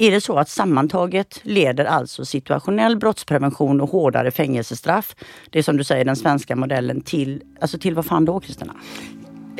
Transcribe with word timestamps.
är 0.00 0.10
det 0.10 0.20
så 0.20 0.38
att 0.38 0.48
sammantaget 0.48 1.40
leder 1.42 1.84
alltså 1.84 2.24
situationell 2.24 2.96
brottsprevention 2.96 3.80
och 3.80 3.90
hårdare 3.90 4.30
fängelsestraff, 4.30 5.16
det 5.50 5.58
är 5.58 5.62
som 5.62 5.76
du 5.76 5.84
säger 5.84 6.04
den 6.04 6.16
svenska 6.16 6.56
modellen, 6.56 7.00
till, 7.00 7.42
alltså 7.60 7.78
till 7.78 7.94
vad 7.94 8.06
fan 8.06 8.24
då 8.24 8.40
Kristina? 8.40 8.74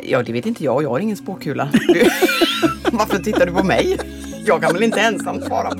Ja, 0.03 0.23
det 0.23 0.33
vet 0.33 0.45
inte 0.45 0.63
jag. 0.63 0.83
Jag 0.83 0.89
har 0.89 0.99
ingen 0.99 1.17
spåkula. 1.17 1.69
Varför 2.91 3.17
tittar 3.17 3.45
du 3.45 3.51
på 3.51 3.63
mig? 3.63 3.97
Jag 4.45 4.61
kan 4.61 4.73
väl 4.73 4.83
inte 4.83 4.99
ensam 4.99 5.41
svara 5.41 5.71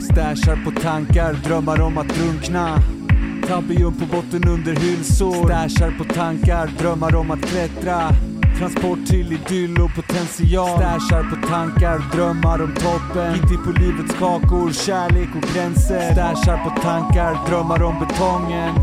Stashar 0.00 0.64
på 0.64 0.80
tankar, 0.80 1.32
drömmar 1.32 1.80
om 1.80 1.98
att 1.98 2.08
drunkna 2.08 2.78
Tabium 3.48 3.94
på 3.94 4.06
botten 4.16 4.48
under 4.48 4.72
hylsor 4.72 5.44
Stashar 5.44 5.98
på 5.98 6.04
tankar, 6.04 6.70
drömmar 6.78 7.14
om 7.14 7.30
att 7.30 7.42
klättra 7.42 8.08
Transport 8.58 9.06
till 9.06 9.32
idyll 9.32 9.80
och 9.80 9.94
potential. 9.94 10.78
Stashar 10.78 11.30
på 11.30 11.48
tankar, 11.48 12.02
drömmar 12.12 12.62
om 12.62 12.74
toppen. 12.74 13.34
Hittar 13.34 13.64
på 13.64 13.70
livets 13.70 14.14
kakor, 14.18 14.72
kärlek 14.72 15.28
och 15.36 15.54
gränser. 15.54 16.12
Stashar 16.12 16.64
på 16.64 16.80
tankar, 16.82 17.48
drömmar 17.48 17.82
om 17.82 18.06
betongen. 18.06 18.74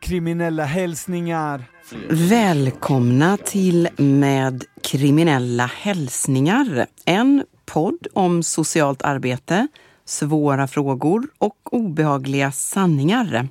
Kriminella 0.00 0.64
hälsningar. 0.64 1.64
Välkomna 2.10 3.36
till 3.36 3.88
Med 3.96 4.64
kriminella 4.82 5.66
hälsningar. 5.66 6.86
En 7.04 7.44
podd 7.66 8.06
om 8.12 8.42
socialt 8.42 9.02
arbete, 9.02 9.68
svåra 10.04 10.66
frågor 10.66 11.26
och 11.38 11.56
obehagliga 11.74 12.52
sanningar. 12.52 13.48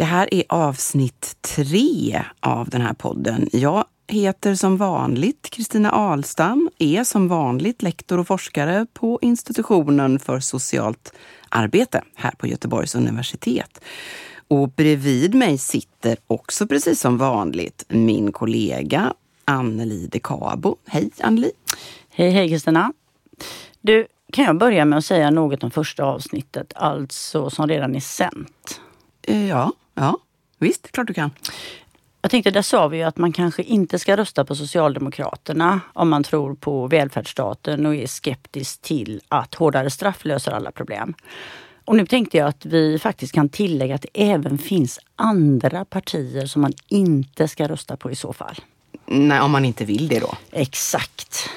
Det 0.00 0.04
här 0.04 0.34
är 0.34 0.44
avsnitt 0.48 1.36
tre 1.40 2.22
av 2.40 2.68
den 2.68 2.80
här 2.80 2.92
podden. 2.92 3.48
Jag 3.52 3.84
heter 4.08 4.54
som 4.54 4.76
vanligt 4.76 5.50
Kristina 5.50 5.90
Ahlstam, 5.90 6.70
är 6.78 7.04
som 7.04 7.28
vanligt 7.28 7.82
lektor 7.82 8.18
och 8.18 8.26
forskare 8.26 8.86
på 8.92 9.18
institutionen 9.22 10.18
för 10.18 10.40
socialt 10.40 11.12
arbete 11.48 12.02
här 12.14 12.30
på 12.30 12.46
Göteborgs 12.46 12.94
universitet. 12.94 13.80
Och 14.48 14.68
bredvid 14.68 15.34
mig 15.34 15.58
sitter 15.58 16.16
också 16.26 16.66
precis 16.66 17.00
som 17.00 17.18
vanligt 17.18 17.84
min 17.88 18.32
kollega 18.32 19.12
Anneli 19.44 20.08
de 20.12 20.20
Cabo. 20.20 20.76
Hej 20.86 21.10
Anneli! 21.20 21.50
Hej 22.10 22.30
hej 22.30 22.48
Kristina! 22.48 22.92
Du, 23.80 24.06
kan 24.32 24.44
jag 24.44 24.58
börja 24.58 24.84
med 24.84 24.98
att 24.98 25.04
säga 25.04 25.30
något 25.30 25.64
om 25.64 25.70
första 25.70 26.04
avsnittet, 26.04 26.72
alltså 26.76 27.50
som 27.50 27.68
redan 27.68 27.96
är 27.96 28.00
sänt? 28.00 28.80
Eh, 29.22 29.48
Ja, 29.48 29.72
ja, 30.00 30.18
visst, 30.58 30.92
klart 30.92 31.06
du 31.06 31.14
kan. 31.14 31.30
Jag 32.22 32.30
tänkte, 32.30 32.50
där 32.50 32.62
sa 32.62 32.88
vi 32.88 32.96
ju 32.96 33.02
att 33.02 33.18
man 33.18 33.32
kanske 33.32 33.62
inte 33.62 33.98
ska 33.98 34.16
rösta 34.16 34.44
på 34.44 34.54
Socialdemokraterna 34.54 35.80
om 35.92 36.08
man 36.08 36.22
tror 36.22 36.54
på 36.54 36.86
välfärdsstaten 36.86 37.86
och 37.86 37.94
är 37.94 38.06
skeptisk 38.06 38.82
till 38.82 39.20
att 39.28 39.54
hårdare 39.54 39.90
straff 39.90 40.24
löser 40.24 40.52
alla 40.52 40.72
problem. 40.72 41.14
Och 41.84 41.96
nu 41.96 42.06
tänkte 42.06 42.36
jag 42.36 42.48
att 42.48 42.66
vi 42.66 42.98
faktiskt 42.98 43.34
kan 43.34 43.48
tillägga 43.48 43.94
att 43.94 44.02
det 44.02 44.30
även 44.30 44.58
finns 44.58 44.98
andra 45.16 45.84
partier 45.84 46.46
som 46.46 46.62
man 46.62 46.72
inte 46.88 47.48
ska 47.48 47.68
rösta 47.68 47.96
på 47.96 48.10
i 48.10 48.16
så 48.16 48.32
fall. 48.32 48.54
Nej, 49.06 49.40
om 49.40 49.50
man 49.50 49.64
inte 49.64 49.84
vill 49.84 50.08
det 50.08 50.20
då. 50.20 50.34
Exakt. 50.52 51.50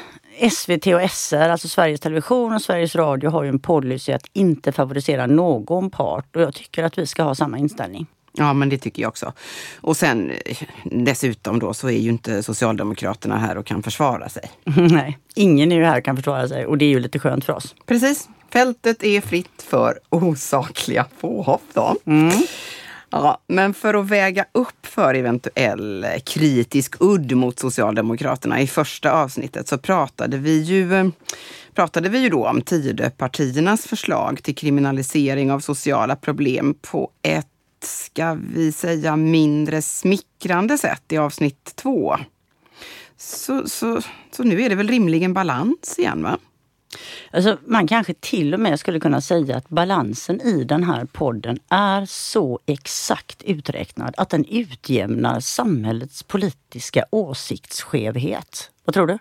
SVT 0.51 0.87
och 0.87 1.11
SR, 1.11 1.49
alltså 1.49 1.67
Sveriges 1.67 1.99
Television 1.99 2.53
och 2.53 2.61
Sveriges 2.61 2.95
Radio 2.95 3.29
har 3.29 3.43
ju 3.43 3.49
en 3.49 3.59
policy 3.59 4.11
att 4.11 4.25
inte 4.33 4.71
favorisera 4.71 5.27
någon 5.27 5.89
part 5.89 6.35
och 6.35 6.41
jag 6.41 6.53
tycker 6.53 6.83
att 6.83 6.97
vi 6.97 7.05
ska 7.05 7.23
ha 7.23 7.35
samma 7.35 7.57
inställning. 7.57 8.07
Ja, 8.33 8.53
men 8.53 8.69
det 8.69 8.77
tycker 8.77 9.01
jag 9.01 9.09
också. 9.09 9.33
Och 9.81 9.97
sen 9.97 10.31
dessutom 10.83 11.59
då 11.59 11.73
så 11.73 11.87
är 11.87 11.99
ju 11.99 12.09
inte 12.09 12.43
Socialdemokraterna 12.43 13.37
här 13.37 13.57
och 13.57 13.65
kan 13.65 13.83
försvara 13.83 14.29
sig. 14.29 14.51
Nej, 14.63 15.17
ingen 15.35 15.71
är 15.71 15.75
ju 15.75 15.83
här 15.83 15.97
och 15.97 16.05
kan 16.05 16.15
försvara 16.15 16.47
sig 16.47 16.65
och 16.65 16.77
det 16.77 16.85
är 16.85 16.89
ju 16.89 16.99
lite 16.99 17.19
skönt 17.19 17.45
för 17.45 17.53
oss. 17.53 17.75
Precis. 17.85 18.29
Fältet 18.49 19.03
är 19.03 19.21
fritt 19.21 19.61
för 19.67 19.99
osakliga 20.09 21.05
påhopp 21.19 21.61
då. 21.73 21.95
Ja, 23.15 23.37
men 23.47 23.73
för 23.73 23.93
att 23.93 24.09
väga 24.09 24.45
upp 24.51 24.85
för 24.85 25.13
eventuell 25.13 26.05
kritisk 26.25 26.95
udd 26.99 27.31
mot 27.31 27.59
Socialdemokraterna 27.59 28.61
i 28.61 28.67
första 28.67 29.11
avsnittet 29.11 29.67
så 29.67 29.77
pratade 29.77 30.37
vi 30.37 30.61
ju, 30.61 31.11
pratade 31.73 32.09
vi 32.09 32.19
ju 32.19 32.29
då 32.29 32.47
om 32.47 32.61
Tidöpartiernas 32.61 33.87
förslag 33.87 34.43
till 34.43 34.55
kriminalisering 34.55 35.51
av 35.51 35.59
sociala 35.59 36.15
problem 36.15 36.75
på 36.81 37.11
ett, 37.21 37.47
ska 37.85 38.37
vi 38.53 38.71
säga, 38.71 39.15
mindre 39.15 39.81
smickrande 39.81 40.77
sätt 40.77 41.03
i 41.09 41.17
avsnitt 41.17 41.71
två. 41.75 42.17
Så, 43.17 43.69
så, 43.69 44.01
så 44.31 44.43
nu 44.43 44.61
är 44.61 44.69
det 44.69 44.75
väl 44.75 44.87
rimligen 44.87 45.33
balans 45.33 45.99
igen, 45.99 46.23
va? 46.23 46.37
Alltså, 47.31 47.57
man 47.65 47.87
kanske 47.87 48.13
till 48.13 48.53
och 48.53 48.59
med 48.59 48.79
skulle 48.79 48.99
kunna 48.99 49.21
säga 49.21 49.57
att 49.57 49.69
balansen 49.69 50.41
i 50.41 50.63
den 50.63 50.83
här 50.83 51.05
podden 51.05 51.59
är 51.69 52.05
så 52.05 52.59
exakt 52.65 53.43
uträknad 53.43 54.13
att 54.17 54.29
den 54.29 54.45
utjämnar 54.45 55.39
samhällets 55.39 56.23
politiska 56.23 57.05
åsiktsskevhet. 57.09 58.71
Vad 58.85 58.93
tror 58.93 59.07
du? 59.07 59.17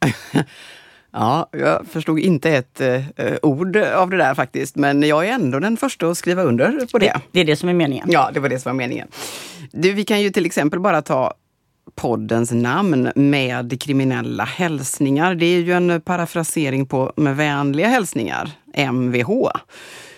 Ja, 1.18 1.48
jag 1.52 1.86
förstod 1.86 2.18
inte 2.18 2.50
ett 2.50 2.80
eh, 2.80 3.02
ord 3.42 3.76
av 3.76 4.10
det 4.10 4.16
där 4.16 4.34
faktiskt, 4.34 4.76
men 4.76 5.02
jag 5.02 5.28
är 5.28 5.32
ändå 5.32 5.58
den 5.58 5.76
första 5.76 6.08
att 6.08 6.18
skriva 6.18 6.42
under 6.42 6.86
på 6.92 6.98
det. 6.98 7.06
Det, 7.06 7.20
det 7.32 7.40
är 7.40 7.44
det 7.44 7.56
som 7.56 7.68
är 7.68 7.74
meningen. 7.74 8.08
Ja, 8.10 8.30
det 8.34 8.40
var 8.40 8.48
det 8.48 8.58
som 8.58 8.70
var 8.70 8.76
meningen. 8.76 9.08
Du, 9.72 9.92
vi 9.92 10.04
kan 10.04 10.20
ju 10.20 10.30
till 10.30 10.46
exempel 10.46 10.80
bara 10.80 11.02
ta 11.02 11.34
poddens 11.94 12.52
namn 12.52 13.12
med 13.14 13.82
kriminella 13.82 14.44
hälsningar. 14.44 15.34
Det 15.34 15.46
är 15.46 15.60
ju 15.60 15.72
en 15.72 16.00
parafrasering 16.00 16.86
på 16.86 17.12
med 17.16 17.36
vänliga 17.36 17.88
hälsningar, 17.88 18.50
MVH. 18.92 19.30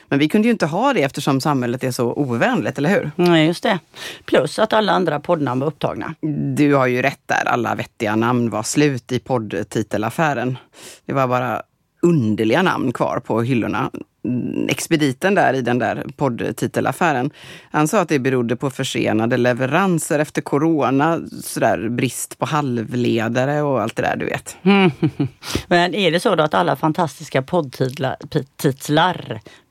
Men 0.09 0.19
vi 0.19 0.29
kunde 0.29 0.49
ju 0.49 0.53
inte 0.53 0.67
ha 0.67 0.93
det 0.93 1.03
eftersom 1.03 1.41
samhället 1.41 1.85
är 1.85 1.91
så 1.91 2.13
ovänligt, 2.13 2.79
eller 2.79 2.91
hur? 2.91 3.11
Nej, 3.17 3.47
just 3.47 3.63
det. 3.63 3.79
Plus 4.25 4.59
att 4.59 4.73
alla 4.73 4.93
andra 4.93 5.21
poddnamn 5.21 5.61
var 5.61 5.67
upptagna. 5.67 6.15
Du 6.57 6.75
har 6.75 6.87
ju 6.87 7.03
rätt 7.03 7.23
där, 7.27 7.49
alla 7.49 7.75
vettiga 7.75 8.17
namn 8.17 8.51
var 8.51 8.63
slut 8.63 9.13
i 9.13 9.19
poddtitelaffären. 9.19 10.59
Det 11.07 11.13
var 11.13 11.27
bara 11.27 11.63
underliga 12.03 12.63
namn 12.63 12.93
kvar 12.93 13.21
på 13.21 13.43
hyllorna. 13.43 13.91
Mm, 14.25 14.69
Expediten 14.69 15.35
där 15.35 15.55
i 15.55 15.63
den 15.63 15.79
där 15.79 16.07
poddtitelaffären, 16.17 17.31
han 17.71 17.89
sa 17.89 18.01
att 18.01 18.09
det 18.09 18.19
berodde 18.19 18.57
på 18.57 18.71
försenade 18.71 19.37
leveranser 19.37 20.19
efter 20.19 20.43
corona, 20.43 21.21
sådär 21.43 21.89
brist 21.89 22.39
på 22.39 22.47
halvledare 22.47 23.63
och 23.63 23.83
allt 23.83 23.97
det 23.97 24.03
där 24.03 24.17
du 24.17 24.27
vet. 24.27 24.57
Men 25.67 25.95
är 25.95 26.11
det 26.11 26.21
så 26.21 26.35
då 26.35 26.43
att 26.43 26.55
alla 26.55 26.77
fantastiska 26.77 27.43
poddtitlar, 27.43 28.17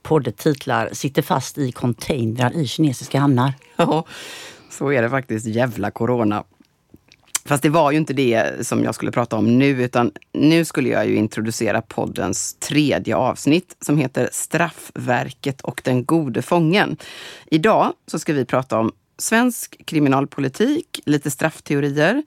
poddtitlar 0.07 0.89
sitter 0.93 1.21
fast 1.21 1.57
i 1.57 1.71
containrar 1.71 2.55
i 2.55 2.67
kinesiska 2.67 3.19
hamnar? 3.19 3.53
Ja, 3.75 4.05
så 4.69 4.91
är 4.91 5.01
det 5.01 5.09
faktiskt. 5.09 5.45
Jävla 5.45 5.91
corona. 5.91 6.43
Fast 7.45 7.63
det 7.63 7.69
var 7.69 7.91
ju 7.91 7.97
inte 7.97 8.13
det 8.13 8.67
som 8.67 8.83
jag 8.83 8.95
skulle 8.95 9.11
prata 9.11 9.35
om 9.35 9.57
nu, 9.59 9.83
utan 9.83 10.11
nu 10.33 10.65
skulle 10.65 10.89
jag 10.89 11.07
ju 11.07 11.15
introducera 11.15 11.81
poddens 11.81 12.53
tredje 12.59 13.15
avsnitt 13.15 13.75
som 13.81 13.97
heter 13.97 14.29
Straffverket 14.31 15.61
och 15.61 15.81
den 15.83 16.05
gode 16.05 16.41
fången. 16.41 16.97
Idag 17.45 17.93
så 18.07 18.19
ska 18.19 18.33
vi 18.33 18.45
prata 18.45 18.79
om 18.79 18.91
svensk 19.17 19.81
kriminalpolitik, 19.85 20.99
lite 21.05 21.31
straffteorier 21.31 22.23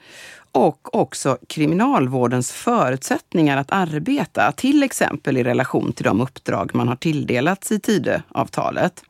och 0.52 0.94
också 0.94 1.38
kriminalvårdens 1.48 2.52
förutsättningar 2.52 3.56
att 3.56 3.70
arbeta, 3.70 4.52
till 4.52 4.82
exempel 4.82 5.36
i 5.36 5.44
relation 5.44 5.92
till 5.92 6.04
de 6.04 6.20
uppdrag 6.20 6.74
man 6.74 6.88
har 6.88 6.96
tilldelats 6.96 7.72
i 7.72 7.80
Tidöavtalet. 7.80 9.02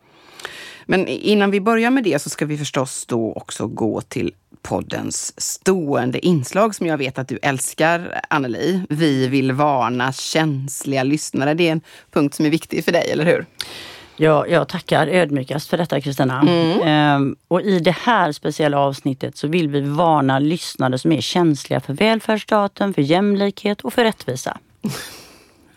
Men 0.87 1.09
innan 1.09 1.51
vi 1.51 1.61
börjar 1.61 1.91
med 1.91 2.05
det 2.05 2.19
så 2.23 2.31
ska 2.31 2.47
vi 2.47 2.59
förstås 2.59 3.06
då 3.06 3.33
också 3.33 3.67
gå 3.67 4.01
till 4.01 4.33
poddens 4.62 5.41
stående 5.41 6.27
inslag 6.27 6.75
som 6.75 6.87
jag 6.87 6.99
vet 6.99 7.19
att 7.19 7.28
du 7.28 7.39
älskar, 7.43 8.21
Anneli. 8.31 8.83
Vi 8.89 9.28
vill 9.28 9.53
varna 9.53 10.12
känsliga 10.12 11.03
lyssnare. 11.03 11.54
Det 11.54 11.69
är 11.69 11.72
en 11.72 11.81
punkt 12.10 12.34
som 12.34 12.47
är 12.47 12.51
viktig 12.51 12.84
för 12.84 12.92
dig, 12.92 13.10
eller 13.10 13.25
hur? 13.25 13.47
Ja, 14.22 14.47
jag 14.47 14.69
tackar 14.69 15.07
ödmjukast 15.07 15.71
för 15.71 15.77
detta 15.77 16.01
Kristina. 16.01 16.43
Ehm, 16.84 17.37
och 17.49 17.63
i 17.63 17.78
det 17.78 17.91
här 17.91 18.33
speciella 18.33 18.78
avsnittet 18.78 19.37
så 19.37 19.49
vill 19.49 19.69
vi 19.69 19.81
varna 19.81 20.39
lyssnare 20.39 20.99
som 20.99 21.13
är 21.13 21.21
känsliga 21.21 21.81
för 21.81 21.93
välfärdsstaten, 21.93 22.95
för 22.95 23.03
jämlikhet 23.03 23.81
och 23.81 23.93
för 23.93 24.05
rättvisa. 24.05 24.59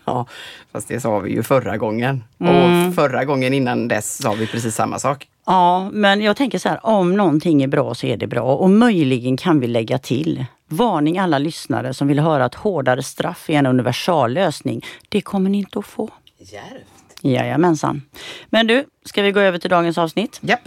Ja, 0.06 0.26
fast 0.72 0.88
det 0.88 1.00
sa 1.00 1.18
vi 1.18 1.32
ju 1.32 1.42
förra 1.42 1.76
gången. 1.76 2.24
Mm. 2.38 2.88
Och 2.88 2.94
förra 2.94 3.24
gången 3.24 3.54
innan 3.54 3.88
dess 3.88 4.22
sa 4.22 4.32
vi 4.32 4.46
precis 4.46 4.74
samma 4.74 4.98
sak. 4.98 5.28
Ja, 5.46 5.90
men 5.92 6.20
jag 6.20 6.36
tänker 6.36 6.58
så 6.58 6.68
här, 6.68 6.86
om 6.86 7.16
någonting 7.16 7.62
är 7.62 7.68
bra 7.68 7.94
så 7.94 8.06
är 8.06 8.16
det 8.16 8.26
bra 8.26 8.42
och 8.42 8.70
möjligen 8.70 9.36
kan 9.36 9.60
vi 9.60 9.66
lägga 9.66 9.98
till. 9.98 10.44
Varning 10.68 11.18
alla 11.18 11.38
lyssnare 11.38 11.94
som 11.94 12.08
vill 12.08 12.18
höra 12.18 12.44
att 12.44 12.54
hårdare 12.54 13.02
straff 13.02 13.50
är 13.50 13.54
en 13.54 13.66
universal 13.66 14.32
lösning. 14.32 14.84
Det 15.08 15.20
kommer 15.20 15.50
ni 15.50 15.58
inte 15.58 15.78
att 15.78 15.86
få. 15.86 16.10
Järvt. 16.38 16.93
Jajamensan. 17.32 18.02
Men 18.50 18.66
du, 18.66 18.84
ska 19.04 19.22
vi 19.22 19.32
gå 19.32 19.40
över 19.40 19.58
till 19.58 19.70
dagens 19.70 19.98
avsnitt? 19.98 20.38
Japp. 20.40 20.60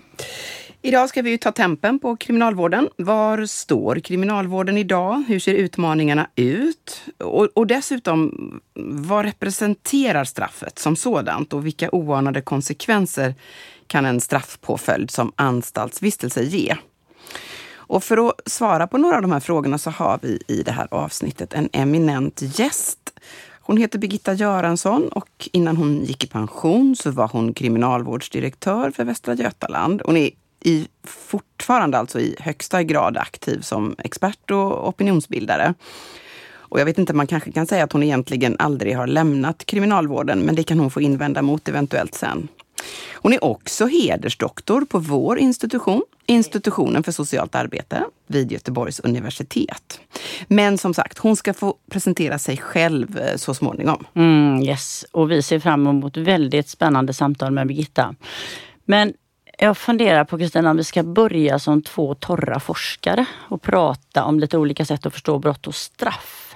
Idag 0.82 1.10
ska 1.10 1.22
vi 1.22 1.30
ju 1.30 1.38
ta 1.38 1.52
tempen 1.52 2.00
på 2.00 2.16
kriminalvården. 2.16 2.90
Var 2.98 3.46
står 3.46 4.00
kriminalvården 4.00 4.78
idag? 4.78 5.24
Hur 5.28 5.40
ser 5.40 5.54
utmaningarna 5.54 6.28
ut? 6.36 7.02
Och, 7.18 7.48
och 7.54 7.68
dessutom, 7.68 8.32
vad 8.90 9.26
representerar 9.26 10.24
straffet 10.24 10.80
som 10.80 10.96
sådant 10.96 11.54
och 11.54 11.66
vilka 11.66 11.90
oanade 11.92 12.42
konsekvenser 12.42 13.36
kan 13.88 14.06
en 14.06 14.22
straffpåföljd 14.22 15.12
som 15.12 15.32
anstaltsvistelse 15.36 16.44
ge? 16.44 16.76
Och 17.88 18.04
för 18.04 18.28
att 18.28 18.34
svara 18.46 18.88
på 18.88 18.98
några 18.98 19.16
av 19.16 19.22
de 19.22 19.32
här 19.32 19.40
frågorna 19.40 19.78
så 19.78 19.90
har 19.90 20.20
vi 20.22 20.42
i 20.48 20.64
det 20.64 20.72
här 20.72 20.88
avsnittet 20.92 21.54
en 21.54 21.70
eminent 21.74 22.60
gäst. 22.60 23.20
Hon 23.68 23.78
heter 23.78 24.00
Birgitta 24.00 24.34
Göransson 24.34 25.08
och 25.08 25.50
innan 25.54 25.78
hon 25.78 26.04
gick 26.04 26.24
i 26.24 26.28
pension 26.28 26.96
så 26.96 27.12
var 27.12 27.28
hon 27.28 27.54
kriminalvårdsdirektör 27.54 28.92
för 28.92 29.04
Västra 29.04 29.34
Götaland. 29.34 30.02
Hon 30.06 30.18
är 30.18 30.30
i, 30.64 30.88
fortfarande 31.04 31.98
alltså 31.98 32.20
i 32.20 32.36
högsta 32.40 32.84
grad 32.84 33.18
aktiv 33.18 33.62
som 33.62 33.96
expert 33.98 34.52
och 34.52 34.88
opinionsbildare. 34.88 35.74
Och 36.56 36.80
jag 36.80 36.86
vet 36.86 36.98
inte, 36.98 37.14
man 37.14 37.28
kanske 37.28 37.52
kan 37.52 37.68
säga 37.68 37.84
att 37.84 37.92
hon 37.92 38.04
egentligen 38.04 38.56
aldrig 38.60 38.98
har 38.98 39.08
lämnat 39.08 39.66
kriminalvården, 39.66 40.40
men 40.40 40.56
det 40.56 40.64
kan 40.64 40.80
hon 40.80 40.92
få 40.92 41.02
invända 41.02 41.42
mot 41.42 41.68
eventuellt 41.68 42.16
sen. 42.16 42.48
Hon 43.14 43.34
är 43.34 43.44
också 43.44 43.86
hedersdoktor 43.86 44.86
på 44.86 45.00
vår 45.00 45.40
institution, 45.40 46.02
Institutionen 46.30 47.04
för 47.04 47.12
socialt 47.12 47.56
arbete 47.56 48.04
vid 48.28 48.52
Göteborgs 48.52 49.00
universitet. 49.00 50.00
Men 50.48 50.78
som 50.78 50.94
sagt, 50.94 51.18
hon 51.18 51.36
ska 51.36 51.54
få 51.54 51.76
presentera 51.92 52.40
sig 52.40 52.58
själv 52.58 53.18
eh, 53.18 53.36
så 53.38 53.54
småningom. 53.54 54.06
Mm, 54.14 54.64
yes, 54.64 55.06
och 55.12 55.32
vi 55.32 55.42
ser 55.42 55.60
fram 55.60 55.88
emot 55.88 56.18
väldigt 56.18 56.70
spännande 56.70 57.14
samtal 57.14 57.52
med 57.52 57.68
Birgitta. 57.68 58.16
Men 58.86 59.14
jag 59.60 59.78
funderar 59.78 60.24
på 60.24 60.38
Kristina 60.38 60.70
om 60.72 60.78
vi 60.78 60.84
ska 60.84 61.04
börja 61.04 61.60
som 61.60 61.82
två 61.82 62.16
torra 62.16 62.60
forskare 62.60 63.26
och 63.50 63.62
prata 63.62 64.24
om 64.24 64.40
lite 64.40 64.58
olika 64.58 64.86
sätt 64.86 65.06
att 65.06 65.14
förstå 65.14 65.40
brott 65.40 65.68
och 65.68 65.76
straff. 65.76 66.47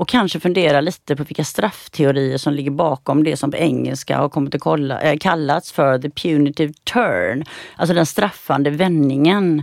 Och 0.00 0.08
kanske 0.08 0.40
fundera 0.40 0.80
lite 0.80 1.16
på 1.16 1.24
vilka 1.24 1.44
straffteorier 1.44 2.38
som 2.38 2.52
ligger 2.52 2.70
bakom 2.70 3.24
det 3.24 3.36
som 3.36 3.50
på 3.50 3.56
engelska 3.56 4.18
har 4.18 4.28
kommit 4.28 4.54
att 4.54 4.60
kolla, 4.60 5.00
äh, 5.00 5.18
kallats 5.18 5.72
för 5.72 5.98
the 5.98 6.10
punitive 6.10 6.72
turn. 6.92 7.44
Alltså 7.76 7.94
den 7.94 8.06
straffande 8.06 8.70
vändningen 8.70 9.62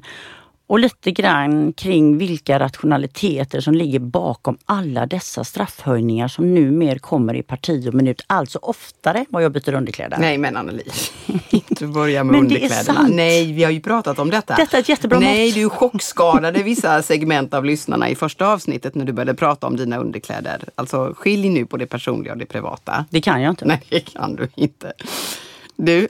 och 0.68 0.80
lite 0.80 1.12
grann 1.12 1.74
kring 1.74 2.18
vilka 2.18 2.60
rationaliteter 2.60 3.60
som 3.60 3.74
ligger 3.74 4.00
bakom 4.00 4.58
alla 4.66 5.06
dessa 5.06 5.44
straffhöjningar 5.44 6.28
som 6.28 6.54
numera 6.54 7.00
kommer 7.00 7.34
i 7.34 7.44
parti 7.44 7.88
och 7.88 7.94
minut. 7.94 8.22
Alltså 8.28 8.60
oftare 8.62 9.26
vad 9.30 9.44
jag 9.44 9.52
byter 9.52 9.74
underkläder. 9.74 10.18
Nej 10.18 10.38
men 10.38 10.58
Anneli, 10.58 10.84
inte 11.50 11.88
börja 11.88 12.24
med 12.24 12.32
men 12.32 12.42
underkläderna. 12.42 13.08
Nej, 13.10 13.54
vi 13.54 13.64
har 13.64 13.72
ju 13.72 13.80
pratat 13.82 14.20
om 14.20 14.30
detta. 14.30 14.56
Detta 14.56 14.78
är 14.78 14.82
ett 14.82 14.90
jättebra 14.90 15.20
Nej, 15.20 15.48
mått. 15.48 15.56
du 15.56 15.70
chockskadade 15.70 16.64
vissa 16.64 17.02
segment 17.04 17.54
av 17.54 17.66
lyssnarna 17.66 18.10
i 18.10 18.16
första 18.16 18.48
avsnittet 18.48 18.96
när 18.96 19.06
du 19.06 19.14
började 19.14 19.34
prata 19.34 19.68
om 19.68 19.78
dina 19.78 19.98
underkläder. 19.98 20.64
Alltså 20.76 21.14
skilj 21.18 21.50
nu 21.50 21.66
på 21.66 21.78
det 21.78 21.86
personliga 21.86 22.34
och 22.34 22.40
det 22.40 22.46
privata. 22.46 23.06
Det 23.10 23.22
kan 23.22 23.42
jag 23.42 23.52
inte. 23.52 23.66
Nej, 23.66 23.82
det 23.90 24.00
kan 24.00 24.36
du 24.36 24.50
inte. 24.56 24.94
Du, 25.76 26.08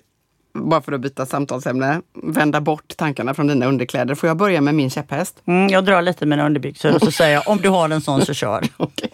bara 0.57 0.81
för 0.81 0.92
att 0.92 1.01
byta 1.01 1.25
samtalsämne, 1.25 2.01
vända 2.24 2.62
bort 2.62 2.98
tankarna 2.98 3.33
från 3.33 3.48
dina 3.48 3.65
underkläder. 3.65 4.15
Får 4.15 4.27
jag 4.27 4.38
börja 4.38 4.62
med 4.62 4.75
min 4.75 4.89
käpphäst? 4.89 5.36
Mm, 5.45 5.69
jag 5.69 5.86
drar 5.86 6.01
lite 6.01 6.25
mina 6.25 6.45
underbyxor 6.45 6.95
och 6.95 7.01
så 7.01 7.12
säger 7.12 7.33
jag 7.33 7.48
om 7.48 7.57
du 7.57 7.69
har 7.69 7.89
en 7.89 8.01
sån 8.01 8.25
så 8.25 8.33
kör. 8.33 8.68
okay. 8.77 9.09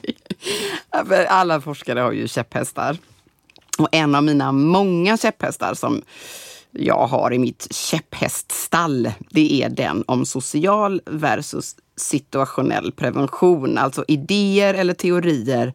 Alla 1.27 1.61
forskare 1.61 1.99
har 1.99 2.11
ju 2.11 2.27
käpphästar. 2.27 2.97
Och 3.77 3.87
en 3.91 4.15
av 4.15 4.23
mina 4.23 4.51
många 4.51 5.17
käpphästar 5.17 5.73
som 5.73 6.01
jag 6.71 7.07
har 7.07 7.33
i 7.33 7.39
mitt 7.39 7.67
käpphäststall, 7.71 9.11
det 9.29 9.63
är 9.63 9.69
den 9.69 10.03
om 10.07 10.25
social 10.25 11.01
versus 11.05 11.75
situationell 11.95 12.91
prevention. 12.91 13.77
Alltså 13.77 14.05
idéer 14.07 14.73
eller 14.73 14.93
teorier 14.93 15.73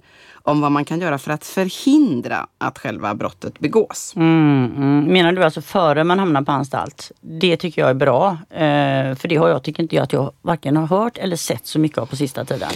om 0.48 0.60
vad 0.60 0.72
man 0.72 0.84
kan 0.84 1.00
göra 1.00 1.18
för 1.18 1.30
att 1.30 1.44
förhindra 1.44 2.46
att 2.58 2.78
själva 2.78 3.14
brottet 3.14 3.58
begås. 3.58 4.12
Mm, 4.16 4.72
mm. 4.76 5.04
Menar 5.04 5.32
du 5.32 5.44
alltså 5.44 5.62
före 5.62 6.04
man 6.04 6.18
hamnar 6.18 6.42
på 6.42 6.52
anstalt? 6.52 7.12
Det 7.20 7.56
tycker 7.56 7.82
jag 7.82 7.90
är 7.90 7.94
bra. 7.94 8.38
Eh, 8.50 9.14
för 9.14 9.28
det 9.28 9.36
har 9.36 9.48
jag, 9.48 9.62
tycker 9.62 9.82
inte 9.82 9.96
jag 9.96 10.02
att 10.02 10.12
jag 10.12 10.32
varken 10.42 10.76
har 10.76 10.86
hört 10.86 11.18
eller 11.18 11.36
sett 11.36 11.66
så 11.66 11.78
mycket 11.78 11.98
av 11.98 12.06
på 12.06 12.16
sista 12.16 12.44
tiden. 12.44 12.70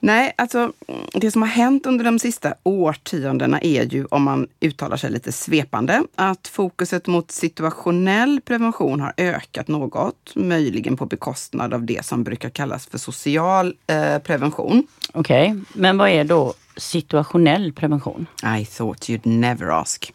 Nej, 0.00 0.32
alltså 0.36 0.72
det 1.12 1.30
som 1.30 1.42
har 1.42 1.48
hänt 1.48 1.86
under 1.86 2.04
de 2.04 2.18
sista 2.18 2.54
årtiondena 2.62 3.60
är 3.60 3.82
ju, 3.82 4.06
om 4.10 4.22
man 4.22 4.48
uttalar 4.60 4.96
sig 4.96 5.10
lite 5.10 5.32
svepande, 5.32 6.02
att 6.14 6.48
fokuset 6.48 7.06
mot 7.06 7.30
situationell 7.30 8.40
prevention 8.44 9.00
har 9.00 9.12
ökat 9.16 9.68
något, 9.68 10.32
möjligen 10.34 10.96
på 10.96 11.06
bekostnad 11.06 11.74
av 11.74 11.86
det 11.86 12.04
som 12.04 12.24
brukar 12.24 12.50
kallas 12.50 12.86
för 12.86 12.98
social 12.98 13.74
eh, 13.86 14.18
prevention. 14.18 14.86
Okej, 15.12 15.50
okay. 15.50 15.62
men 15.72 15.98
vad 15.98 16.08
är 16.08 16.24
då 16.24 16.54
situationell 16.76 17.72
prevention? 17.72 18.26
I 18.60 18.64
thought 18.64 19.08
you'd 19.08 19.26
never 19.28 19.68
ask. 19.68 20.14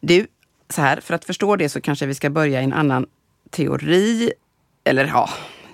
Du, 0.00 0.26
så 0.68 0.80
här, 0.80 1.00
för 1.00 1.14
att 1.14 1.24
förstå 1.24 1.56
det 1.56 1.68
så 1.68 1.80
kanske 1.80 2.06
vi 2.06 2.14
ska 2.14 2.30
börja 2.30 2.60
i 2.60 2.64
en 2.64 2.72
annan 2.72 3.06
teori. 3.50 4.32
Eller 4.84 5.06
ja, 5.06 5.30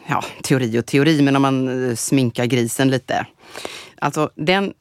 ja, 0.06 0.24
teori 0.42 0.78
och 0.78 0.86
teori, 0.86 1.22
men 1.22 1.36
om 1.36 1.42
man 1.42 1.88
eh, 1.88 1.94
sminkar 1.94 2.46
grisen 2.46 2.90
lite. 2.90 3.26
Alltså 3.98 4.30
den 4.34 4.72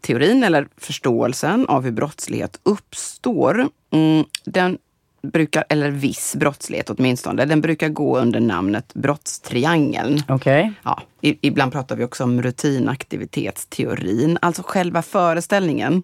teorin 0.00 0.44
eller 0.44 0.68
förståelsen 0.76 1.66
av 1.66 1.84
hur 1.84 1.90
brottslighet 1.90 2.60
uppstår, 2.62 3.68
mm, 3.90 4.24
den 4.44 4.78
brukar, 5.22 5.64
eller 5.68 5.90
viss 5.90 6.36
brottslighet 6.36 6.90
åtminstone, 6.90 7.44
den 7.44 7.60
brukar 7.60 7.88
gå 7.88 8.18
under 8.18 8.40
namnet 8.40 8.94
brottstriangeln. 8.94 10.22
Okay. 10.28 10.70
Ja, 10.82 11.02
ibland 11.20 11.72
pratar 11.72 11.96
vi 11.96 12.04
också 12.04 12.24
om 12.24 12.42
rutinaktivitetsteorin. 12.42 14.38
Alltså 14.42 14.62
själva 14.66 15.02
föreställningen 15.02 16.02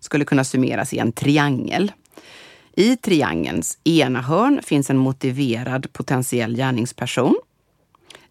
skulle 0.00 0.24
kunna 0.24 0.44
summeras 0.44 0.92
i 0.92 0.98
en 0.98 1.12
triangel. 1.12 1.92
I 2.76 2.96
triangelns 2.96 3.78
ena 3.84 4.20
hörn 4.20 4.60
finns 4.62 4.90
en 4.90 4.96
motiverad 4.96 5.92
potentiell 5.92 6.56
gärningsperson. 6.56 7.34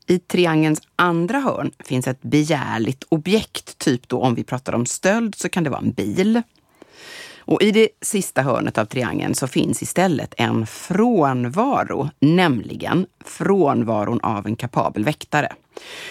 I 0.08 0.20
triangelns 0.20 0.82
andra 0.96 1.40
hörn 1.40 1.72
finns 1.80 2.08
ett 2.08 2.22
begärligt 2.22 3.04
objekt, 3.10 3.78
typ 3.78 4.08
då 4.08 4.22
om 4.22 4.36
vi 4.36 4.44
pratar 4.44 4.76
om 4.76 4.86
stöld 4.86 5.36
så 5.36 5.50
kan 5.50 5.64
det 5.64 5.70
vara 5.70 5.82
en 5.82 5.92
bil. 5.92 6.42
Och 7.42 7.62
i 7.62 7.72
det 7.72 7.90
sista 8.02 8.42
hörnet 8.42 8.78
av 8.78 8.86
triangeln 8.86 9.36
så 9.36 9.48
finns 9.48 9.82
istället 9.82 10.34
en 10.38 10.68
frånvaro, 10.68 12.10
nämligen 12.20 13.06
frånvaron 13.26 14.20
av 14.22 14.48
en 14.48 14.56
kapabel 14.56 15.04
väktare. 15.04 15.54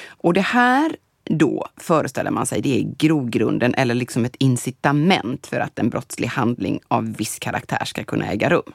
Och 0.08 0.34
det 0.34 0.40
här 0.40 0.96
då 1.24 1.66
föreställer 1.76 2.30
man 2.30 2.46
sig 2.46 2.60
det 2.60 2.80
är 2.80 2.94
grogrunden 2.98 3.74
eller 3.74 3.94
liksom 3.94 4.24
ett 4.24 4.36
incitament 4.38 5.46
för 5.46 5.60
att 5.60 5.78
en 5.78 5.90
brottslig 5.90 6.28
handling 6.28 6.80
av 6.88 7.12
viss 7.12 7.38
karaktär 7.38 7.84
ska 7.84 8.04
kunna 8.04 8.26
äga 8.26 8.50
rum 8.50 8.72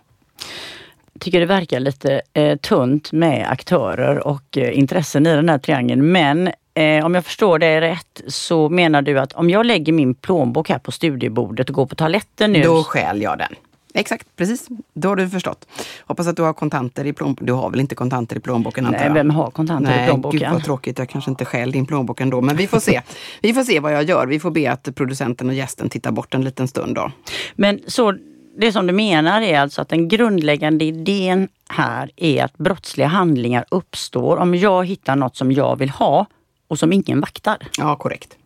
tycker 1.20 1.40
det 1.40 1.46
verkar 1.46 1.80
lite 1.80 2.22
eh, 2.34 2.58
tunt 2.58 3.12
med 3.12 3.48
aktörer 3.52 4.28
och 4.28 4.58
eh, 4.58 4.78
intressen 4.78 5.28
i 5.28 5.36
den 5.36 5.50
här 5.50 5.58
triangeln. 5.58 6.12
Men 6.12 6.50
Eh, 6.76 7.06
om 7.06 7.16
jag 7.16 7.26
förstår 7.26 7.60
det 7.60 7.82
rätt 7.82 8.22
så 8.28 8.70
menar 8.70 9.02
du 9.02 9.20
att 9.20 9.34
om 9.34 9.50
jag 9.50 9.66
lägger 9.66 9.94
min 9.94 10.16
plånbok 10.16 10.70
här 10.70 10.80
på 10.80 10.92
studiebordet 10.92 11.70
och 11.70 11.76
går 11.76 11.86
på 11.86 11.96
toaletten 11.96 12.52
nu. 12.52 12.64
Då 12.64 12.84
stjäl 12.84 13.22
jag 13.22 13.38
den. 13.38 13.56
Exakt, 13.94 14.28
precis. 14.36 14.68
Då 14.94 15.10
har 15.10 15.16
du 15.16 15.30
förstått. 15.30 15.68
Hoppas 16.06 16.28
att 16.28 16.36
du 16.36 16.42
har 16.42 16.54
kontanter 16.54 17.06
i 17.06 17.14
plånboken. 17.14 17.46
Du 17.46 17.54
har 17.54 17.70
väl 17.70 17.80
inte 17.80 17.96
kontanter 17.96 18.36
i 18.36 18.40
plånboken 18.40 18.86
antar 18.86 19.00
jag? 19.00 19.08
Nej, 19.08 19.14
vem 19.14 19.30
har 19.30 19.52
kontanter 19.52 19.92
Nej, 19.92 20.04
i 20.04 20.08
plånboken? 20.08 20.40
Gud 20.40 20.50
vad 20.50 20.64
tråkigt. 20.64 21.00
Jag 21.00 21.10
kanske 21.10 21.32
inte 21.32 21.46
stjäl 21.46 21.72
din 21.72 21.86
plånbok 21.86 22.22
ändå. 22.22 22.42
Men 22.42 22.56
vi 22.56 22.68
får 22.68 22.80
se. 22.80 23.02
vi 23.42 23.54
får 23.54 23.64
se 23.64 23.80
vad 23.80 23.94
jag 23.94 24.04
gör. 24.04 24.28
Vi 24.28 24.40
får 24.40 24.52
be 24.52 24.72
att 24.72 24.96
producenten 24.96 25.50
och 25.50 25.56
gästen 25.56 25.90
tittar 25.90 26.12
bort 26.12 26.34
en 26.34 26.44
liten 26.44 26.68
stund 26.68 26.96
då. 26.96 27.12
Men 27.56 27.80
så 27.88 28.14
det 28.58 28.72
som 28.72 28.88
du 28.88 28.94
menar 28.94 29.42
är 29.42 29.60
alltså 29.60 29.82
att 29.82 29.90
den 29.90 30.08
grundläggande 30.08 30.86
idén 30.86 31.48
här 31.70 32.12
är 32.16 32.44
att 32.44 32.58
brottsliga 32.58 33.08
handlingar 33.08 33.66
uppstår 33.72 34.38
om 34.38 34.56
jag 34.56 34.86
hittar 34.86 35.16
något 35.16 35.36
som 35.36 35.52
jag 35.52 35.76
vill 35.76 35.90
ha 35.90 36.26
och 36.68 36.80
som 36.80 36.94
ingen 36.94 37.20
vaktar. 37.20 37.58
Ja, 37.78 37.96
korrekt. 37.96 38.38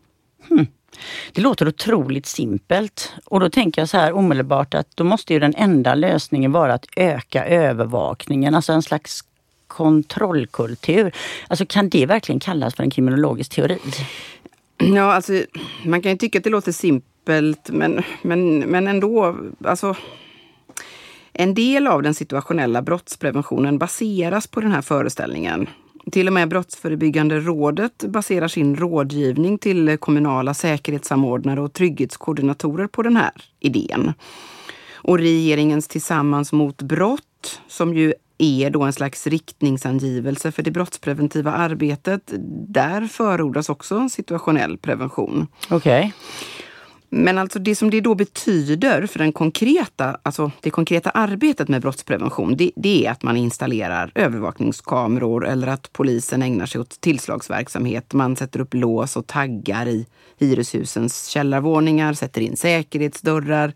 Hmm. 0.50 0.68
Det 1.34 1.42
låter 1.42 1.68
otroligt 1.68 2.26
simpelt 2.26 3.14
och 3.26 3.40
då 3.40 3.50
tänker 3.50 3.82
jag 3.82 3.90
så 3.90 3.98
här 3.98 4.14
omedelbart 4.14 4.74
att 4.74 4.96
då 4.96 5.04
måste 5.04 5.34
ju 5.34 5.40
den 5.40 5.56
enda 5.56 5.96
lösningen 5.96 6.52
vara 6.52 6.74
att 6.74 6.86
öka 6.96 7.46
övervakningen, 7.46 8.56
alltså 8.56 8.74
en 8.74 8.82
slags 8.82 9.24
kontrollkultur. 9.68 11.16
Alltså 11.48 11.66
kan 11.66 11.90
det 11.90 12.06
verkligen 12.06 12.40
kallas 12.40 12.76
för 12.76 12.84
en 12.84 12.90
kriminologisk 12.90 13.56
teori? 13.56 13.78
Ja, 14.78 15.14
alltså 15.14 15.34
man 15.86 16.02
kan 16.02 16.12
ju 16.12 16.18
tycka 16.18 16.38
att 16.38 16.44
det 16.44 16.50
låter 16.50 16.72
simpelt 16.72 17.70
men, 17.70 18.04
men, 18.22 18.60
men 18.60 18.88
ändå, 18.88 19.38
alltså 19.66 19.96
en 21.34 21.54
del 21.54 21.88
av 21.88 22.02
den 22.02 22.14
situationella 22.14 22.82
brottspreventionen 22.82 23.78
baseras 23.78 24.48
på 24.48 24.62
den 24.62 24.72
här 24.72 24.82
föreställningen. 24.82 25.70
Till 26.12 26.28
och 26.28 26.34
med 26.34 26.50
Brottsförebyggande 26.50 27.39
rådet 27.39 28.04
baserar 28.04 28.48
sin 28.48 28.75
rådgivning 28.75 29.58
till 29.58 29.98
kommunala 29.98 30.54
säkerhetssamordnare 30.54 31.62
och 31.62 31.74
trygghetskoordinatorer 31.74 32.88
på 32.88 33.04
den 33.04 33.16
här 33.16 33.32
idén. 33.60 34.13
Och 34.94 35.18
regeringens 35.18 35.88
Tillsammans 35.88 36.51
mot 36.51 36.82
brott, 36.82 37.62
som 37.68 37.94
ju 37.94 38.13
är 38.38 38.70
då 38.70 38.84
en 38.84 38.94
slags 38.94 39.28
riktningsangivelse 39.28 40.51
för 40.51 40.63
det 40.63 40.72
brottspreventiva 40.72 41.51
arbetet. 41.51 42.22
Där 42.68 43.08
förordas 43.08 43.70
också 43.70 44.10
situationell 44.10 44.78
prevention. 44.78 45.48
Okej. 45.70 46.00
Okay. 46.00 46.12
Men 47.10 47.38
alltså 47.38 47.60
det 47.60 47.75
som 47.75 47.89
det 47.89 48.01
då 48.01 48.16
betyder 48.16 49.08
för 49.08 49.20
den 49.20 49.32
konkreta, 49.32 50.18
alltså 50.24 50.51
det 50.62 50.70
konkreta 50.70 51.10
arbetet 51.10 51.68
med 51.68 51.82
brottsprevention, 51.82 52.56
det, 52.58 52.72
det, 52.75 53.06
är 53.06 53.12
att 53.12 53.24
man 53.24 53.38
installerar 53.38 54.12
övervakningskameror 54.16 55.48
eller 55.48 55.68
att 55.68 55.94
polisen 55.94 56.42
ägnar 56.42 56.66
sig 56.66 56.82
åt 56.82 57.01
tillslagsverksamhet. 57.01 58.13
Man 58.13 58.36
sätter 58.36 58.60
upp 58.60 58.74
lås 58.74 59.16
och 59.16 59.28
taggar 59.28 59.88
i 59.88 60.06
hyreshusens 60.39 61.28
källarvåningar, 61.28 62.13
sätter 62.13 62.42
in 62.42 62.58
säkerhetsdörrar, 62.58 63.74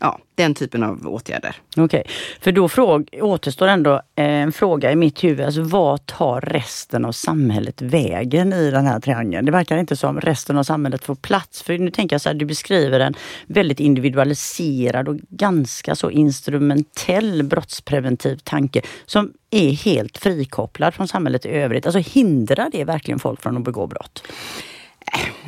ja, 0.00 0.18
den 0.34 0.54
typen 0.54 0.82
av 0.82 1.06
åtgärder. 1.06 1.56
Okej, 1.76 1.84
okay. 1.84 2.02
för 2.40 2.52
då 2.52 2.68
fråg, 2.68 3.08
återstår 3.22 3.68
ändå 3.68 3.94
eh, 3.94 4.24
en 4.24 4.52
fråga 4.52 4.92
i 4.92 4.96
mitt 4.96 5.24
huvud. 5.24 5.46
Alltså, 5.46 5.62
vad 5.62 6.06
tar 6.06 6.40
resten 6.40 7.04
av 7.04 7.12
samhället 7.12 7.82
vägen 7.82 8.52
i 8.52 8.70
den 8.70 8.86
här 8.86 9.00
triangeln? 9.00 9.46
Det 9.46 9.52
verkar 9.52 9.76
inte 9.76 9.96
som 9.96 10.20
resten 10.20 10.58
av 10.58 10.62
samhället 10.62 11.04
får 11.04 11.14
plats. 11.14 11.62
För 11.62 11.78
nu 11.78 11.90
tänker 11.90 12.14
jag 12.14 12.20
så 12.20 12.28
här, 12.28 12.34
du 12.34 12.44
beskriver 12.44 13.00
en 13.00 13.14
väldigt 13.46 13.80
individualiserad 13.80 15.08
och 15.08 15.16
ganska 15.16 15.94
så 15.94 16.10
instrumentell 16.10 17.42
brottspreventiv 17.42 18.36
tanke 18.36 18.82
som 19.06 19.32
är 19.50 19.70
helt 19.70 20.18
frikopplad 20.18 20.94
från 20.94 21.08
samhället 21.08 21.46
i 21.46 21.48
övrigt. 21.48 21.86
Alltså 21.86 22.18
hindrar 22.18 22.68
det 22.72 22.84
verkligen 22.84 23.18
folk 23.18 23.42
från 23.42 23.56
att 23.56 23.64
begå 23.64 23.86
brott? 23.86 24.22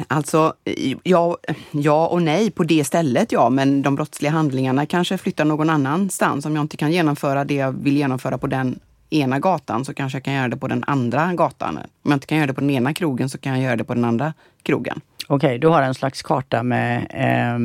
Alltså, 0.08 0.54
ja, 1.02 1.36
ja 1.70 2.06
och 2.06 2.22
nej 2.22 2.50
på 2.50 2.64
det 2.64 2.84
stället 2.84 3.32
ja, 3.32 3.50
men 3.50 3.82
de 3.82 3.94
brottsliga 3.94 4.32
handlingarna 4.32 4.86
kanske 4.86 5.18
flyttar 5.18 5.44
någon 5.44 5.70
annanstans. 5.70 6.46
Om 6.46 6.56
jag 6.56 6.64
inte 6.64 6.76
kan 6.76 6.92
genomföra 6.92 7.44
det 7.44 7.54
jag 7.54 7.72
vill 7.72 7.96
genomföra 7.96 8.38
på 8.38 8.46
den 8.46 8.80
ena 9.10 9.38
gatan 9.38 9.84
så 9.84 9.94
kanske 9.94 10.16
jag 10.16 10.24
kan 10.24 10.34
göra 10.34 10.48
det 10.48 10.56
på 10.56 10.68
den 10.68 10.84
andra 10.86 11.34
gatan. 11.34 11.76
Om 11.76 12.10
jag 12.10 12.16
inte 12.16 12.26
kan 12.26 12.38
göra 12.38 12.46
det 12.46 12.54
på 12.54 12.60
den 12.60 12.70
ena 12.70 12.94
krogen 12.94 13.28
så 13.28 13.38
kan 13.38 13.52
jag 13.52 13.62
göra 13.62 13.76
det 13.76 13.84
på 13.84 13.94
den 13.94 14.04
andra 14.04 14.32
krogen. 14.62 15.00
Okej, 15.26 15.46
okay, 15.46 15.58
du 15.58 15.68
har 15.68 15.82
en 15.82 15.94
slags 15.94 16.22
karta 16.22 16.62
med 16.62 17.06
eh, 17.10 17.58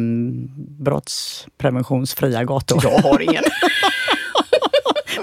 brottspreventionsfria 0.84 2.44
gator. 2.44 2.80
Jag 2.84 3.00
har 3.00 3.22
ingen. 3.22 3.44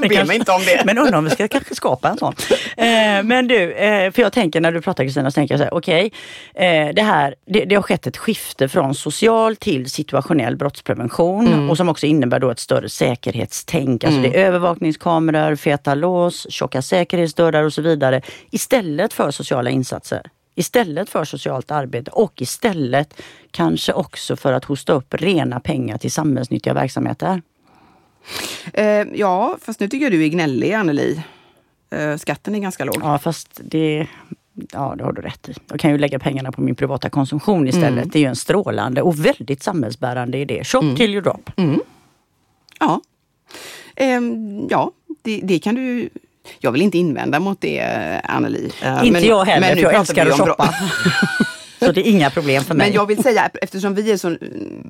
Men 0.01 0.09
Be 0.09 0.25
mig 0.25 0.37
inte 0.37 0.53
om 0.53 0.63
det. 0.65 0.83
Men 0.85 0.99
undrar 0.99 1.19
om 1.19 1.25
vi 1.25 1.31
ska 1.31 1.49
kanske 1.49 1.75
skapa 1.75 2.09
en 2.09 2.19
sån. 2.19 2.35
Eh, 2.77 3.23
men 3.23 3.49
du, 3.49 3.73
eh, 3.73 4.13
för 4.13 4.23
jag 4.23 4.33
tänker 4.33 4.61
när 4.61 4.73
du 4.73 4.81
pratar 4.81 5.05
Kristina, 5.05 5.31
så 5.31 5.35
tänker 5.35 5.55
jag 5.55 5.59
så 5.59 5.65
här, 5.65 5.75
okej, 5.75 6.13
okay, 6.55 6.67
eh, 6.67 6.95
det 6.95 7.03
här, 7.03 7.35
det, 7.47 7.65
det, 7.65 7.75
har 7.75 7.83
skett 7.83 8.07
ett 8.07 8.17
skifte 8.17 8.69
från 8.69 8.95
social 8.95 9.57
till 9.57 9.91
situationell 9.91 10.57
brottsprevention 10.57 11.47
mm. 11.47 11.71
och 11.71 11.77
som 11.77 11.89
också 11.89 12.07
innebär 12.07 12.41
då 12.41 12.51
ett 12.51 12.59
större 12.59 12.89
säkerhetstänk. 12.89 14.05
Alltså 14.05 14.19
mm. 14.19 14.31
det 14.31 14.41
är 14.41 14.47
övervakningskameror, 14.47 15.57
feta 15.57 15.95
lås, 15.95 16.47
tjocka 16.51 16.83
säkerhetsdörrar 16.83 17.63
och 17.63 17.73
så 17.73 17.83
vidare 17.83 18.23
istället 18.51 19.13
för 19.13 19.31
sociala 19.31 19.71
insatser 19.71 20.23
istället 20.55 21.11
för 21.11 21.25
socialt 21.25 21.71
arbete 21.71 22.11
och 22.11 22.43
istället 22.43 23.23
kanske 23.51 23.93
också 23.93 24.37
för 24.37 24.53
att 24.53 24.65
hosta 24.65 24.93
upp 24.93 25.15
rena 25.15 25.61
pengar 25.61 25.99
till 25.99 26.13
samhällsnyttiga 26.13 26.75
verksamheter. 26.75 27.43
Eh, 28.73 29.07
ja, 29.15 29.57
fast 29.63 29.81
nu 29.81 29.89
tycker 29.89 30.05
jag 30.05 30.13
du 30.13 30.25
är 30.25 30.29
gnällig 30.29 30.73
Anneli. 30.73 31.23
Eh, 31.91 32.17
skatten 32.17 32.55
är 32.55 32.59
ganska 32.59 32.85
låg. 32.85 32.97
Ja, 33.03 33.19
fast 33.19 33.61
det 33.65 34.07
Ja, 34.73 34.95
det 34.99 35.05
har 35.05 35.13
du 35.13 35.23
rätt 35.23 35.49
i. 35.49 35.55
Då 35.67 35.79
kan 35.79 35.91
jag 35.91 35.97
ju 35.97 36.01
lägga 36.01 36.19
pengarna 36.19 36.53
på 36.53 36.61
min 36.61 36.75
privata 36.75 37.11
konsumtion 37.11 37.69
istället. 37.69 37.93
Mm. 37.93 38.09
Det 38.09 38.19
är 38.19 38.21
ju 38.21 38.27
en 38.27 38.37
strålande 38.37 39.03
och 39.03 39.25
väldigt 39.25 39.63
samhällsbärande 39.63 40.39
idé. 40.39 40.65
Shop 40.65 40.81
mm. 40.83 40.97
till 40.97 41.11
you 41.11 41.23
drop. 41.23 41.51
Mm. 41.57 41.81
Ja, 42.81 43.01
ehm, 43.97 44.67
ja 44.71 44.91
det, 45.23 45.41
det, 45.43 45.59
kan 45.59 45.75
du 45.75 46.09
jag 46.59 46.73
vill 46.73 46.83
inte 46.83 46.99
invända 46.99 47.41
mot 47.41 47.61
det, 47.61 47.81
Anneli. 48.25 48.73
Eh, 48.83 48.93
inte 48.93 49.13
men, 49.13 49.25
jag 49.25 49.45
heller, 49.45 49.69
men 49.69 49.77
för 49.77 49.83
jag 49.83 49.95
älskar 49.95 50.27
att 50.27 50.39
shoppa. 50.39 50.75
Så 51.87 51.93
det 51.93 52.09
är 52.09 52.11
inga 52.11 52.31
problem 52.31 52.65
för 52.65 52.75
mig. 52.75 52.87
Men 52.87 52.95
jag 52.95 53.07
vill 53.07 53.23
säga, 53.23 53.51
eftersom 53.63 53.95
vi 53.95 54.19
så, 54.19 54.37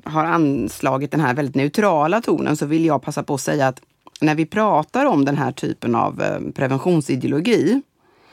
har 0.03 0.25
anslagit 0.25 1.11
den 1.11 1.19
här 1.19 1.33
väldigt 1.33 1.55
neutrala 1.55 2.21
tonen, 2.21 2.57
så 2.57 2.65
vill 2.65 2.85
jag 2.85 3.01
passa 3.01 3.23
på 3.23 3.33
att 3.33 3.41
säga 3.41 3.67
att 3.67 3.81
när 4.21 4.35
vi 4.35 4.45
pratar 4.45 5.05
om 5.05 5.25
den 5.25 5.37
här 5.37 5.51
typen 5.51 5.95
av 5.95 6.21
eh, 6.21 6.39
preventionsideologi, 6.55 7.81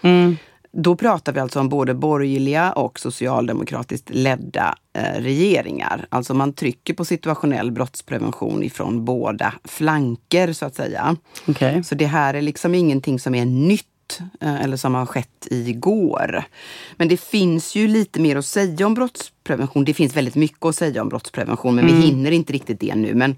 mm. 0.02 0.36
då 0.72 0.96
pratar 0.96 1.32
vi 1.32 1.40
alltså 1.40 1.60
om 1.60 1.68
både 1.68 1.94
borgerliga 1.94 2.72
och 2.72 2.98
socialdemokratiskt 2.98 4.10
ledda 4.10 4.74
eh, 4.92 5.20
regeringar. 5.20 6.06
Alltså 6.08 6.34
man 6.34 6.52
trycker 6.52 6.94
på 6.94 7.04
situationell 7.04 7.72
brottsprevention 7.72 8.62
ifrån 8.62 9.04
båda 9.04 9.54
flanker 9.64 10.52
så 10.52 10.66
att 10.66 10.74
säga. 10.74 11.16
Okay. 11.46 11.82
Så 11.82 11.94
det 11.94 12.06
här 12.06 12.34
är 12.34 12.42
liksom 12.42 12.74
ingenting 12.74 13.20
som 13.20 13.34
är 13.34 13.44
nytt 13.44 13.86
Eh, 14.40 14.62
eller 14.62 14.76
som 14.76 14.94
har 14.94 15.06
skett 15.06 15.46
igår. 15.50 16.44
Men 16.96 17.08
det 17.08 17.16
finns 17.16 17.74
ju 17.74 17.88
lite 17.88 18.20
mer 18.20 18.36
att 18.36 18.46
säga 18.46 18.86
om 18.86 18.94
brottsprevention. 18.94 19.84
Det 19.84 19.94
finns 19.94 20.16
väldigt 20.16 20.34
mycket 20.34 20.64
att 20.64 20.76
säga 20.76 21.02
om 21.02 21.08
brottsprevention 21.08 21.74
men 21.74 21.84
mm. 21.84 21.96
vi 21.96 22.06
hinner 22.06 22.30
inte 22.30 22.52
riktigt 22.52 22.80
det 22.80 22.94
nu. 22.94 23.14
Men, 23.14 23.36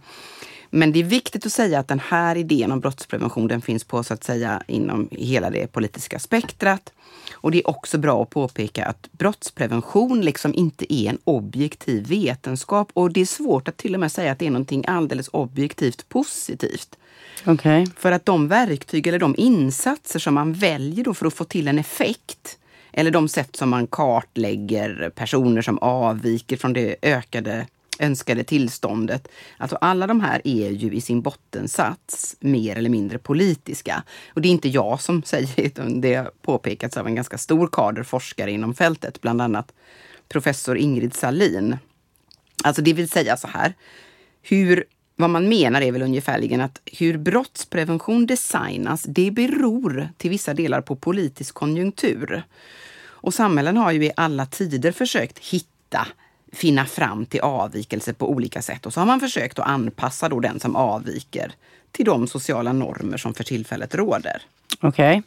men 0.70 0.92
det 0.92 1.00
är 1.00 1.04
viktigt 1.04 1.46
att 1.46 1.52
säga 1.52 1.78
att 1.78 1.88
den 1.88 2.00
här 2.00 2.36
idén 2.36 2.72
om 2.72 2.80
brottsprevention 2.80 3.48
den 3.48 3.62
finns 3.62 3.84
på 3.84 4.02
så 4.02 4.14
att 4.14 4.24
säga 4.24 4.62
inom 4.66 5.08
hela 5.10 5.50
det 5.50 5.72
politiska 5.72 6.18
spektrat. 6.18 6.92
Och 7.32 7.50
det 7.50 7.58
är 7.58 7.70
också 7.70 7.98
bra 7.98 8.22
att 8.22 8.30
påpeka 8.30 8.86
att 8.86 9.08
brottsprevention 9.12 10.20
liksom 10.20 10.54
inte 10.54 10.94
är 10.94 11.10
en 11.10 11.18
objektiv 11.24 12.06
vetenskap 12.06 12.90
och 12.92 13.12
det 13.12 13.20
är 13.20 13.26
svårt 13.26 13.68
att 13.68 13.76
till 13.76 13.94
och 13.94 14.00
med 14.00 14.12
säga 14.12 14.32
att 14.32 14.38
det 14.38 14.46
är 14.46 14.50
någonting 14.50 14.84
alldeles 14.86 15.28
objektivt 15.28 16.08
positivt. 16.08 16.96
Okay. 17.46 17.86
För 17.96 18.12
att 18.12 18.26
de 18.26 18.48
verktyg 18.48 19.06
eller 19.06 19.18
de 19.18 19.34
insatser 19.38 20.18
som 20.18 20.34
man 20.34 20.52
väljer 20.52 21.04
då 21.04 21.14
för 21.14 21.26
att 21.26 21.34
få 21.34 21.44
till 21.44 21.68
en 21.68 21.78
effekt 21.78 22.58
eller 22.92 23.10
de 23.10 23.28
sätt 23.28 23.56
som 23.56 23.70
man 23.70 23.86
kartlägger 23.86 25.10
personer 25.14 25.62
som 25.62 25.78
avviker 25.78 26.56
från 26.56 26.72
det 26.72 26.96
ökade 27.02 27.66
önskade 28.00 28.44
tillståndet. 28.44 29.28
Alltså 29.56 29.76
alla 29.76 30.06
de 30.06 30.20
här 30.20 30.40
är 30.44 30.70
ju 30.70 30.92
i 30.92 31.00
sin 31.00 31.22
bottensats 31.22 32.36
mer 32.40 32.76
eller 32.76 32.90
mindre 32.90 33.18
politiska. 33.18 34.02
Och 34.34 34.40
det 34.40 34.48
är 34.48 34.50
inte 34.50 34.68
jag 34.68 35.00
som 35.00 35.22
säger 35.26 35.48
det, 35.56 35.62
utan 35.62 36.00
det 36.00 36.14
har 36.14 36.30
påpekats 36.42 36.96
av 36.96 37.06
en 37.06 37.14
ganska 37.14 37.38
stor 37.38 37.68
kader 37.72 38.02
forskare 38.02 38.50
inom 38.50 38.74
fältet, 38.74 39.20
bland 39.20 39.42
annat 39.42 39.72
professor 40.28 40.78
Ingrid 40.78 41.14
Salin. 41.14 41.76
Alltså 42.64 42.82
det 42.82 42.92
vill 42.92 43.10
säga 43.10 43.36
så 43.36 43.48
här, 43.48 43.74
hur 44.42 44.84
vad 45.20 45.30
man 45.30 45.48
menar 45.48 45.80
är 45.80 45.92
väl 45.92 46.02
ungefärligen 46.02 46.60
att 46.60 46.80
hur 46.84 47.18
brottsprevention 47.18 48.26
designas, 48.26 49.02
det 49.02 49.30
beror 49.30 50.08
till 50.16 50.30
vissa 50.30 50.54
delar 50.54 50.80
på 50.80 50.96
politisk 50.96 51.54
konjunktur. 51.54 52.42
Och 53.02 53.34
samhällen 53.34 53.76
har 53.76 53.92
ju 53.92 54.04
i 54.04 54.12
alla 54.16 54.46
tider 54.46 54.92
försökt 54.92 55.38
hitta 55.38 56.06
finna 56.52 56.86
fram 56.86 57.26
till 57.26 57.40
avvikelser 57.40 58.12
på 58.12 58.30
olika 58.30 58.62
sätt. 58.62 58.86
Och 58.86 58.92
så 58.92 59.00
har 59.00 59.06
man 59.06 59.20
försökt 59.20 59.58
att 59.58 59.66
anpassa 59.66 60.28
då 60.28 60.40
den 60.40 60.60
som 60.60 60.76
avviker 60.76 61.52
till 61.92 62.04
de 62.04 62.26
sociala 62.26 62.72
normer 62.72 63.16
som 63.16 63.34
för 63.34 63.44
tillfället 63.44 63.94
råder. 63.94 64.42
Okej. 64.80 65.18
Okay. 65.18 65.22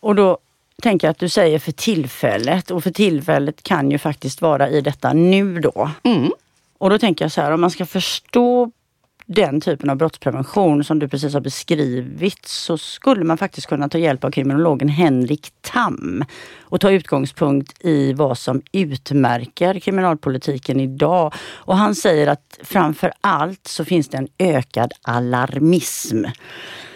Och 0.00 0.14
då 0.14 0.38
tänker 0.82 1.06
jag 1.06 1.12
att 1.12 1.18
du 1.18 1.28
säger 1.28 1.58
för 1.58 1.72
tillfället 1.72 2.70
och 2.70 2.84
för 2.84 2.90
tillfället 2.90 3.62
kan 3.62 3.90
ju 3.90 3.98
faktiskt 3.98 4.42
vara 4.42 4.70
i 4.70 4.80
detta 4.80 5.12
nu 5.12 5.60
då. 5.60 5.90
Mm. 6.02 6.30
Och 6.78 6.90
då 6.90 6.98
tänker 6.98 7.24
jag 7.24 7.32
så 7.32 7.40
här, 7.40 7.52
om 7.52 7.60
man 7.60 7.70
ska 7.70 7.86
förstå 7.86 8.70
den 9.28 9.60
typen 9.60 9.90
av 9.90 9.96
brottsprevention 9.96 10.84
som 10.84 10.98
du 10.98 11.08
precis 11.08 11.34
har 11.34 11.40
beskrivit 11.40 12.46
så 12.46 12.78
skulle 12.78 13.24
man 13.24 13.38
faktiskt 13.38 13.66
kunna 13.66 13.88
ta 13.88 13.98
hjälp 13.98 14.24
av 14.24 14.30
kriminologen 14.30 14.88
Henrik 14.88 15.48
Tam 15.60 16.24
och 16.60 16.80
ta 16.80 16.90
utgångspunkt 16.90 17.84
i 17.84 18.12
vad 18.12 18.38
som 18.38 18.62
utmärker 18.72 19.80
kriminalpolitiken 19.80 20.80
idag. 20.80 21.34
Och 21.54 21.76
han 21.76 21.94
säger 21.94 22.26
att 22.26 22.58
framför 22.62 23.12
allt 23.20 23.66
så 23.66 23.84
finns 23.84 24.08
det 24.08 24.18
en 24.18 24.28
ökad 24.38 24.92
alarmism. 25.02 26.24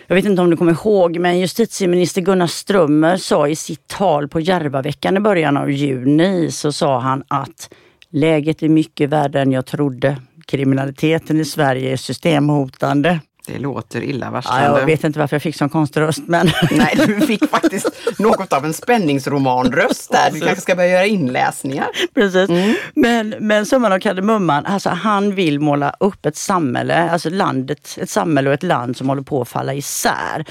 Jag 0.07 0.15
vet 0.15 0.25
inte 0.25 0.43
om 0.43 0.51
du 0.51 0.57
kommer 0.57 0.73
ihåg, 0.73 1.19
men 1.19 1.39
justitieminister 1.39 2.21
Gunnar 2.21 2.47
Strömmer 2.47 3.17
sa 3.17 3.49
i 3.49 3.57
sitt 3.57 3.87
tal 3.87 4.29
på 4.29 4.41
Järvaveckan 4.41 5.17
i 5.17 5.21
början 5.21 5.57
av 5.57 5.71
juni 5.71 6.51
så 6.51 6.73
sa 6.73 7.01
han 7.01 7.25
att 7.29 7.75
läget 8.11 8.63
är 8.63 8.69
mycket 8.69 9.11
värre 9.11 9.41
än 9.41 9.53
jag 9.53 9.67
trodde. 9.67 10.17
Kriminaliteten 10.47 11.41
i 11.41 11.45
Sverige 11.45 11.93
är 11.93 11.97
systemhotande. 11.97 13.21
Det 13.47 13.59
låter 13.59 14.03
illavarslande. 14.03 14.67
Ja, 14.67 14.79
jag 14.79 14.87
vet 14.87 15.05
inte 15.05 15.19
varför 15.19 15.37
jag 15.37 15.43
fick 15.43 15.57
sån 15.57 15.69
konstig 15.69 16.01
röst. 16.01 16.23
Men... 16.27 16.51
Nej, 16.71 16.95
du 17.07 17.21
fick 17.21 17.51
faktiskt 17.51 17.89
något 18.19 18.53
av 18.53 18.65
en 18.65 18.75
spänningsromanröst 18.75 20.13
där. 20.13 20.31
Du 20.31 20.41
kanske 20.41 20.61
ska 20.61 20.75
börja 20.75 20.89
göra 20.89 21.07
inläsningar. 21.07 21.87
Precis. 22.15 22.51
Mm. 22.51 22.75
Men, 22.95 23.35
men 23.39 23.67
summan 23.67 23.93
av 23.93 23.99
kardemumman, 23.99 24.67
alltså 24.67 24.91
han 24.91 25.35
vill 25.35 25.61
måla 25.61 25.95
upp 26.01 26.27
ett 26.27 26.37
samhälle, 26.37 27.11
alltså 27.11 27.31
landet, 27.31 27.99
ett 28.01 28.11
samhälle 28.11 28.51
och 28.51 28.55
ett 28.55 28.63
land 28.63 28.97
som 28.97 29.09
håller 29.09 29.23
på 29.23 29.43
att 29.43 29.49
falla 29.49 29.75
isär. 29.75 30.45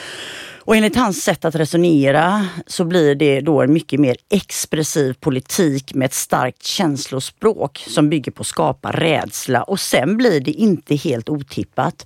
Och 0.64 0.76
enligt 0.76 0.96
hans 0.96 1.24
sätt 1.24 1.46
att 1.46 1.56
resonera 1.56 2.48
så 2.68 2.86
blir 2.86 3.16
det 3.16 3.42
då 3.42 3.62
en 3.62 3.74
mycket 3.74 4.00
mer 4.00 4.16
expressiv 4.30 5.14
politik 5.14 5.94
med 5.94 6.06
ett 6.06 6.14
starkt 6.14 6.64
känslospråk 6.64 7.86
som 7.88 8.10
bygger 8.10 8.32
på 8.32 8.42
att 8.42 8.48
skapa 8.48 8.92
rädsla. 8.92 9.64
Och 9.64 9.80
sen 9.80 10.18
blir 10.18 10.40
det 10.40 10.52
inte 10.52 10.96
helt 10.96 11.30
otippat 11.30 12.06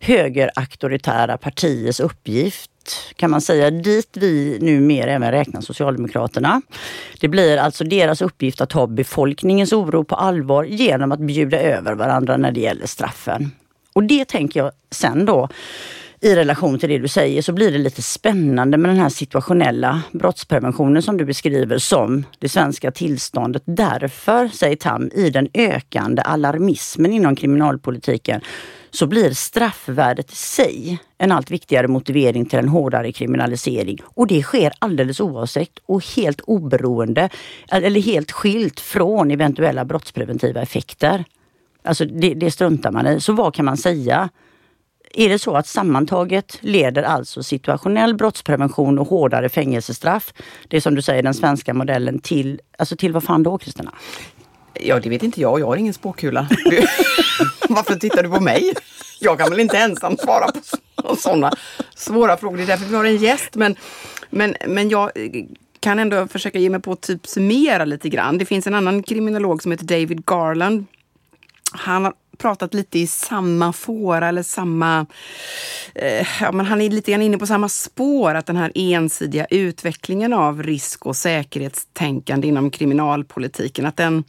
högerauktoritära 0.00 1.38
partiers 1.38 2.00
uppgift 2.00 2.70
kan 3.16 3.30
man 3.30 3.40
säga, 3.40 3.70
dit 3.70 4.08
vi 4.12 4.58
numera 4.60 5.10
även 5.10 5.30
räknar 5.30 5.60
Socialdemokraterna. 5.60 6.62
Det 7.20 7.28
blir 7.28 7.56
alltså 7.56 7.84
deras 7.84 8.22
uppgift 8.22 8.60
att 8.60 8.70
ta 8.70 8.86
befolkningens 8.86 9.72
oro 9.72 10.04
på 10.04 10.14
allvar 10.14 10.64
genom 10.64 11.12
att 11.12 11.20
bjuda 11.20 11.60
över 11.60 11.94
varandra 11.94 12.36
när 12.36 12.52
det 12.52 12.60
gäller 12.60 12.86
straffen. 12.86 13.50
Och 13.92 14.02
det 14.02 14.24
tänker 14.24 14.60
jag 14.60 14.72
sen 14.90 15.24
då 15.24 15.48
i 16.20 16.34
relation 16.34 16.78
till 16.78 16.88
det 16.88 16.98
du 16.98 17.08
säger 17.08 17.42
så 17.42 17.52
blir 17.52 17.72
det 17.72 17.78
lite 17.78 18.02
spännande 18.02 18.76
med 18.76 18.90
den 18.90 18.98
här 18.98 19.08
situationella 19.08 20.02
brottspreventionen 20.12 21.02
som 21.02 21.16
du 21.16 21.24
beskriver 21.24 21.78
som 21.78 22.24
det 22.38 22.48
svenska 22.48 22.90
tillståndet. 22.90 23.62
Därför, 23.64 24.48
säger 24.48 24.76
Tam, 24.76 25.10
i 25.14 25.30
den 25.30 25.48
ökande 25.54 26.22
alarmismen 26.22 27.12
inom 27.12 27.36
kriminalpolitiken 27.36 28.40
så 28.90 29.06
blir 29.06 29.30
straffvärdet 29.30 30.32
i 30.32 30.36
sig 30.36 30.98
en 31.18 31.32
allt 31.32 31.50
viktigare 31.50 31.88
motivering 31.88 32.46
till 32.46 32.58
en 32.58 32.68
hårdare 32.68 33.12
kriminalisering. 33.12 33.98
Och 34.04 34.26
det 34.26 34.42
sker 34.42 34.72
alldeles 34.78 35.20
oavsett 35.20 35.78
och 35.86 36.04
helt 36.16 36.40
oberoende 36.40 37.28
eller 37.68 38.00
helt 38.00 38.32
skilt 38.32 38.80
från 38.80 39.30
eventuella 39.30 39.84
brottspreventiva 39.84 40.62
effekter. 40.62 41.24
Alltså 41.82 42.04
det, 42.04 42.34
det 42.34 42.50
struntar 42.50 42.92
man 42.92 43.06
i. 43.06 43.20
Så 43.20 43.32
vad 43.32 43.54
kan 43.54 43.64
man 43.64 43.76
säga? 43.76 44.28
Är 45.16 45.28
det 45.28 45.38
så 45.38 45.56
att 45.56 45.66
sammantaget 45.66 46.58
leder 46.60 47.02
alltså 47.02 47.42
situationell 47.42 48.14
brottsprevention 48.14 48.98
och 48.98 49.08
hårdare 49.08 49.48
fängelsestraff, 49.48 50.32
det 50.68 50.76
är 50.76 50.80
som 50.80 50.94
du 50.94 51.02
säger 51.02 51.22
den 51.22 51.34
svenska 51.34 51.74
modellen, 51.74 52.18
till, 52.18 52.60
alltså 52.78 52.96
till 52.96 53.12
vad 53.12 53.24
fan 53.24 53.42
då 53.42 53.58
Kristina? 53.58 53.92
Ja, 54.80 55.00
det 55.00 55.08
vet 55.08 55.22
inte 55.22 55.40
jag. 55.40 55.60
Jag 55.60 55.66
har 55.66 55.76
ingen 55.76 55.94
spåkula. 55.94 56.48
Varför 57.68 57.94
tittar 57.94 58.22
du 58.22 58.30
på 58.30 58.40
mig? 58.40 58.72
Jag 59.20 59.38
kan 59.38 59.50
väl 59.50 59.60
inte 59.60 59.78
ensam 59.78 60.16
svara 60.16 60.46
på 61.02 61.16
sådana 61.16 61.52
svåra 61.94 62.36
frågor. 62.36 62.56
Det 62.56 62.62
är 62.62 62.66
därför 62.66 62.86
vi 62.86 62.96
har 62.96 63.04
en 63.04 63.16
gäst. 63.16 63.54
Men, 63.54 63.76
men, 64.30 64.54
men 64.66 64.88
jag 64.88 65.10
kan 65.80 65.98
ändå 65.98 66.28
försöka 66.28 66.58
ge 66.58 66.70
mig 66.70 66.80
på 66.80 66.92
att 66.92 67.00
typ 67.00 67.26
summera 67.26 67.84
lite 67.84 68.08
grann. 68.08 68.38
Det 68.38 68.44
finns 68.44 68.66
en 68.66 68.74
annan 68.74 69.02
kriminolog 69.02 69.62
som 69.62 69.72
heter 69.72 69.84
David 69.84 70.26
Garland. 70.26 70.86
Han 71.72 72.04
har 72.04 72.14
pratat 72.38 72.74
lite 72.74 72.98
i 72.98 73.06
samma 73.06 73.72
fåra 73.72 74.28
eller 74.28 74.42
samma... 74.42 75.06
Eh, 75.94 76.26
ja, 76.40 76.52
men 76.52 76.66
han 76.66 76.80
är 76.80 76.90
lite 76.90 77.10
grann 77.10 77.22
inne 77.22 77.38
på 77.38 77.46
samma 77.46 77.68
spår, 77.68 78.34
att 78.34 78.46
den 78.46 78.56
här 78.56 78.72
ensidiga 78.74 79.46
utvecklingen 79.50 80.32
av 80.32 80.62
risk 80.62 81.06
och 81.06 81.16
säkerhetstänkande 81.16 82.48
inom 82.48 82.70
kriminalpolitiken, 82.70 83.86
att 83.86 83.96
den 83.96 84.24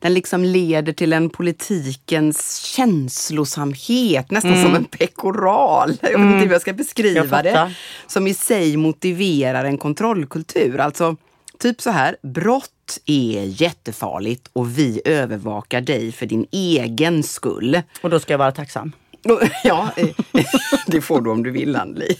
den 0.00 0.14
liksom 0.14 0.44
leder 0.44 0.92
till 0.92 1.12
en 1.12 1.30
politikens 1.30 2.56
känslosamhet, 2.56 4.30
nästan 4.30 4.52
mm. 4.52 4.64
som 4.64 4.74
en 4.74 4.84
pekoral. 4.84 5.96
Jag 6.00 6.08
vet 6.08 6.18
inte 6.18 6.26
mm. 6.26 6.40
hur 6.40 6.52
jag 6.52 6.60
ska 6.60 6.72
beskriva 6.72 7.44
jag 7.44 7.44
det. 7.44 7.74
Som 8.06 8.26
i 8.26 8.34
sig 8.34 8.76
motiverar 8.76 9.64
en 9.64 9.78
kontrollkultur. 9.78 10.80
Alltså, 10.80 11.16
typ 11.58 11.80
så 11.80 11.90
här, 11.90 12.16
brott 12.22 12.70
är 13.06 13.62
jättefarligt 13.62 14.50
och 14.52 14.78
vi 14.78 15.00
övervakar 15.04 15.80
dig 15.80 16.12
för 16.12 16.26
din 16.26 16.46
egen 16.50 17.22
skull. 17.22 17.82
Och 18.00 18.10
då 18.10 18.20
ska 18.20 18.32
jag 18.32 18.38
vara 18.38 18.52
tacksam? 18.52 18.92
Ja, 19.64 19.90
eh, 19.96 20.08
det 20.86 21.00
får 21.00 21.20
du 21.20 21.30
om 21.30 21.42
du 21.42 21.50
vill 21.50 21.76
Anneli. 21.76 22.16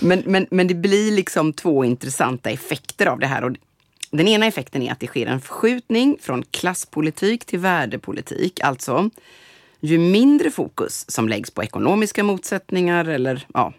Men, 0.00 0.22
men, 0.26 0.46
men 0.50 0.66
det 0.66 0.74
blir 0.74 1.12
liksom 1.12 1.52
två 1.52 1.84
intressanta 1.84 2.50
effekter 2.50 3.06
av 3.06 3.18
det 3.18 3.26
här. 3.26 3.44
Och 3.44 3.56
den 4.10 4.28
ena 4.28 4.46
effekten 4.46 4.82
är 4.82 4.92
att 4.92 5.00
det 5.00 5.06
sker 5.06 5.26
en 5.26 5.40
förskjutning 5.40 6.16
från 6.20 6.42
klasspolitik 6.50 7.44
till 7.44 7.58
värdepolitik. 7.58 8.60
Alltså, 8.60 9.10
ju 9.80 9.98
mindre 9.98 10.50
fokus 10.50 11.10
som 11.10 11.28
läggs 11.28 11.50
på 11.50 11.62
ekonomiska 11.62 12.24
motsättningar 12.24 13.04
eller 13.04 13.46
ja, 13.54 13.72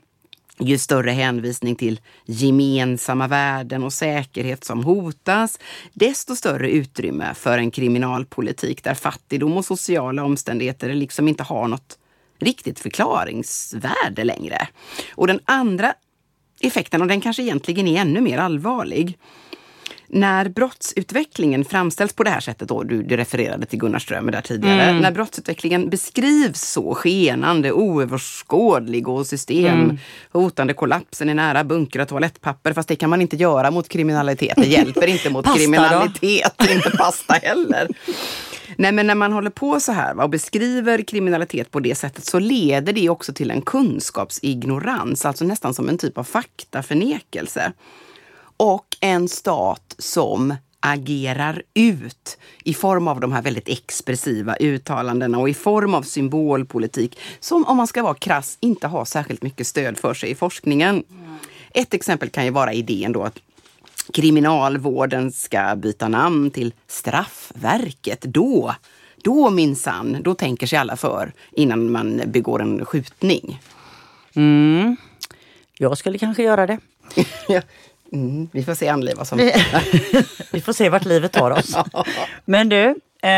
ju 0.59 0.77
större 0.77 1.11
hänvisning 1.11 1.75
till 1.75 1.99
gemensamma 2.25 3.27
värden 3.27 3.83
och 3.83 3.93
säkerhet 3.93 4.63
som 4.63 4.83
hotas, 4.83 5.59
desto 5.93 6.35
större 6.35 6.71
utrymme 6.71 7.33
för 7.33 7.57
en 7.57 7.71
kriminalpolitik 7.71 8.83
där 8.83 8.93
fattigdom 8.93 9.57
och 9.57 9.65
sociala 9.65 10.23
omständigheter 10.23 10.93
liksom 10.93 11.27
inte 11.27 11.43
har 11.43 11.67
något 11.67 11.97
riktigt 12.39 12.79
förklaringsvärde 12.79 14.23
längre. 14.23 14.67
Och 15.15 15.27
den 15.27 15.39
andra 15.45 15.93
effekten, 16.59 17.01
och 17.01 17.07
den 17.07 17.21
kanske 17.21 17.43
egentligen 17.43 17.87
är 17.87 18.01
ännu 18.01 18.21
mer 18.21 18.37
allvarlig, 18.37 19.17
när 20.07 20.49
brottsutvecklingen 20.49 21.65
framställs 21.65 22.13
på 22.13 22.23
det 22.23 22.29
här 22.29 22.39
sättet, 22.39 22.67
då, 22.67 22.83
du, 22.83 23.03
du 23.03 23.17
refererade 23.17 23.65
till 23.65 23.79
Gunnar 23.79 23.99
Strömer 23.99 24.31
där 24.31 24.41
tidigare, 24.41 24.81
mm. 24.81 25.01
när 25.01 25.11
brottsutvecklingen 25.11 25.89
beskrivs 25.89 26.61
så 26.61 26.95
skenande, 26.95 27.71
oöverskådlig 27.71 29.07
och 29.07 29.27
systemhotande, 29.27 30.71
mm. 30.71 30.75
kollapsen 30.75 31.29
är 31.29 31.33
nära, 31.33 31.63
bunkra 31.63 32.05
toalettpapper, 32.05 32.73
fast 32.73 32.87
det 32.87 32.95
kan 32.95 33.09
man 33.09 33.21
inte 33.21 33.35
göra 33.35 33.71
mot 33.71 33.89
kriminalitet. 33.89 34.53
Det 34.57 34.67
hjälper 34.67 35.07
inte 35.07 35.29
mot 35.29 35.45
kriminalitet, 35.57 36.69
inte 36.69 36.89
pasta 36.89 37.33
heller. 37.33 37.87
Nej 38.77 38.91
men 38.91 39.07
när 39.07 39.15
man 39.15 39.33
håller 39.33 39.49
på 39.49 39.79
så 39.79 39.91
här 39.91 40.19
och 40.19 40.29
beskriver 40.29 41.01
kriminalitet 41.01 41.71
på 41.71 41.79
det 41.79 41.95
sättet 41.95 42.25
så 42.25 42.39
leder 42.39 42.93
det 42.93 43.09
också 43.09 43.33
till 43.33 43.51
en 43.51 43.61
kunskapsignorans, 43.61 45.25
alltså 45.25 45.45
nästan 45.45 45.73
som 45.73 45.89
en 45.89 45.97
typ 45.97 46.17
av 46.17 46.23
faktaförnekelse 46.23 47.73
och 48.57 48.85
en 48.99 49.29
stat 49.29 49.95
som 49.97 50.53
agerar 50.79 51.63
ut 51.73 52.37
i 52.63 52.73
form 52.73 53.07
av 53.07 53.19
de 53.19 53.31
här 53.31 53.41
väldigt 53.41 53.69
expressiva 53.69 54.55
uttalandena 54.55 55.37
och 55.39 55.49
i 55.49 55.53
form 55.53 55.93
av 55.93 56.01
symbolpolitik 56.01 57.19
som 57.39 57.65
om 57.65 57.77
man 57.77 57.87
ska 57.87 58.03
vara 58.03 58.13
krass 58.13 58.57
inte 58.59 58.87
har 58.87 59.05
särskilt 59.05 59.41
mycket 59.41 59.67
stöd 59.67 59.97
för 59.97 60.13
sig 60.13 60.31
i 60.31 60.35
forskningen. 60.35 61.03
Mm. 61.09 61.35
Ett 61.71 61.93
exempel 61.93 62.29
kan 62.29 62.45
ju 62.45 62.51
vara 62.51 62.73
idén 62.73 63.11
då 63.11 63.23
att 63.23 63.39
kriminalvården 64.13 65.31
ska 65.31 65.75
byta 65.75 66.07
namn 66.07 66.51
till 66.51 66.73
Straffverket. 66.87 68.21
Då, 68.21 68.75
då 69.23 69.49
minsann, 69.49 70.17
då 70.21 70.33
tänker 70.33 70.67
sig 70.67 70.79
alla 70.79 70.97
för 70.97 71.33
innan 71.51 71.91
man 71.91 72.21
begår 72.25 72.61
en 72.61 72.85
skjutning. 72.85 73.61
Mm. 74.35 74.97
Jag 75.77 75.97
skulle 75.97 76.17
kanske 76.17 76.43
göra 76.43 76.67
det. 76.67 76.79
Mm, 78.13 78.49
vi 78.51 78.63
får 78.63 78.75
se 78.75 78.87
Anneli 78.87 79.13
vad 79.13 79.27
som... 79.27 79.37
vi 80.51 80.61
får 80.61 80.73
se 80.73 80.89
vart 80.89 81.05
livet 81.05 81.31
tar 81.31 81.51
oss. 81.51 81.75
Men 82.45 82.69
du, 82.69 82.83
eh, 83.21 83.29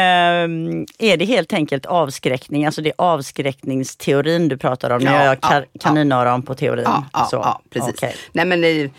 är 0.98 1.18
det 1.18 1.26
helt 1.26 1.54
enkelt 1.54 1.86
avskräckning, 1.86 2.66
alltså 2.66 2.82
det 2.82 2.90
är 2.90 2.96
avskräckningsteorin 2.98 4.48
du 4.48 4.58
pratar 4.58 4.90
om? 4.90 5.02
Ja, 5.02 5.12
gör 5.12 5.38
jag 5.42 5.66
kaninöron 5.80 6.42
på 6.42 6.56
teorin. 6.56 6.84
Ja, 6.86 7.06
ja, 7.14 7.30
ja 7.32 7.62
precis. 7.70 7.94
Okay. 7.94 8.14
Nej, 8.32 8.46
men, 8.46 8.64
eh, 8.64 8.90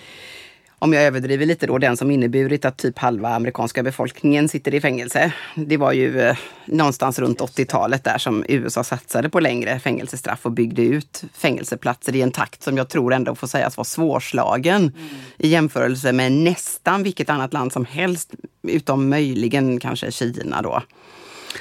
om 0.79 0.93
jag 0.93 1.03
överdriver 1.03 1.47
lite 1.47 1.67
då, 1.67 1.79
den 1.79 1.97
som 1.97 2.11
inneburit 2.11 2.65
att 2.65 2.77
typ 2.77 2.99
halva 2.99 3.29
amerikanska 3.29 3.83
befolkningen 3.83 4.49
sitter 4.49 4.75
i 4.75 4.81
fängelse. 4.81 5.33
Det 5.55 5.77
var 5.77 5.93
ju 5.93 6.21
eh, 6.21 6.37
någonstans 6.67 7.19
runt 7.19 7.41
80-talet 7.41 8.05
där 8.05 8.19
som 8.19 8.45
USA 8.49 8.85
satsade 8.85 9.29
på 9.29 9.41
längre 9.41 9.79
fängelsestraff 9.79 10.47
och 10.47 10.53
byggde 10.53 10.83
ut 10.83 11.25
fängelseplatser 11.35 12.17
i 12.17 12.23
en 12.23 12.31
takt 12.31 12.63
som 12.63 12.77
jag 12.77 12.89
tror 12.89 13.15
ändå 13.15 13.35
får 13.35 13.47
sägas 13.47 13.77
vara 13.77 13.85
svårslagen 13.85 14.83
mm. 14.83 14.93
i 15.39 15.49
jämförelse 15.49 16.13
med 16.13 16.33
nästan 16.33 17.03
vilket 17.03 17.31
annat 17.31 17.53
land 17.53 17.73
som 17.73 17.85
helst, 17.85 18.35
utom 18.63 19.09
möjligen 19.09 19.81
kanske 19.81 20.13
Kina 20.13 20.63
då. 20.63 20.83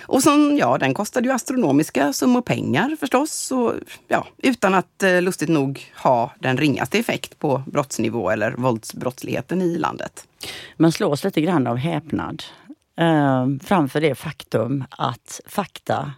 Och 0.02 0.24
som, 0.24 0.58
ja, 0.58 0.78
den 0.78 0.94
kostade 0.94 1.28
ju 1.28 1.34
astronomiska 1.34 2.14
summor 2.14 2.42
pengar 2.42 2.96
förstås. 3.00 3.52
Och, 3.52 3.74
ja, 4.08 4.28
utan 4.38 4.74
att 4.74 5.04
eh, 5.04 5.22
lustigt 5.22 5.50
nog 5.50 5.92
ha 5.96 6.32
den 6.40 6.58
ringaste 6.58 7.00
effekt 7.00 7.40
på 7.40 7.64
brottsnivå 7.66 8.30
eller 8.30 8.52
våldsbrottsligheten 8.52 9.62
i 9.62 9.78
landet. 9.78 10.28
Man 10.78 10.92
slås 10.92 11.24
lite 11.24 11.42
grann 11.42 11.68
av 11.68 11.78
häpnad 11.78 12.44
eh, 12.98 13.46
framför 13.64 14.02
det 14.02 14.16
faktum 14.16 14.84
att 14.90 15.42
fakta 15.46 16.12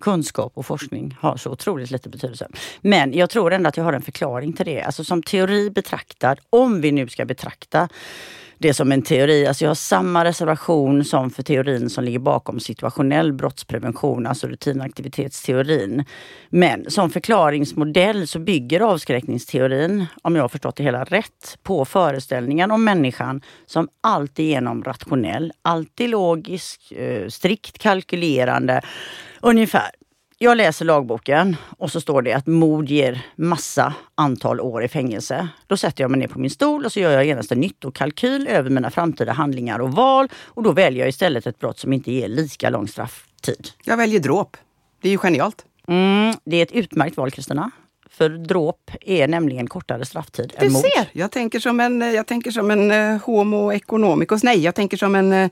kunskap 0.00 0.52
och 0.54 0.66
forskning 0.66 1.16
har 1.20 1.36
så 1.36 1.50
otroligt 1.50 1.90
lite 1.90 2.08
betydelse. 2.08 2.48
Men 2.80 3.12
jag 3.12 3.30
tror 3.30 3.52
ändå 3.52 3.68
att 3.68 3.76
jag 3.76 3.84
har 3.84 3.92
en 3.92 4.02
förklaring 4.02 4.52
till 4.52 4.66
det. 4.66 4.82
Alltså 4.82 5.04
som 5.04 5.22
teori 5.22 5.70
betraktad, 5.70 6.40
om 6.50 6.80
vi 6.80 6.92
nu 6.92 7.08
ska 7.08 7.24
betrakta 7.24 7.88
det 8.62 8.74
som 8.74 8.92
en 8.92 9.02
teori. 9.02 9.46
Alltså 9.46 9.64
jag 9.64 9.70
har 9.70 9.74
samma 9.74 10.24
reservation 10.24 11.04
som 11.04 11.30
för 11.30 11.42
teorin 11.42 11.90
som 11.90 12.04
ligger 12.04 12.18
bakom 12.18 12.60
situationell 12.60 13.32
brottsprevention, 13.32 14.26
alltså 14.26 14.46
rutinaktivitetsteorin. 14.46 16.04
Men 16.50 16.90
som 16.90 17.10
förklaringsmodell 17.10 18.26
så 18.26 18.38
bygger 18.38 18.80
avskräckningsteorin, 18.80 20.06
om 20.22 20.36
jag 20.36 20.42
har 20.42 20.48
förstått 20.48 20.76
det 20.76 20.82
hela 20.82 21.04
rätt, 21.04 21.58
på 21.62 21.84
föreställningen 21.84 22.70
om 22.70 22.84
människan 22.84 23.42
som 23.66 23.88
alltigenom 24.00 24.84
rationell, 24.84 25.52
alltid 25.62 26.10
logisk, 26.10 26.92
eh, 26.92 27.28
strikt 27.28 27.78
kalkylerande. 27.78 28.80
Ungefär 29.40 29.90
jag 30.42 30.56
läser 30.56 30.84
lagboken 30.84 31.56
och 31.78 31.92
så 31.92 32.00
står 32.00 32.22
det 32.22 32.32
att 32.32 32.46
mord 32.46 32.88
ger 32.88 33.26
massa 33.36 33.94
antal 34.14 34.60
år 34.60 34.84
i 34.84 34.88
fängelse. 34.88 35.48
Då 35.66 35.76
sätter 35.76 36.04
jag 36.04 36.10
mig 36.10 36.20
ner 36.20 36.28
på 36.28 36.38
min 36.38 36.50
stol 36.50 36.84
och 36.84 36.92
så 36.92 37.00
gör 37.00 37.10
jag 37.10 37.24
genast 37.24 37.52
en 37.52 37.60
nyttokalkyl 37.60 38.48
över 38.48 38.70
mina 38.70 38.90
framtida 38.90 39.32
handlingar 39.32 39.78
och 39.78 39.92
val. 39.92 40.28
Och 40.44 40.62
då 40.62 40.72
väljer 40.72 41.00
jag 41.00 41.08
istället 41.08 41.46
ett 41.46 41.58
brott 41.58 41.78
som 41.78 41.92
inte 41.92 42.12
ger 42.12 42.28
lika 42.28 42.70
lång 42.70 42.88
strafftid. 42.88 43.68
Jag 43.84 43.96
väljer 43.96 44.20
dråp. 44.20 44.56
Det 45.02 45.08
är 45.08 45.12
ju 45.12 45.18
genialt. 45.18 45.64
Mm, 45.88 46.34
det 46.44 46.56
är 46.56 46.62
ett 46.62 46.72
utmärkt 46.72 47.16
val 47.16 47.30
Kristina. 47.30 47.70
För 48.10 48.28
dråp 48.28 48.90
är 49.00 49.28
nämligen 49.28 49.66
kortare 49.66 50.04
strafftid 50.04 50.52
Du 50.60 50.66
än 50.66 50.72
mord. 50.72 50.82
ser, 50.82 51.08
jag 51.12 51.30
tänker 51.30 51.60
som 51.60 51.80
en, 51.80 52.00
jag 52.00 52.26
tänker 52.26 52.50
som 52.50 52.70
en 52.70 52.90
uh, 52.90 53.20
homo 53.24 53.72
economicus. 53.72 54.42
Nej, 54.42 54.60
jag 54.60 54.74
tänker 54.74 54.96
som 54.96 55.14
en 55.14 55.32
uh, 55.32 55.48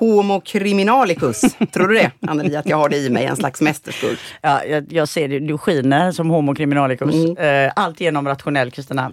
homo 0.00 0.40
criminalicus. 0.40 1.40
Tror 1.72 1.88
du 1.88 1.94
det, 1.94 2.10
Anneli, 2.26 2.56
att 2.56 2.68
jag 2.68 2.76
har 2.76 2.88
det 2.88 2.96
i 2.96 3.10
mig, 3.10 3.24
en 3.24 3.36
slags 3.36 3.60
mästerskuld? 3.60 4.18
Ja, 4.42 4.64
jag, 4.64 4.92
jag 4.92 5.08
ser 5.08 5.28
det, 5.28 5.38
du 5.38 5.58
skiner 5.58 6.12
som 6.12 6.30
homo 6.30 6.54
criminalicus. 6.54 7.14
Mm. 7.14 7.66
Eh, 7.66 7.72
allt 7.76 8.00
genom 8.00 8.28
rationell 8.28 8.70
Kristina. 8.70 9.12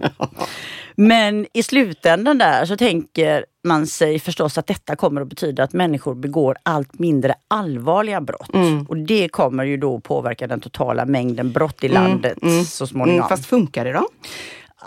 Men 0.96 1.46
i 1.52 1.62
slutändan 1.62 2.38
där 2.38 2.64
så 2.64 2.76
tänker 2.76 3.44
man 3.64 3.86
sig 3.86 4.18
förstås 4.18 4.58
att 4.58 4.66
detta 4.66 4.96
kommer 4.96 5.20
att 5.20 5.28
betyda 5.28 5.62
att 5.62 5.72
människor 5.72 6.14
begår 6.14 6.56
allt 6.62 6.98
mindre 6.98 7.34
allvarliga 7.48 8.20
brott. 8.20 8.54
Mm. 8.54 8.86
Och 8.86 8.96
det 8.96 9.28
kommer 9.28 9.64
ju 9.64 9.76
då 9.76 10.00
påverka 10.00 10.46
den 10.46 10.60
totala 10.60 11.04
mängden 11.04 11.52
brott 11.52 11.84
i 11.84 11.88
landet 11.88 12.38
så 12.66 12.86
småningom. 12.86 13.18
Mm, 13.18 13.28
fast 13.28 13.46
funkar 13.46 13.84
det 13.84 13.92
då? 13.92 14.08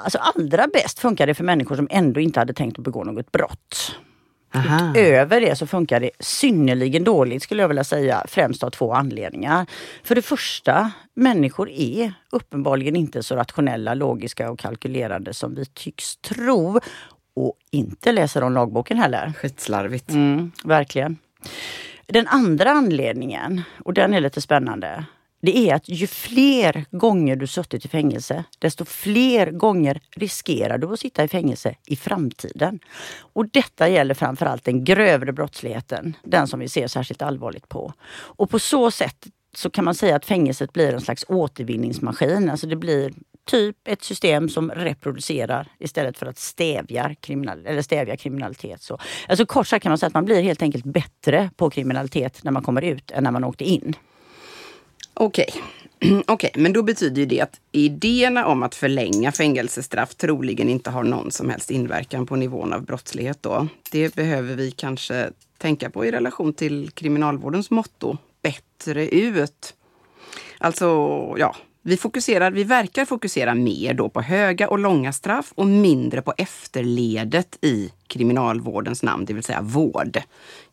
Alltså 0.03 0.17
allra 0.17 0.67
bäst 0.73 0.99
funkar 0.99 1.27
det 1.27 1.33
för 1.33 1.43
människor 1.43 1.75
som 1.75 1.87
ändå 1.91 2.19
inte 2.19 2.39
hade 2.39 2.53
tänkt 2.53 2.79
att 2.79 2.85
begå 2.85 3.03
något 3.03 3.31
brott. 3.31 3.95
Aha. 4.53 4.95
Över 4.95 5.41
det 5.41 5.55
så 5.55 5.67
funkar 5.67 5.99
det 5.99 6.11
synnerligen 6.19 7.03
dåligt 7.03 7.43
skulle 7.43 7.61
jag 7.61 7.67
vilja 7.67 7.83
säga, 7.83 8.25
främst 8.27 8.63
av 8.63 8.69
två 8.69 8.93
anledningar. 8.93 9.65
För 10.03 10.15
det 10.15 10.21
första, 10.21 10.91
människor 11.13 11.69
är 11.69 12.13
uppenbarligen 12.29 12.95
inte 12.95 13.23
så 13.23 13.35
rationella, 13.35 13.93
logiska 13.93 14.51
och 14.51 14.59
kalkylerande 14.59 15.33
som 15.33 15.55
vi 15.55 15.65
tycks 15.65 16.17
tro. 16.17 16.79
Och 17.33 17.53
inte 17.71 18.11
läser 18.11 18.43
om 18.43 18.53
lagboken 18.53 18.97
heller. 18.97 19.33
Skitslarvigt. 19.37 20.09
Mm, 20.09 20.51
verkligen. 20.63 21.17
Den 22.05 22.27
andra 22.27 22.71
anledningen, 22.71 23.61
och 23.85 23.93
den 23.93 24.13
är 24.13 24.21
lite 24.21 24.41
spännande, 24.41 25.05
det 25.41 25.57
är 25.57 25.75
att 25.75 25.89
ju 25.89 26.07
fler 26.07 26.85
gånger 26.91 27.35
du 27.35 27.47
suttit 27.47 27.85
i 27.85 27.87
fängelse, 27.87 28.43
desto 28.59 28.85
fler 28.85 29.51
gånger 29.51 30.01
riskerar 30.15 30.77
du 30.77 30.93
att 30.93 30.99
sitta 30.99 31.23
i 31.23 31.27
fängelse 31.27 31.75
i 31.87 31.95
framtiden. 31.95 32.79
Och 33.33 33.49
detta 33.49 33.89
gäller 33.89 34.13
framförallt 34.13 34.63
den 34.63 34.83
grövre 34.83 35.33
brottsligheten, 35.33 36.15
den 36.23 36.47
som 36.47 36.59
vi 36.59 36.69
ser 36.69 36.87
särskilt 36.87 37.21
allvarligt 37.21 37.69
på. 37.69 37.93
Och 38.11 38.49
på 38.49 38.59
så 38.59 38.91
sätt 38.91 39.27
så 39.55 39.69
kan 39.69 39.85
man 39.85 39.95
säga 39.95 40.15
att 40.15 40.25
fängelset 40.25 40.73
blir 40.73 40.93
en 40.93 41.01
slags 41.01 41.25
återvinningsmaskin. 41.27 42.49
Alltså 42.49 42.67
det 42.67 42.75
blir 42.75 43.13
typ 43.45 43.87
ett 43.87 44.03
system 44.03 44.49
som 44.49 44.71
reproducerar 44.71 45.67
istället 45.79 46.17
för 46.17 46.25
att 46.25 46.37
stävja, 46.37 47.15
kriminal 47.21 47.65
eller 47.65 47.81
stävja 47.81 48.17
kriminalitet. 48.17 48.81
Så, 48.81 48.97
alltså 49.27 49.45
kort 49.45 49.67
sagt 49.67 49.83
kan 49.83 49.89
man 49.89 49.97
säga 49.97 50.07
att 50.07 50.13
man 50.13 50.25
blir 50.25 50.41
helt 50.41 50.61
enkelt 50.61 50.85
bättre 50.85 51.49
på 51.55 51.69
kriminalitet 51.69 52.43
när 52.43 52.51
man 52.51 52.63
kommer 52.63 52.81
ut 52.81 53.11
än 53.11 53.23
när 53.23 53.31
man 53.31 53.43
åkte 53.43 53.63
in. 53.63 53.95
Okej. 55.21 55.53
Okej, 56.27 56.51
men 56.55 56.73
då 56.73 56.83
betyder 56.83 57.21
ju 57.21 57.25
det 57.25 57.41
att 57.41 57.59
idéerna 57.71 58.45
om 58.45 58.63
att 58.63 58.75
förlänga 58.75 59.31
fängelsestraff 59.31 60.15
troligen 60.15 60.69
inte 60.69 60.89
har 60.89 61.03
någon 61.03 61.31
som 61.31 61.49
helst 61.49 61.71
inverkan 61.71 62.25
på 62.25 62.35
nivån 62.35 62.73
av 62.73 62.85
brottslighet 62.85 63.43
då. 63.43 63.67
Det 63.91 64.15
behöver 64.15 64.55
vi 64.55 64.71
kanske 64.71 65.29
tänka 65.57 65.89
på 65.89 66.05
i 66.05 66.11
relation 66.11 66.53
till 66.53 66.91
kriminalvårdens 66.91 67.69
motto 67.69 68.17
bättre 68.41 69.07
ut. 69.07 69.73
Alltså, 70.57 70.85
ja, 71.37 71.55
vi 71.81 71.97
fokuserar, 71.97 72.51
vi 72.51 72.63
verkar 72.63 73.05
fokusera 73.05 73.55
mer 73.55 73.93
då 73.93 74.09
på 74.09 74.21
höga 74.21 74.69
och 74.69 74.79
långa 74.79 75.13
straff 75.13 75.51
och 75.55 75.67
mindre 75.67 76.21
på 76.21 76.33
efterledet 76.37 77.57
i 77.61 77.91
kriminalvårdens 78.07 79.03
namn, 79.03 79.25
det 79.25 79.33
vill 79.33 79.43
säga 79.43 79.61
vård. 79.61 80.17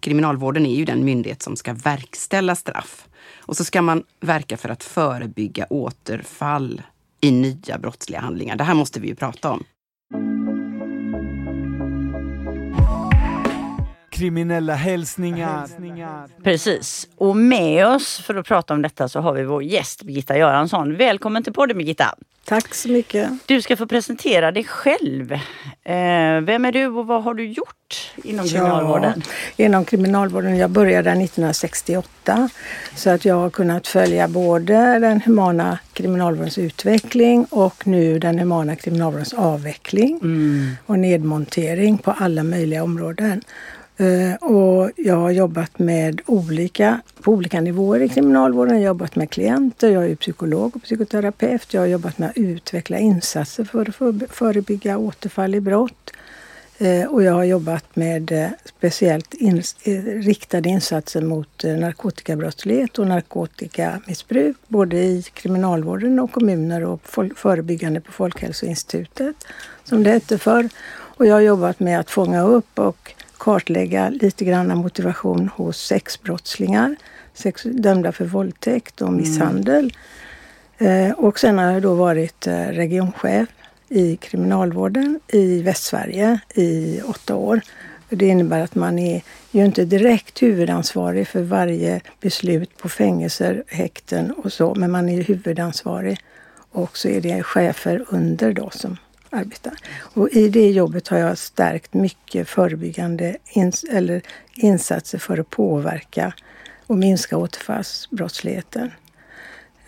Kriminalvården 0.00 0.66
är 0.66 0.74
ju 0.74 0.84
den 0.84 1.04
myndighet 1.04 1.42
som 1.42 1.56
ska 1.56 1.72
verkställa 1.72 2.54
straff. 2.54 3.08
Och 3.48 3.56
så 3.56 3.64
ska 3.64 3.82
man 3.82 4.02
verka 4.20 4.56
för 4.56 4.68
att 4.68 4.84
förebygga 4.84 5.66
återfall 5.70 6.82
i 7.20 7.30
nya 7.30 7.78
brottsliga 7.78 8.20
handlingar. 8.20 8.56
Det 8.56 8.64
här 8.64 8.74
måste 8.74 9.00
vi 9.00 9.08
ju 9.08 9.14
prata 9.14 9.50
om. 9.50 9.64
Kriminella 14.18 14.74
hälsningar. 14.74 15.68
Precis. 16.42 17.08
Och 17.16 17.36
med 17.36 17.86
oss 17.86 18.18
för 18.18 18.34
att 18.34 18.46
prata 18.46 18.74
om 18.74 18.82
detta 18.82 19.08
så 19.08 19.20
har 19.20 19.32
vi 19.32 19.44
vår 19.44 19.62
gäst 19.62 20.02
Birgitta 20.02 20.38
Göransson. 20.38 20.96
Välkommen 20.96 21.42
till 21.42 21.52
podden 21.52 21.78
Birgitta. 21.78 22.14
Tack 22.44 22.74
så 22.74 22.88
mycket. 22.88 23.30
Du 23.46 23.62
ska 23.62 23.76
få 23.76 23.86
presentera 23.86 24.52
dig 24.52 24.64
själv. 24.64 25.32
Eh, 25.32 26.40
vem 26.42 26.64
är 26.64 26.72
du 26.72 26.86
och 26.86 27.06
vad 27.06 27.22
har 27.22 27.34
du 27.34 27.46
gjort 27.46 28.12
inom 28.24 28.48
kriminalvården? 28.48 29.22
Ja, 29.56 29.64
inom 29.64 29.84
kriminalvården. 29.84 30.56
Jag 30.56 30.70
började 30.70 31.10
1968 31.10 32.48
så 32.94 33.10
att 33.10 33.24
jag 33.24 33.34
har 33.34 33.50
kunnat 33.50 33.86
följa 33.86 34.28
både 34.28 34.98
den 34.98 35.20
humana 35.20 35.78
kriminalvårdens 35.92 36.58
utveckling 36.58 37.44
och 37.44 37.86
nu 37.86 38.18
den 38.18 38.38
humana 38.38 38.76
kriminalvårdens 38.76 39.32
avveckling 39.32 40.20
och 40.86 40.98
nedmontering 40.98 41.98
på 41.98 42.10
alla 42.10 42.42
möjliga 42.42 42.82
områden. 42.82 43.42
Eh, 44.00 44.34
och 44.34 44.90
jag 44.96 45.16
har 45.16 45.30
jobbat 45.30 45.78
med 45.78 46.20
olika, 46.26 47.00
på 47.22 47.32
olika 47.32 47.60
nivåer 47.60 48.00
i 48.00 48.08
kriminalvården. 48.08 48.74
Jag 48.74 48.80
har 48.80 48.86
jobbat 48.86 49.16
med 49.16 49.30
klienter, 49.30 49.90
jag 49.90 50.10
är 50.10 50.16
psykolog 50.16 50.76
och 50.76 50.82
psykoterapeut. 50.82 51.74
Jag 51.74 51.80
har 51.80 51.86
jobbat 51.86 52.18
med 52.18 52.30
att 52.30 52.36
utveckla 52.36 52.98
insatser 52.98 53.64
för 53.64 53.88
att 53.88 54.30
förebygga 54.30 54.98
återfall 54.98 55.54
i 55.54 55.60
brott. 55.60 56.10
Eh, 56.78 57.04
och 57.04 57.22
jag 57.22 57.32
har 57.32 57.44
jobbat 57.44 57.96
med 57.96 58.32
eh, 58.32 58.48
speciellt 58.64 59.34
in, 59.34 59.62
riktade 60.04 60.68
insatser 60.68 61.22
mot 61.22 61.64
narkotikabrottslighet 61.64 62.98
och 62.98 63.06
narkotikamissbruk 63.06 64.56
både 64.68 64.96
i 64.96 65.22
kriminalvården 65.22 66.18
och 66.18 66.32
kommuner 66.32 66.84
och 66.84 67.00
förebyggande 67.36 68.00
på 68.00 68.12
Folkhälsoinstitutet 68.12 69.36
som 69.84 70.02
det 70.02 70.10
hette 70.10 70.38
förr. 70.38 70.68
Och 70.90 71.26
jag 71.26 71.34
har 71.34 71.40
jobbat 71.40 71.80
med 71.80 72.00
att 72.00 72.10
fånga 72.10 72.42
upp 72.42 72.78
och 72.78 73.14
kartlägga 73.48 74.08
lite 74.08 74.44
grann 74.44 74.78
motivation 74.78 75.50
hos 75.56 75.86
sexbrottslingar, 75.86 76.96
sex, 77.34 77.62
dömda 77.62 78.12
för 78.12 78.24
våldtäkt 78.24 79.02
och 79.02 79.12
misshandel. 79.12 79.92
Eh, 80.78 81.10
och 81.10 81.38
sen 81.38 81.58
har 81.58 81.72
jag 81.72 81.82
då 81.82 81.94
varit 81.94 82.46
eh, 82.46 82.66
regionchef 82.66 83.48
i 83.88 84.16
kriminalvården 84.16 85.20
i 85.28 85.62
Västsverige 85.62 86.40
i 86.54 87.00
åtta 87.06 87.36
år. 87.36 87.60
Det 88.08 88.26
innebär 88.26 88.60
att 88.60 88.74
man 88.74 88.98
är 88.98 89.22
ju 89.50 89.64
inte 89.64 89.84
direkt 89.84 90.42
huvudansvarig 90.42 91.28
för 91.28 91.42
varje 91.42 92.00
beslut 92.20 92.76
på 92.76 92.88
fängelser, 92.88 93.64
häkten 93.66 94.30
och 94.30 94.52
så, 94.52 94.74
men 94.74 94.90
man 94.90 95.08
är 95.08 95.22
huvudansvarig. 95.22 96.18
Och 96.72 96.96
så 96.98 97.08
är 97.08 97.20
det 97.20 97.42
chefer 97.42 98.04
under 98.08 98.52
då 98.52 98.70
som 98.70 98.96
arbeta. 99.30 99.70
Och 100.14 100.28
i 100.28 100.48
det 100.48 100.70
jobbet 100.70 101.08
har 101.08 101.18
jag 101.18 101.38
stärkt 101.38 101.94
mycket 101.94 102.48
förebyggande 102.48 103.36
ins 103.52 103.84
eller 103.84 104.22
insatser 104.54 105.18
för 105.18 105.38
att 105.38 105.50
påverka 105.50 106.32
och 106.86 106.98
minska 106.98 107.36
återfallsbrottsligheten. 107.36 108.90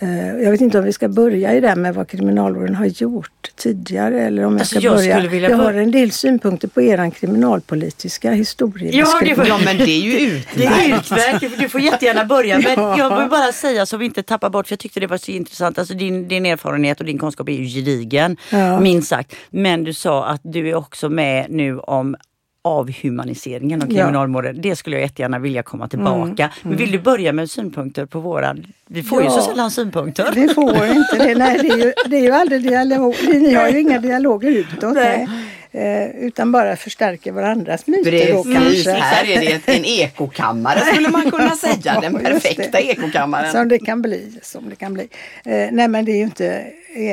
Eh, 0.03 0.43
Jag 0.43 0.51
vet 0.51 0.61
inte 0.61 0.79
om 0.79 0.85
vi 0.85 0.93
ska 0.93 1.09
börja 1.09 1.55
i 1.55 1.61
det 1.61 1.69
här 1.69 1.77
med 1.77 1.95
vad 1.95 2.09
kriminalvården 2.09 2.75
har 2.75 2.87
gjort 2.87 3.51
tidigare 3.57 4.21
eller 4.23 4.45
om 4.45 4.53
jag 4.53 4.61
Alltså, 4.61 4.77
ska 4.77 4.85
jag 4.87 4.97
börja. 4.97 5.21
vilja 5.29 5.51
jag 5.51 5.57
har 5.57 5.75
en 5.75 5.91
del 5.91 6.11
synpunkter 6.11 6.69
på 6.69 6.83
er 6.83 7.11
kriminalpolitiska 7.11 8.31
historiebeskrivning. 8.33 9.37
får- 9.37 9.47
Ja, 9.49 9.59
men 9.65 9.77
det 9.77 9.91
är 9.91 10.01
ju 10.01 10.11
Det 10.55 10.65
är 10.67 10.87
utmärkt. 10.87 11.05
utmärkt, 11.41 11.59
du 11.61 11.69
får 11.69 11.81
jättegärna 11.81 12.25
börja. 12.25 12.59
Men 12.59 12.73
Ja. 12.79 12.99
jag 12.99 13.21
vill 13.21 13.29
bara 13.29 13.53
säga 13.53 13.87
så 13.87 13.97
vi 13.97 14.05
inte 14.05 14.23
tappar 14.23 14.51
bort, 14.51 14.67
för 14.67 14.73
jag 14.73 14.79
tyckte 14.81 15.01
det 15.01 15.07
var 15.07 15.17
så 15.19 15.31
intressant. 15.31 15.79
Alltså 15.79 15.95
din, 15.95 16.29
din 16.29 16.47
erfarenhet 16.47 17.01
och 17.01 17.07
din 17.07 17.19
kunskap 17.19 17.49
är 17.49 17.53
ju 17.53 17.65
gedigen, 17.65 18.37
Ja. 18.53 18.81
minst 18.81 19.09
sagt. 19.09 19.35
Men 19.51 19.85
du 19.85 19.95
sa 19.95 20.27
att 20.27 20.41
du 20.45 20.69
är 20.69 20.75
också 20.75 21.09
med 21.09 21.47
nu 21.51 21.79
om 21.79 22.17
avhumaniseringen 22.62 23.83
av 23.83 23.92
Ja. 23.92 23.96
kriminalvården. 24.03 24.61
Det 24.61 24.77
skulle 24.77 24.96
jag 24.96 25.03
jättegärna 25.03 25.38
vilja 25.38 25.62
komma 25.62 25.88
tillbaka. 25.88 26.51
Men 26.62 26.77
vill 26.77 26.90
du 26.90 26.99
börja 26.99 27.33
med 27.33 27.51
synpunkter 27.51 28.07
på 28.07 28.20
våran... 28.20 28.66
Vi 28.87 29.03
får 29.03 29.20
ju 29.23 29.29
Ja. 29.29 29.33
så 29.35 29.42
sällan 29.42 29.70
synpunkter. 29.70 30.31
Det 30.35 30.55
får 30.55 30.87
inte 30.87 31.16
det. 31.18 31.35
Nej, 31.35 31.59
det 31.62 31.68
är 31.68 31.77
ju, 31.85 31.92
det 32.07 32.16
är 32.16 32.20
ju 32.23 32.31
aldrig 32.31 32.62
dialog. 32.62 33.14
Ni 33.23 33.55
har 33.55 33.68
ju 33.68 33.81
inga 33.81 33.99
dialoger 33.99 34.51
utåt. 34.51 34.94
Nej. 34.94 35.29
Eh, 35.73 36.09
utan 36.27 36.53
bara 36.53 36.77
förstärker 36.77 37.33
varandras 37.33 37.87
myter 37.87 38.33
då 38.33 38.44
Precis, 38.44 38.85
kanske. 38.85 38.90
här 38.92 39.25
är 39.31 39.40
det 39.40 39.68
en 39.77 39.85
ekokammare 40.07 40.81
skulle 40.81 41.09
man 41.09 41.31
kunna 41.31 41.51
säga. 41.57 42.01
Den 42.01 42.12
Ja, 42.12 42.18
perfekta 42.31 42.79
det. 42.79 42.83
ekokammaren. 42.90 43.53
Som 43.53 43.68
det 43.68 43.79
kan 43.79 44.03
bli. 44.03 44.38
Som 44.42 44.68
det 44.70 44.77
kan 44.77 44.94
bli. 44.94 45.09
Eh, 45.44 45.68
nej 45.73 45.88
men 45.88 46.05
det 46.05 46.12
är 46.12 46.16
ju 46.16 46.23
inte 46.23 46.66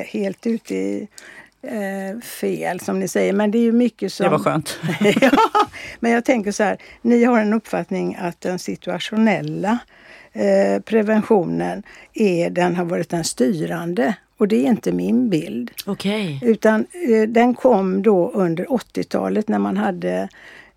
helt 0.08 0.48
ute 0.48 0.76
i 0.76 1.08
eh, 1.62 2.20
fel 2.22 2.80
som 2.80 3.00
ni 3.00 3.08
säger. 3.08 3.34
Men 3.34 3.52
det 3.52 3.58
är 3.58 3.64
ju 3.64 3.72
mycket 3.72 4.14
som... 4.14 4.24
Det 4.24 4.30
var 4.30 4.40
skönt. 4.40 4.80
ja, 5.22 5.32
men 6.00 6.12
jag 6.12 6.26
tänker 6.26 6.52
så 6.52 6.64
här. 6.64 6.78
Ni 7.02 7.24
har 7.24 7.40
en 7.40 7.54
uppfattning 7.54 8.18
att 8.20 8.42
den 8.42 8.60
situationella 8.60 9.80
eh, 10.34 10.82
preventionen 10.82 11.84
är, 12.14 12.50
den 12.50 12.76
har 12.76 12.86
varit 12.86 13.10
den 13.10 13.24
styrande. 13.24 14.16
Och 14.38 14.48
det 14.48 14.56
är 14.66 14.70
inte 14.70 14.92
min 14.92 15.30
bild. 15.30 15.72
Okej. 15.86 16.40
Utan 16.44 16.86
eh, 17.10 17.22
den 17.30 17.54
kom 17.54 18.02
då 18.02 18.32
under 18.32 18.66
80-talet 18.66 19.48
när 19.48 19.60
man 19.60 19.78
hade 19.78 20.30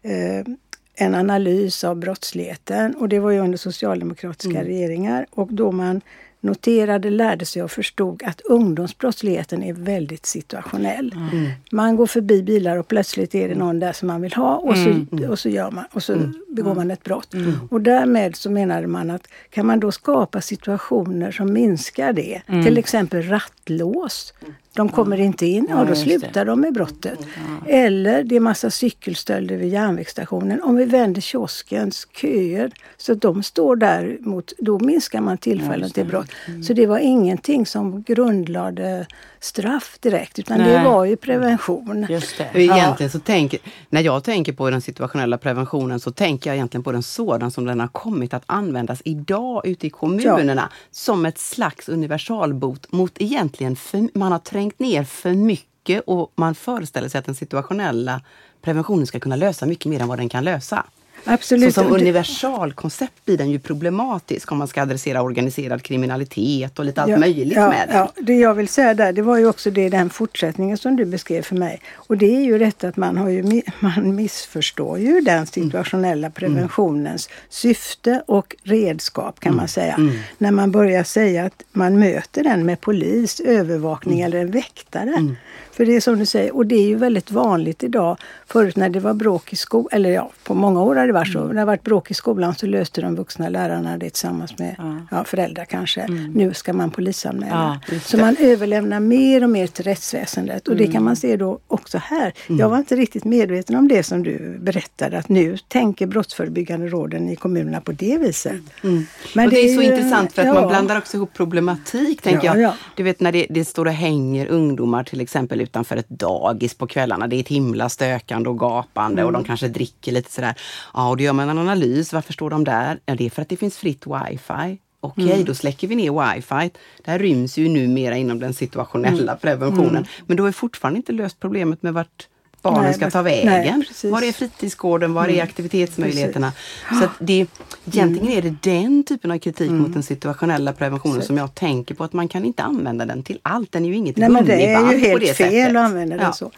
eh, 0.03 0.47
en 0.95 1.15
analys 1.15 1.85
av 1.85 1.97
brottsligheten 1.97 2.95
och 2.95 3.09
det 3.09 3.19
var 3.19 3.31
ju 3.31 3.39
under 3.39 3.59
socialdemokratiska 3.59 4.51
Mm. 4.59 4.65
regeringar 4.67 5.27
och 5.31 5.49
då 5.55 5.73
man 5.73 6.01
noterade, 6.41 7.11
lärde 7.11 7.45
sig 7.45 7.63
och 7.63 7.71
förstod 7.71 8.23
att 8.23 8.41
ungdomsbrottsligheten 8.41 9.63
är 9.63 9.73
väldigt 9.73 10.27
situationell. 10.27 11.15
Mm. 11.33 11.51
Man 11.73 11.97
går 11.97 12.07
förbi 12.07 12.43
bilar 12.43 12.77
och 12.77 12.89
plötsligt 12.89 13.35
är 13.35 13.49
det 13.49 13.55
någon 13.55 13.81
där 13.81 13.93
som 13.93 14.09
man 14.09 14.21
vill 14.23 14.33
ha 14.35 14.57
och 14.57 14.77
så, 14.77 14.89
Mm. 14.91 15.31
och 15.31 15.39
så, 15.39 15.49
gör 15.49 15.71
man, 15.71 15.85
och 15.93 16.03
så 16.03 16.17
begår 16.49 16.75
man 16.75 16.91
ett 16.91 17.03
brott. 17.05 17.35
Och 17.71 17.81
därmed 17.81 18.37
så 18.37 18.51
menade 18.51 18.87
man 18.87 19.11
att 19.11 19.27
kan 19.51 19.67
man 19.67 19.81
då 19.81 19.93
skapa 19.93 20.41
situationer 20.41 21.31
som 21.31 21.53
minskar 21.53 22.13
det, 22.13 22.43
till 22.47 22.79
exempel 22.79 23.23
rattlås, 23.23 24.35
de 24.73 24.89
kommer 24.89 25.21
inte 25.21 25.47
in, 25.47 25.67
ja, 25.71 25.77
då 25.77 25.85
det. 25.85 25.97
slutar 25.97 26.45
de 26.45 26.61
med 26.61 26.73
brottet. 26.73 27.19
Eller 27.67 28.25
det 28.25 28.37
är 28.37 28.41
massa 28.41 28.71
cykelstölder 28.71 29.57
vid 29.57 29.73
järnvägsstationen. 29.73 30.63
Om 30.63 30.77
vi 30.77 30.85
vänder 30.85 31.21
kioskens 31.21 32.09
köer 32.21 32.71
så 32.97 33.13
att 33.13 33.21
de 33.21 33.43
står 33.43 33.77
där 33.77 34.19
mot, 34.21 34.53
då 34.59 34.79
minskar 34.79 35.21
man 35.21 35.39
tillfällen 35.39 35.91
till 35.91 36.07
brott. 36.07 36.31
Så 36.67 36.73
det 36.73 36.87
var 36.87 36.99
ingenting 36.99 37.67
som 37.67 38.03
grundlade 38.03 39.07
straff 39.41 39.99
direkt 40.01 40.39
utan 40.39 40.59
det 40.59 40.65
Nej. 40.65 40.85
var 40.85 41.05
ju 41.05 41.17
prevention. 41.17 42.07
Just 42.11 42.39
det. 42.39 42.51
Egentligen 42.55 43.11
så 43.11 43.19
tänker, 43.19 43.61
när 43.89 44.01
jag 44.01 44.25
tänker 44.25 44.53
på 44.53 44.71
den 44.71 44.81
situationella 44.81 45.39
preventionen 45.39 46.01
så 46.01 46.11
tänker 46.11 46.51
jag 46.51 46.55
egentligen 46.55 46.85
på 46.85 46.93
den 46.93 47.03
sådan 47.03 47.51
som 47.51 47.65
den 47.65 47.81
har 47.81 47.89
kommit 47.89 48.35
att 48.35 48.43
användas 48.47 49.03
idag 49.05 49.67
ute 49.67 49.87
i 49.87 49.91
kommunerna 49.91 50.69
som 50.91 51.27
ett 51.27 51.39
slags 51.39 51.89
universalbot 51.89 52.93
mot 52.93 53.13
egentligen, 53.19 53.77
för, 53.77 54.19
man 54.19 54.33
har 54.33 54.39
trängt 54.61 54.79
ner 54.79 55.05
för 55.05 55.33
mycket 55.33 56.03
och 56.07 56.33
man 56.37 56.55
föreställer 56.55 57.09
sig 57.09 57.19
att 57.19 57.25
den 57.25 57.35
situationella 57.35 58.21
preventionen 58.63 59.07
ska 59.07 59.21
kunna 59.21 59.37
lösa 59.37 59.67
mycket 59.67 59.87
mer 59.87 60.01
än 60.01 60.09
vad 60.09 60.19
den 60.19 60.29
kan 60.29 60.45
lösa. 60.45 60.87
Så 61.25 61.31
Absolut. 61.31 61.75
som 61.75 61.87
Och 61.87 61.93
det- 61.99 62.01
universalkoncept 62.01 63.25
blir 63.25 63.37
den 63.39 63.51
ju 63.51 63.59
problematisk 63.59 64.53
om 64.53 64.59
man 64.59 64.69
ska 64.69 64.83
adressera 64.83 65.23
organiserad 65.23 65.83
kriminalitet 65.83 66.79
och 66.79 66.85
lite 66.85 67.03
allt 67.03 67.11
Ja, 67.11 67.19
möjligt 67.19 67.57
ja, 67.57 67.69
med 67.69 67.89
den. 67.89 67.97
Ja, 67.97 68.13
det 68.17 68.35
jag 68.35 68.55
vill 68.55 68.69
säga 68.69 68.95
där, 68.95 69.13
det 69.13 69.23
var 69.23 69.39
ju 69.39 69.47
också 69.49 69.71
det 69.71 69.89
den 69.89 70.11
fortsättningen 70.11 70.79
som 70.79 70.97
du 70.97 71.05
beskrev 71.05 71.43
för 71.43 71.57
mig. 71.57 71.81
Och 71.95 72.17
det 72.17 72.37
är 72.37 72.41
ju 72.41 72.59
detta 72.59 72.89
att 72.89 72.97
man, 72.97 73.17
har 73.17 73.29
ju, 73.29 73.63
man 73.81 74.15
missförstår 74.15 74.99
ju 74.99 75.21
den 75.21 75.47
situationella 75.47 76.31
preventionens 76.31 77.29
syfte 77.49 78.23
och 78.27 78.57
redskap 78.63 79.41
kan 79.41 79.57
man 79.57 79.69
säga. 79.69 79.97
När 80.39 80.51
man 80.51 80.71
börjar 80.71 81.05
säga 81.05 81.45
att 81.45 81.63
man 81.73 81.99
möter 81.99 82.45
den 82.45 82.67
med 82.67 82.81
polis, 82.81 83.41
övervakning 83.41 84.21
eller 84.21 84.39
en 84.39 84.51
väktare. 84.51 85.35
För 85.81 85.87
det 85.87 85.97
är 85.97 86.01
som 86.01 86.19
du 86.19 86.27
säger, 86.27 86.57
och 86.57 86.67
det 86.67 86.75
är 86.75 86.89
ju 86.89 86.97
väldigt 86.97 87.31
vanligt 87.31 87.83
idag. 87.83 88.17
Förut 88.47 88.77
när 88.77 88.89
det 88.89 89.01
var 89.01 89.15
bråk 89.15 89.53
i 89.53 89.57
skolan, 89.57 89.89
eller 89.93 90.11
ja, 90.11 90.31
på 90.45 90.55
många 90.55 90.83
år 90.83 90.97
har 90.97 91.07
det 91.07 91.13
varit 91.13 91.33
så. 91.33 91.45
När 91.45 91.55
det 91.55 91.65
varit 91.65 91.83
bråk 91.83 92.11
i 92.11 92.15
skolan 92.15 92.55
så 92.55 92.67
löste 92.67 93.01
de 93.01 93.15
vuxna 93.17 93.49
lärarna 93.49 93.99
det 93.99 94.11
tillsammans 94.11 94.59
med 94.59 94.75
ja. 95.11 95.25
föräldrar 95.25 95.65
kanske. 95.65 96.07
Nu 96.35 96.55
ska 96.55 96.73
man 96.73 96.91
polisanmäla. 96.91 97.81
Ja, 97.91 97.99
så 98.05 98.17
man 98.17 98.37
överlämnar 98.41 99.01
mer 99.01 99.45
och 99.45 99.51
mer 99.51 99.67
till 99.67 99.85
rättsväsendet. 99.85 100.69
Och 100.69 100.77
det 100.77 100.87
kan 100.87 101.05
man 101.05 101.17
se 101.17 101.37
då 101.37 101.59
också 101.67 101.99
här. 101.99 102.33
Jag 102.49 102.69
var 102.69 102.79
inte 102.79 102.97
riktigt 102.97 103.25
medveten 103.25 103.77
om 103.77 103.89
det 103.89 104.03
som 104.03 104.23
du 104.23 104.59
berättade, 104.61 105.19
att 105.19 105.29
nu 105.29 105.57
tänker 105.69 106.07
brottsförebyggande 106.07 106.89
råden 106.89 107.29
i 107.29 107.37
kommunerna 107.37 107.81
på 107.81 107.93
det 107.93 108.19
viset. 108.19 108.61
Men 108.83 109.45
och 109.45 109.51
det, 109.51 109.59
är 109.61 109.77
så 109.77 109.83
ju- 109.83 109.89
intressant 109.89 110.33
för 110.33 110.43
att 110.43 110.49
ja. 110.49 110.55
man 110.55 110.69
blandar 110.69 110.99
också 110.99 111.17
ihop 111.17 111.33
problematik. 111.35 112.23
Tänker 112.23 112.47
Ja, 112.47 112.55
jag. 112.57 112.63
ja. 112.63 112.75
Du 112.97 113.03
vet 113.03 113.21
när 113.21 113.33
det, 113.33 113.47
det 113.51 113.65
står 113.65 113.85
och 113.87 113.93
hänger 113.93 114.47
ungdomar 114.47 115.05
till 115.05 115.21
exempel 115.21 115.61
utanför 115.71 115.97
ett 115.97 116.09
dagis 116.09 116.75
på 116.75 116.87
kvällarna. 116.87 117.27
Det 117.27 117.37
är 117.37 117.41
ett 117.41 117.49
himla 117.49 117.89
stökande 117.89 118.49
och 118.49 118.59
gapande 118.59 119.23
Mm. 119.23 119.27
och 119.27 119.33
de 119.33 119.45
kanske 119.45 119.69
dricker 119.69 120.13
lite 120.13 120.33
sådär. 120.33 120.55
Ja, 120.95 121.09
och 121.09 121.17
då 121.17 121.23
gör 121.23 121.33
man 121.33 121.49
en 121.49 121.59
analys. 121.59 122.13
Varför 122.13 122.33
står 122.33 122.51
de 122.51 122.65
där? 122.65 122.99
Ja, 123.07 123.15
det 123.15 123.27
är 123.27 123.31
för 123.31 123.43
att 123.43 123.49
det 123.49 123.57
finns 123.57 123.77
fritt 123.77 124.05
wifi. 124.07 124.79
Okej, 125.03 125.33
Mm. 125.33 125.45
då 125.45 125.55
släcker 125.55 125.89
vi 125.89 125.95
ner 125.95 126.35
wifi. 126.35 126.71
Det 127.05 127.11
här 127.11 127.19
ryms 127.19 127.59
ju 127.59 127.69
numera 127.69 128.17
inom 128.17 128.39
den 128.39 128.55
situationella 128.55 129.33
Mm. 129.33 129.39
preventionen. 129.41 130.07
Men 130.27 130.37
då 130.37 130.47
är 130.47 130.53
fortfarande 130.53 130.97
inte 130.97 131.13
löst 131.13 131.41
problemet 131.41 131.83
med 131.83 131.95
vart 131.95 132.29
barnen 132.63 132.83
Nej, 132.83 132.95
ska 132.95 133.11
ta 133.11 133.23
nej, 133.23 133.45
vägen. 133.47 133.85
precis. 133.89 134.05
Mm. 134.05 134.13
var 134.15 134.23
är 134.29 134.33
fritidsgården? 134.33 135.13
Var 135.15 135.29
är 135.29 135.43
aktivitetsmöjligheterna? 135.43 136.53
Så 136.99 137.05
att 137.05 137.11
det, 137.19 137.47
egentligen 137.93 138.29
är 138.29 138.43
det 138.43 138.55
den 138.71 139.05
typen 139.05 139.31
av 139.31 139.39
kritik 139.39 139.69
Mm. 139.71 139.83
mot 139.83 139.93
den 139.93 140.03
situationella 140.03 140.73
preventionen 140.73 141.23
som 141.23 141.37
jag 141.37 141.55
tänker 141.55 141.95
på 141.95 142.05
att 142.05 142.13
man 142.13 142.29
kan 142.29 142.45
inte 142.45 142.63
använda 142.63 143.05
den 143.07 143.23
till 143.23 143.39
allt. 143.43 143.73
Den 143.73 143.85
är 143.85 143.89
ju 143.89 143.95
inget 143.95 144.17
Nej 144.17 144.29
men 144.29 144.45
det 144.45 144.67
är 144.67 144.93
ju 144.93 144.99
helt 144.99 145.21
fel 145.23 145.35
sättet. 145.37 145.71
att 145.71 145.77
använda 145.77 146.17
det 146.17 146.23
Ja. 146.23 146.33
så. 146.33 146.51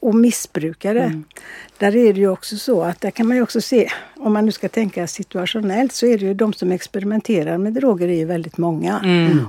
Och 0.00 0.14
missbrukare, 0.14 1.22
där 1.78 1.96
är 1.96 2.12
det 2.12 2.20
ju 2.20 2.28
också 2.28 2.56
så 2.56 2.82
att 2.82 3.00
där 3.00 3.10
kan 3.10 3.26
man 3.28 3.36
ju 3.36 3.42
också 3.42 3.60
se, 3.60 3.88
om 4.16 4.32
man 4.32 4.44
nu 4.46 4.52
ska 4.52 4.68
tänka 4.68 5.06
situationellt, 5.06 5.92
så 5.92 6.06
är 6.06 6.18
det 6.18 6.24
ju 6.24 6.34
de 6.34 6.52
som 6.52 6.72
experimenterar 6.72 7.58
med 7.58 7.72
droger 7.72 8.08
är 8.08 8.16
ju 8.16 8.24
väldigt 8.24 8.58
många. 8.58 9.00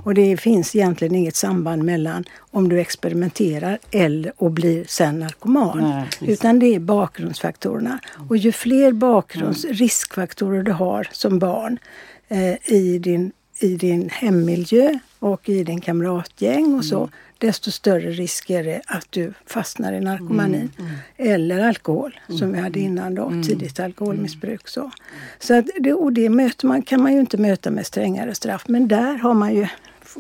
Och 0.04 0.14
det 0.14 0.38
finns 0.38 0.76
egentligen 0.76 1.16
inget 1.16 1.36
samband 1.36 1.84
mellan 1.84 2.24
om 2.52 2.70
du 2.70 2.80
experimenterar 2.80 3.80
eller 3.92 4.34
och 4.38 4.52
blir 4.52 4.86
sen 4.88 5.20
narkoman. 5.20 5.80
Nej, 6.20 6.32
Utan 6.32 6.60
det 6.60 6.76
är 6.76 6.80
bakgrundsfaktorerna. 6.80 8.00
Och 8.30 8.38
ju 8.38 8.52
fler 8.52 8.92
bakgrunds 8.92 9.66
riskfaktorer 9.66 10.64
du 10.64 10.72
har 10.72 11.08
som 11.12 11.40
barn 11.40 11.80
eh, 12.28 12.74
i, 12.74 13.00
din, 13.00 13.32
i 13.60 13.76
din 13.76 14.10
hemmiljö 14.10 15.00
och 15.20 15.50
i 15.50 15.64
din 15.64 15.82
kamratgäng 15.82 16.76
och 16.76 16.86
så, 16.86 17.10
desto 17.38 17.72
större 17.72 18.12
risk 18.12 18.50
är 18.50 18.64
det 18.64 18.82
att 18.86 19.06
du 19.10 19.34
fastnar 19.46 19.94
i 19.94 20.00
narkomani. 20.00 20.70
Eller 21.18 21.68
alkohol, 21.68 22.20
som 22.28 22.52
vi 22.54 22.60
hade 22.60 22.80
innan 22.80 23.16
då, 23.16 23.30
tidigt 23.48 23.80
alkoholmissbruk. 23.80 24.68
Så, 24.68 24.92
så 25.40 25.60
att 25.60 25.66
det, 25.80 25.94
och 25.94 26.14
det 26.14 26.30
möter 26.30 26.68
man, 26.68 26.82
kan 26.82 27.02
man 27.02 27.14
ju 27.14 27.20
inte 27.20 27.38
möta 27.38 27.72
med 27.72 27.86
strängare 27.86 28.36
straff. 28.36 28.64
Men 28.68 28.88
där 28.88 29.18
har 29.18 29.34
man 29.34 29.56
ju, 29.56 29.68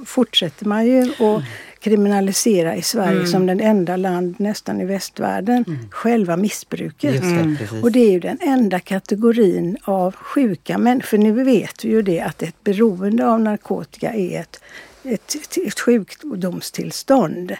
fortsätter 0.06 0.66
man 0.66 0.86
ju 0.86 1.02
att 1.02 1.44
kriminalisera 1.88 2.76
i 2.76 2.82
Sverige 2.82 3.28
som 3.28 3.45
den 3.45 3.60
enda 3.60 3.95
land 3.95 4.36
nästan 4.39 4.82
i 4.82 4.86
västvärlden, 4.86 5.65
själva 5.91 6.38
missbruket. 6.38 7.21
Det, 7.21 7.56
precis. 7.58 7.84
Och 7.84 7.91
det 7.91 8.00
är 8.00 8.12
ju 8.12 8.19
den 8.19 8.38
enda 8.41 8.80
kategorin 8.80 9.78
av 9.84 10.15
sjuka 10.15 10.78
människor. 10.78 11.17
Nu 11.17 11.32
vet 11.32 11.86
vi 11.86 11.89
ju 11.89 12.02
det 12.02 12.21
att 12.21 12.43
ett 12.43 12.63
beroende 12.63 13.28
av 13.28 13.41
narkotika 13.41 14.13
är 14.13 14.41
ett, 14.41 14.60
ett, 15.04 15.58
ett 15.67 15.80
sjukdomstillstånd. 15.80 17.56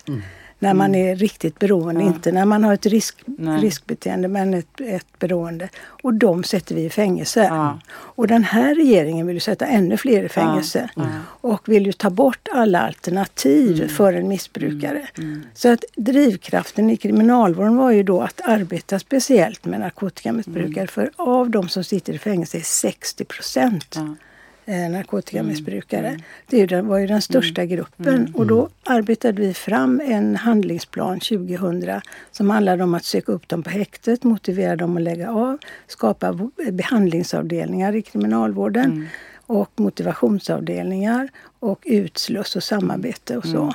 När 0.60 0.74
man 0.74 0.96
är 0.96 1.16
riktigt 1.16 1.60
beroende, 1.60 2.04
inte 2.04 2.32
när 2.32 2.46
man 2.46 2.64
har 2.64 2.74
ett 2.74 2.86
risk, 2.86 3.24
Nej. 3.26 3.62
riskbeteende 3.62 4.28
men 4.28 4.54
ett, 4.54 4.82
ett 4.82 5.20
beroende. 5.20 5.70
Och 6.04 6.14
de 6.14 6.44
sätter 6.44 6.76
vi 6.76 6.86
i 6.86 6.90
fängelse. 6.90 7.44
Ja. 7.44 7.80
Och 7.90 8.28
den 8.28 8.44
här 8.44 8.76
regeringen 8.76 9.28
vill 9.28 9.36
ju 9.36 9.40
sätta 9.40 9.66
ännu 9.66 9.98
fler 9.98 10.24
i 10.24 10.30
fängelse. 10.30 10.90
Och 11.42 11.70
vill 11.70 11.86
ju 11.86 11.92
ta 11.92 12.10
bort 12.10 12.48
alla 12.54 12.82
alternativ 12.82 13.88
för 13.88 14.14
en 14.14 14.28
missbrukare. 14.28 15.08
Så 15.54 15.74
att 15.74 15.84
drivkraften 15.96 16.90
i 16.90 16.98
kriminalvården 16.98 17.78
var 17.78 17.92
ju 17.92 18.04
då 18.04 18.22
att 18.22 18.42
arbeta 18.44 19.00
speciellt 19.00 19.66
med 19.66 19.80
narkotikamissbrukare. 19.80 20.88
För 20.88 21.12
av 21.16 21.50
de 21.50 21.70
som 21.70 21.84
sitter 21.84 22.14
i 22.14 22.18
fängelse 22.18 22.58
är 22.58 22.62
60 22.62 23.26
procent 23.26 23.96
Ja. 23.96 24.16
Eh, 24.68 24.90
narkotikamissbrukare. 24.90 26.20
Det 26.50 26.58
ju 26.58 26.66
den- 26.68 26.88
var 26.88 26.98
ju 26.98 27.08
den 27.08 27.22
största 27.22 27.66
gruppen. 27.66 28.34
Och 28.36 28.48
då 28.48 28.70
arbetade 28.84 29.42
vi 29.42 29.54
fram 29.54 30.02
en 30.06 30.36
handlingsplan 30.36 31.20
2000 31.20 32.02
som 32.32 32.50
handlade 32.50 32.84
om 32.84 32.94
att 32.94 33.04
söka 33.06 33.32
upp 33.32 33.48
dem 33.48 33.64
på 33.64 33.70
häktet, 33.70 34.24
motivera 34.24 34.76
dem 34.76 34.98
att 34.98 35.04
lägga 35.04 35.32
av, 35.32 35.58
skapa 35.88 36.50
behandlingsavdelningar 36.72 37.96
i 37.96 38.02
kriminalvården 38.02 39.08
och 39.46 39.72
motivationsavdelningar 39.76 41.30
och 41.60 41.80
utsluss 41.86 42.56
och 42.56 42.64
samarbete 42.64 43.38
och 43.38 43.46
så. 43.46 43.74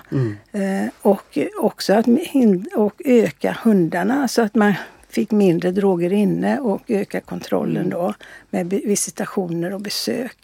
Eh, 0.52 0.88
och 1.02 1.38
också 1.60 1.92
att 1.94 2.06
och 2.74 3.02
öka 3.04 3.56
hundarna 3.64 4.28
så 4.28 4.42
att 4.42 4.54
man 4.54 4.74
fick 5.12 5.30
mindre 5.30 5.70
droger 5.70 6.12
inne 6.12 6.58
och 6.58 6.82
öka 6.88 7.20
kontrollen 7.20 7.90
då 7.90 8.14
med 8.50 8.68
visitationer 8.68 9.74
och 9.74 9.80
besök. 9.80 10.36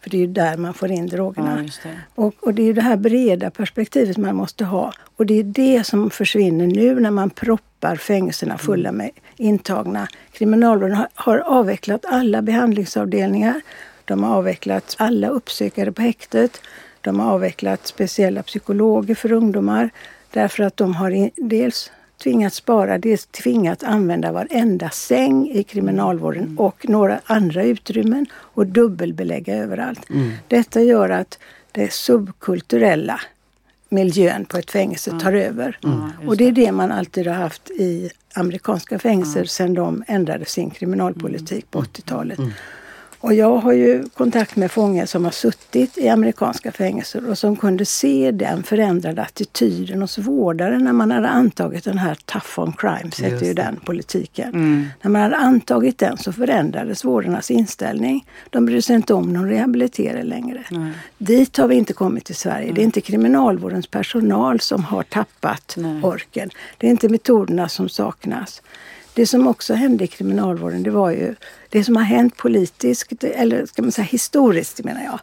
För 0.00 0.10
det 0.10 0.16
är 0.16 0.20
ju 0.20 0.26
där 0.26 0.56
man 0.56 0.74
får 0.74 0.90
in 0.90 1.06
drogerna. 1.06 1.64
Ja, 1.64 1.90
det. 1.90 1.98
Och, 2.14 2.34
och 2.40 2.54
det 2.54 2.62
är 2.62 2.66
ju 2.66 2.72
det 2.72 2.80
här 2.80 2.96
breda 2.96 3.50
perspektivet 3.50 4.16
man 4.16 4.36
måste 4.36 4.64
ha. 4.64 4.92
Och 5.16 5.26
det 5.26 5.34
är 5.34 5.44
det 5.44 5.84
som 5.84 6.10
försvinner 6.10 6.66
nu 6.66 7.00
när 7.00 7.10
man 7.10 7.30
proppar 7.30 7.96
fängelserna 7.96 8.58
fulla 8.58 8.92
med 8.92 9.10
intagna. 9.36 10.08
Kriminalvården 10.32 10.96
har, 10.96 11.08
har 11.14 11.38
avvecklat 11.38 12.04
alla 12.04 12.42
behandlingsavdelningar. 12.42 13.60
De 14.04 14.22
har 14.22 14.36
avvecklat 14.36 14.96
alla 14.98 15.28
uppsökare 15.28 15.92
på 15.92 16.02
häktet. 16.02 16.60
De 17.00 17.20
har 17.20 17.32
avvecklat 17.32 17.86
speciella 17.86 18.42
psykologer 18.42 19.14
för 19.14 19.32
ungdomar. 19.32 19.90
Därför 20.30 20.62
att 20.64 20.76
de 20.76 20.94
har 20.94 21.10
in, 21.10 21.30
dels 21.36 21.90
tvingats 22.24 22.56
spara, 22.56 22.98
dels 22.98 23.26
tvingats 23.26 23.84
använda 23.84 24.32
varenda 24.32 24.90
säng 24.90 25.50
i 25.50 25.62
kriminalvården 25.62 26.56
och 26.58 26.88
några 26.88 27.20
andra 27.24 27.64
utrymmen 27.64 28.26
och 28.34 28.66
dubbelbelägga 28.66 29.56
överallt. 29.56 30.06
Detta 30.48 30.82
gör 30.82 31.10
att 31.10 31.38
det 31.72 31.92
subkulturella 31.92 33.20
miljön 33.88 34.44
på 34.44 34.58
ett 34.58 34.70
fängelse 34.70 35.18
tar 35.20 35.32
över. 35.32 35.78
och 36.26 36.36
det 36.36 36.48
är 36.48 36.52
det 36.52 36.72
man 36.72 36.92
alltid 36.92 37.26
har 37.26 37.34
haft 37.34 37.70
i 37.70 38.10
amerikanska 38.34 38.98
fängelser 38.98 39.44
sedan 39.44 39.74
de 39.74 40.04
ändrade 40.06 40.44
sin 40.44 40.70
kriminalpolitik 40.70 41.70
på 41.70 41.80
80-talet. 41.82 42.38
Och 43.24 43.34
jag 43.34 43.56
har 43.56 43.72
ju 43.72 44.04
kontakt 44.08 44.56
med 44.56 44.70
fångar 44.70 45.06
som 45.06 45.24
har 45.24 45.32
suttit 45.32 45.98
i 45.98 46.08
amerikanska 46.08 46.72
fängelser 46.72 47.30
och 47.30 47.38
som 47.38 47.56
kunde 47.56 47.84
se 47.84 48.30
den 48.30 48.62
förändrade 48.62 49.22
attityden 49.22 50.00
hos 50.00 50.18
vårdare 50.18 50.78
när 50.78 50.92
man 50.92 51.10
hade 51.10 51.28
antagit 51.28 51.84
den 51.84 51.98
här 51.98 52.14
tough 52.24 52.60
on 52.60 52.72
crime, 52.72 53.10
heter 53.30 53.46
ju 53.46 53.54
den 53.54 53.76
politiken. 53.76 54.48
Mm. 54.48 54.86
När 55.02 55.10
man 55.10 55.22
hade 55.22 55.36
antagit 55.36 55.98
den 55.98 56.16
så 56.16 56.32
förändrades 56.32 57.04
vårdarnas 57.04 57.50
inställning. 57.50 58.26
De 58.50 58.66
brydde 58.66 58.82
sig 58.82 58.96
inte 58.96 59.14
om 59.14 59.32
någon 59.32 59.48
rehabilitering 59.48 60.24
längre. 60.24 60.64
Dit 61.18 61.56
har 61.56 61.68
vi 61.68 61.74
inte 61.74 61.92
kommit 61.92 62.30
i 62.30 62.34
Sverige. 62.34 62.72
Det 62.72 62.80
är 62.80 62.84
inte 62.84 63.00
kriminalvårdens 63.00 63.86
personal 63.86 64.60
som 64.60 64.84
har 64.84 65.02
tappat 65.02 65.76
orken. 66.02 66.50
Det 66.78 66.86
är 66.86 66.90
inte 66.90 67.08
metoderna 67.08 67.68
som 67.68 67.88
saknas. 67.88 68.62
Det 69.14 69.26
som 69.26 69.46
också 69.46 69.74
hände 69.74 70.04
i 70.04 70.06
kriminalvården, 70.06 70.82
det 70.82 70.90
var 70.90 71.10
ju 71.10 71.34
det 71.68 71.84
som 71.84 71.96
har 71.96 72.02
hänt 72.02 72.36
politiskt, 72.36 73.24
eller 73.24 73.66
ska 73.66 73.82
man 73.82 73.92
säga 73.92 74.04
historiskt 74.04 74.84
menar 74.84 75.02
jag, 75.02 75.20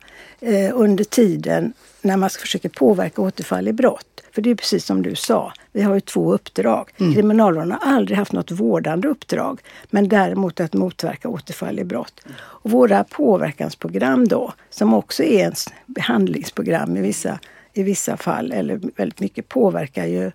eh, 0.54 0.71
under 0.73 1.04
tiden 1.04 1.73
när 2.01 2.17
man 2.17 2.30
försöker 2.30 2.69
påverka 2.69 3.21
återfall 3.21 3.67
i 3.67 3.73
brott. 3.73 4.08
För 4.32 4.41
det 4.41 4.49
är 4.49 4.56
precis 4.56 4.86
som 4.86 5.01
du 5.01 5.15
sa, 5.15 5.54
vi 5.71 5.82
har 5.82 5.93
ju 5.93 5.99
två 5.99 6.34
uppdrag. 6.34 6.89
Kriminalvården 6.97 7.71
har 7.71 7.80
aldrig 7.95 8.17
haft 8.17 8.32
något 8.32 8.51
vårdande 8.51 9.08
uppdrag, 9.08 9.62
men 9.89 10.08
däremot 10.10 10.60
att 10.60 10.73
motverka 10.73 11.30
återfall 11.30 11.80
i 11.80 11.84
brott. 11.84 12.21
Och 12.39 12.71
våra 12.71 13.04
påverkansprogram 13.04 14.27
då, 14.27 14.54
som 14.69 14.93
också 14.93 15.23
är 15.23 15.45
en 15.45 15.54
behandlingsprogram 15.86 16.97
i 16.97 17.01
vissa, 17.01 17.39
i 17.73 17.84
vissa 17.84 18.17
fall, 18.17 18.51
eller 18.51 18.80
väldigt 18.95 19.19
mycket, 19.19 19.49
påverkar 19.49 20.06
ju 20.06 20.32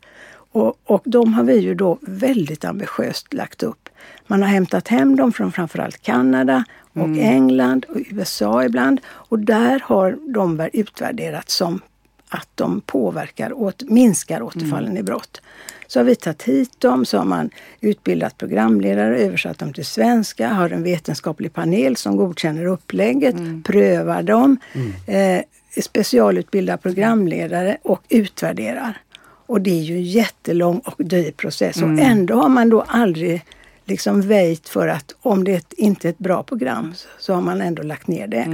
och, 0.56 0.78
och 0.84 1.02
de 1.04 1.34
har 1.34 1.44
vi 1.44 1.58
ju 1.58 1.74
då 1.74 1.98
väldigt 2.02 2.64
ambitiöst 2.64 3.34
lagt 3.34 3.62
upp. 3.62 3.88
Man 4.26 4.42
har 4.42 4.48
hämtat 4.48 4.88
hem 4.88 5.16
dem 5.16 5.32
från 5.32 5.52
framförallt 5.52 6.02
Kanada 6.02 6.64
och 6.92 7.18
England 7.18 7.86
och 7.88 7.96
USA 8.10 8.64
ibland. 8.64 9.00
Och 9.06 9.38
där 9.38 9.82
har 9.84 10.18
de 10.34 10.68
utvärderats 10.72 11.54
som 11.54 11.80
att 12.28 12.48
de 12.54 12.80
påverkar, 12.80 13.52
åt, 13.52 13.82
minskar 13.82 14.42
återfallen 14.42 14.96
i 14.96 15.02
brott. 15.02 15.40
Så 15.86 15.98
har 15.98 16.04
vi 16.04 16.14
tagit 16.14 16.42
hit 16.42 16.80
dem, 16.80 17.04
så 17.04 17.18
har 17.18 17.24
man 17.24 17.50
utbildat 17.80 18.38
programledare, 18.38 19.18
översatt 19.18 19.58
dem 19.58 19.72
till 19.72 19.84
svenska, 19.86 20.48
har 20.48 20.70
en 20.70 20.82
vetenskaplig 20.82 21.52
panel 21.52 21.96
som 21.96 22.16
godkänner 22.16 22.66
upplägget, 22.66 23.36
prövar 23.64 24.22
dem, 24.22 24.58
eh, 25.06 25.42
specialutbildar 25.82 26.76
programledare 26.76 27.76
och 27.82 28.02
utvärderar. 28.08 29.02
Och 29.46 29.60
det 29.60 29.70
är 29.70 29.82
ju 29.82 29.94
en 29.96 30.02
jättelång 30.02 30.78
och 30.84 31.04
dyr 31.04 31.30
process. 31.30 31.76
Och 31.76 31.88
ändå 31.98 32.34
har 32.34 32.48
man 32.48 32.68
då 32.70 32.80
aldrig 32.88 33.44
liksom 33.84 34.20
väjt 34.20 34.68
för 34.68 34.88
att 34.88 35.14
om 35.22 35.44
det 35.44 35.72
inte 35.76 36.08
är 36.08 36.10
ett 36.10 36.18
bra 36.18 36.42
program 36.42 36.94
så- 37.18 37.34
har 37.34 37.40
man 37.42 37.60
ändå 37.60 37.82
lagt 37.82 38.06
ner 38.08 38.26
det. 38.26 38.44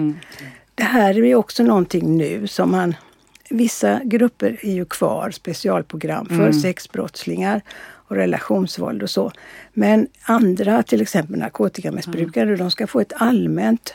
Det 0.75 0.83
här 0.83 1.11
är 1.11 1.25
ju 1.25 1.35
också 1.35 1.63
någonting 1.63 2.17
nu 2.17 2.47
som 2.47 2.71
man 2.71 2.95
Vissa 3.51 4.01
grupper 4.05 4.59
är 4.63 4.73
ju 4.73 4.85
kvar, 4.85 5.31
specialprogram 5.31 6.27
för 6.27 6.53
sexbrottslingar 6.53 7.61
och 7.85 8.17
relationsvåld 8.17 9.03
och 9.03 9.11
så. 9.11 9.33
Men 9.73 10.07
andra, 10.23 10.83
till 10.83 11.01
exempel 11.03 11.39
narkotikamissbrukare, 11.39 12.57
de 12.57 12.71
ska 12.71 12.87
få 12.87 13.01
ett 13.01 13.13
allmänt 13.17 13.95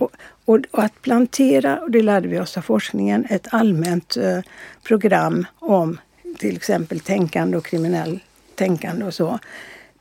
och, 0.00 0.10
och, 0.44 0.58
och 0.70 0.82
att 0.84 1.02
plantera, 1.02 1.78
och 1.80 1.90
det 1.90 2.02
lärde 2.02 2.28
vi 2.28 2.40
oss 2.40 2.56
av 2.56 2.62
forskningen, 2.62 3.26
ett 3.30 3.46
allmänt 3.50 4.16
eh, 4.16 4.38
program 4.82 5.46
om 5.58 5.98
till 6.38 6.56
exempel 6.56 7.00
tänkande 7.00 7.56
och 7.56 7.64
kriminell 7.64 8.20
tänkande 8.54 9.04
och 9.04 9.14
så. 9.14 9.38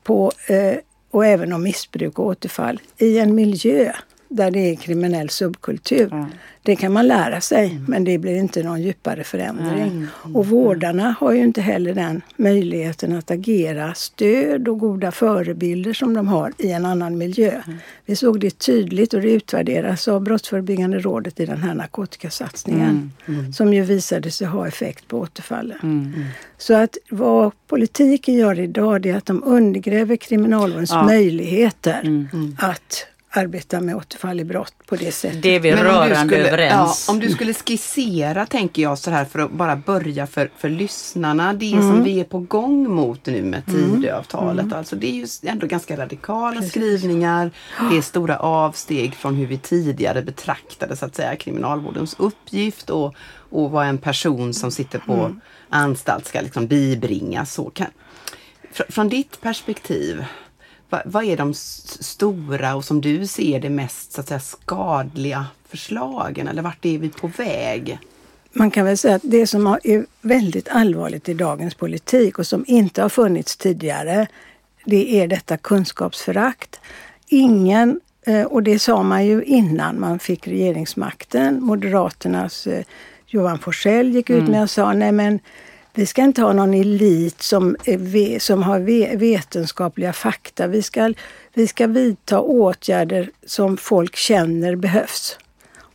På, 0.04 0.32
eh, 0.47 0.78
och 1.12 1.26
även 1.26 1.54
om 1.54 1.63
missbruk 1.63 2.19
och 2.19 2.26
återfall 2.26 2.82
i 2.97 3.19
en 3.19 3.36
miljö 3.36 3.93
där 4.29 4.51
det 4.51 4.59
är 4.59 4.75
kriminell 4.75 5.29
subkultur. 5.29 6.25
Det 6.63 6.75
kan 6.75 6.91
man 6.93 7.07
lära 7.07 7.41
sig 7.41 7.79
men 7.87 8.03
det 8.03 8.17
blir 8.17 8.35
inte 8.35 8.63
någon 8.63 8.81
djupare 8.81 9.23
förändring. 9.23 10.07
Och 10.33 10.47
vårdarna 10.47 11.15
har 11.19 11.31
ju 11.33 11.43
inte 11.43 11.61
heller 11.61 11.93
den 11.93 12.21
möjligheten 12.35 13.15
att 13.17 13.31
agera 13.31 13.93
stöd 13.93 14.67
och 14.67 14.79
goda 14.79 15.11
förebilder 15.11 15.93
som 15.93 16.13
de 16.13 16.27
har 16.27 16.53
i 16.57 16.71
en 16.71 16.85
annan 16.85 17.17
miljö. 17.17 17.61
Vi 18.05 18.15
såg 18.15 18.39
det 18.39 18.59
tydligt 18.59 19.13
och 19.13 19.21
det 19.21 19.31
utvärderas 19.31 20.07
av 20.07 20.21
Brottsförebyggande 20.21 20.99
rådet 20.99 21.39
i 21.39 21.45
den 21.45 21.57
här 21.57 21.73
narkotikasatsningen. 21.73 23.11
Som 23.53 23.73
ju 23.73 23.81
visade 23.81 24.31
sig 24.31 24.47
ha 24.47 24.67
effekt 24.67 25.07
på 25.07 25.19
återfallen. 25.19 26.25
Så 26.57 26.73
att 26.73 26.97
vad 27.09 27.51
politiken 27.67 28.35
gör 28.35 28.59
idag 28.59 29.01
det 29.01 29.09
är 29.09 29.17
att 29.17 29.25
de 29.25 29.43
undergräver 29.45 30.15
kriminalvårdens 30.15 30.91
Ja. 30.91 31.03
möjligheter 31.05 32.27
att 32.57 33.05
arbeta 33.29 33.81
med 33.81 33.95
återfall 33.95 34.39
i 34.39 34.43
brott 34.43 34.73
på 34.85 34.95
det 34.95 35.11
sättet. 35.11 35.41
Det 35.41 35.55
är 35.55 35.59
vi 35.59 35.71
Men 35.71 35.79
om 35.79 35.85
du 35.85 35.91
rörande 35.91 36.15
skulle, 36.15 36.47
överens. 36.47 37.05
Ja, 37.07 37.13
om 37.13 37.19
du 37.19 37.29
skulle 37.29 37.53
skissera, 37.53 38.45
tänker 38.45 38.81
jag 38.81 38.97
så 38.97 39.11
här 39.11 39.25
för 39.25 39.39
att 39.39 39.51
bara 39.51 39.75
börja 39.75 40.27
för, 40.27 40.51
för 40.57 40.69
lyssnarna, 40.69 41.53
det 41.53 41.71
som 41.71 42.03
vi 42.03 42.19
är 42.19 42.23
på 42.23 42.39
gång 42.39 42.89
mot 42.89 43.25
nu 43.25 43.43
med 43.43 43.65
Tidöavtalet. 43.65 44.73
Alltså 44.73 44.95
det 44.95 45.07
är 45.07 45.13
ju 45.13 45.27
ändå 45.43 45.67
ganska 45.67 45.97
radikala 45.97 46.61
skrivningar. 46.61 47.51
Det 47.91 47.97
är 47.97 48.01
stora 48.01 48.37
avsteg 48.37 49.15
från 49.15 49.35
hur 49.35 49.47
vi 49.47 49.57
tidigare 49.57 50.21
betraktade 50.21 50.95
så 50.95 51.05
att 51.05 51.15
säga 51.15 51.35
kriminalvårdens 51.35 52.15
uppgift 52.19 52.89
och, 52.89 53.15
och 53.49 53.71
vad 53.71 53.87
en 53.87 53.97
person 53.97 54.53
som 54.53 54.71
sitter 54.71 54.99
på 54.99 55.35
anstalt 55.69 56.25
ska 56.27 56.41
liksom 56.41 56.67
bibringa. 56.67 57.45
Så 57.45 57.69
kan, 57.69 57.87
fr- 58.73 58.91
från 58.91 59.09
ditt 59.09 59.41
perspektiv, 59.41 60.25
vad, 60.89 61.02
vad 61.06 61.23
är 61.23 61.38
de 61.38 61.54
stora 61.54 62.76
och 62.76 62.86
som 62.86 63.02
du 63.02 63.28
ser 63.28 63.60
det 63.60 63.69
mest 63.69 64.12
så 64.12 64.21
att 64.21 64.28
säga, 64.28 64.39
skadliga 64.39 65.45
förslagen? 65.69 66.47
Eller 66.47 66.62
vart 66.62 66.86
är 66.86 66.97
vi 66.97 67.10
på 67.10 67.28
väg? 67.28 68.00
Man 68.54 68.71
kan 68.71 68.86
väl 68.86 68.97
säga 68.97 69.15
att 69.15 69.21
det 69.26 69.47
som 69.47 69.67
är 69.67 70.06
väldigt 70.21 70.69
allvarligt 70.69 71.30
i 71.30 71.34
dagens 71.34 71.76
politik 71.76 72.39
och 72.39 72.47
som 72.47 72.65
inte 72.67 73.02
har 73.02 73.10
funnits 73.10 73.58
tidigare, 73.58 74.28
det 74.86 75.21
är 75.21 75.28
detta 75.28 75.58
kunskapsförakt. 75.58 76.80
Ingen, 77.28 78.00
eh, 78.26 78.43
och 78.43 78.63
det 78.63 78.80
sa 78.80 79.04
man 79.04 79.26
ju 79.26 79.43
innan 79.43 80.00
man 80.00 80.19
fick 80.19 80.47
regeringsmakten, 80.47 81.63
Moderaternas 81.63 82.67
eh, 82.67 82.84
Johan 83.28 83.60
Forssell 83.60 84.10
gick 84.10 84.30
ut 84.30 84.47
med 84.47 84.63
och 84.63 84.69
sa 84.69 84.93
nej 84.93 85.12
men 85.12 85.39
vi 85.97 86.05
ska 86.05 86.21
inte 86.21 86.41
ha 86.41 86.53
någon 86.53 86.73
elit 86.73 87.41
som, 87.41 87.75
är 87.86 88.39
som 88.39 88.63
har 88.63 88.79
vetenskapliga 89.17 90.13
fakta. 90.13 90.67
Vi 90.67 90.81
ska, 90.81 91.13
vi 91.53 91.67
ska 91.67 91.88
vidta 91.88 92.39
åtgärder 92.39 93.29
som 93.45 93.77
folk 93.77 94.15
känner 94.15 94.75
behövs. 94.75 95.39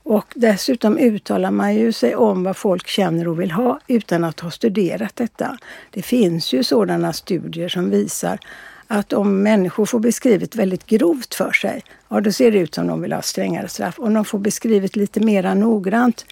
Och 0.02 0.26
dessutom 0.34 0.98
uttalar 0.98 1.50
man 1.50 1.74
ju 1.74 1.92
sig 1.92 2.16
om 2.16 2.44
vad 2.44 2.56
folk 2.56 2.86
känner 2.86 3.28
och 3.28 3.40
vill 3.40 3.50
ha 3.50 3.80
utan 3.86 4.24
att 4.24 4.40
ha 4.40 4.50
studerat 4.50 5.16
detta. 5.16 5.58
Det 5.90 6.02
finns 6.02 6.52
ju 6.52 6.64
sådana 6.64 7.12
studier 7.12 7.68
som 7.68 7.90
visar 7.90 8.38
att 8.86 9.12
om 9.12 9.42
människor 9.42 9.86
får 9.86 10.00
beskrivet 10.00 10.56
väldigt 10.56 10.86
grovt 10.86 11.34
för 11.34 11.52
sig, 11.52 11.82
ja 12.08 12.20
då 12.20 12.32
ser 12.32 12.52
det 12.52 12.58
ut 12.58 12.74
som 12.74 12.86
de 12.86 13.02
vill 13.02 13.12
ha 13.12 13.22
strängare 13.22 13.68
straff. 13.68 13.98
Om 13.98 14.14
de 14.14 14.24
får 14.24 14.38
beskrivet 14.38 14.96
lite 14.96 15.20
mera 15.20 15.54
noggrant 15.54 16.24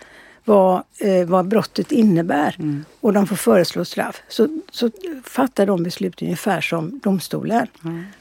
vad, 0.44 0.82
eh, 0.98 1.26
vad 1.26 1.48
brottet 1.48 1.92
innebär 1.92 2.56
och 3.00 3.12
de 3.12 3.26
får 3.26 3.36
föreslå 3.36 3.84
straff 3.84 4.22
så, 4.28 4.48
så 4.70 4.90
fattar 5.24 5.66
de 5.66 5.82
beslut 5.82 6.22
ungefär 6.22 6.60
som 6.60 7.00
domstolen. 7.02 7.66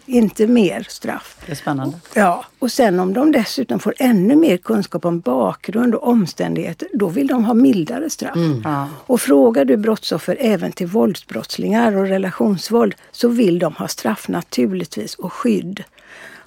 Inte 0.05 0.47
mer 0.47 0.85
straff. 0.89 1.37
Det 1.45 1.51
är 1.51 1.55
spännande. 1.55 1.97
Ja, 2.13 2.45
och 2.59 2.71
sen 2.71 2.99
om 2.99 3.13
de 3.13 3.31
dessutom 3.31 3.79
får 3.79 3.93
ännu 3.97 4.35
mer 4.35 4.57
kunskap 4.57 5.05
om 5.05 5.19
bakgrund 5.19 5.95
och 5.95 6.07
omständigheter, 6.07 6.87
då 6.93 7.07
vill 7.07 7.27
de 7.27 7.45
ha 7.45 7.53
mildare 7.53 8.09
straff. 8.09 8.37
Ja. 8.63 8.87
Och 9.05 9.21
frågar 9.21 9.65
du 9.65 9.77
brottsoffer 9.77 10.37
även 10.39 10.71
till 10.71 10.87
våldsbrottslingar 10.87 11.97
och 11.97 12.07
relationsvåld 12.07 12.95
så 13.11 13.27
vill 13.27 13.59
de 13.59 13.75
ha 13.75 13.87
straff 13.87 14.27
naturligtvis 14.27 15.15
och 15.15 15.33
skydd. 15.33 15.83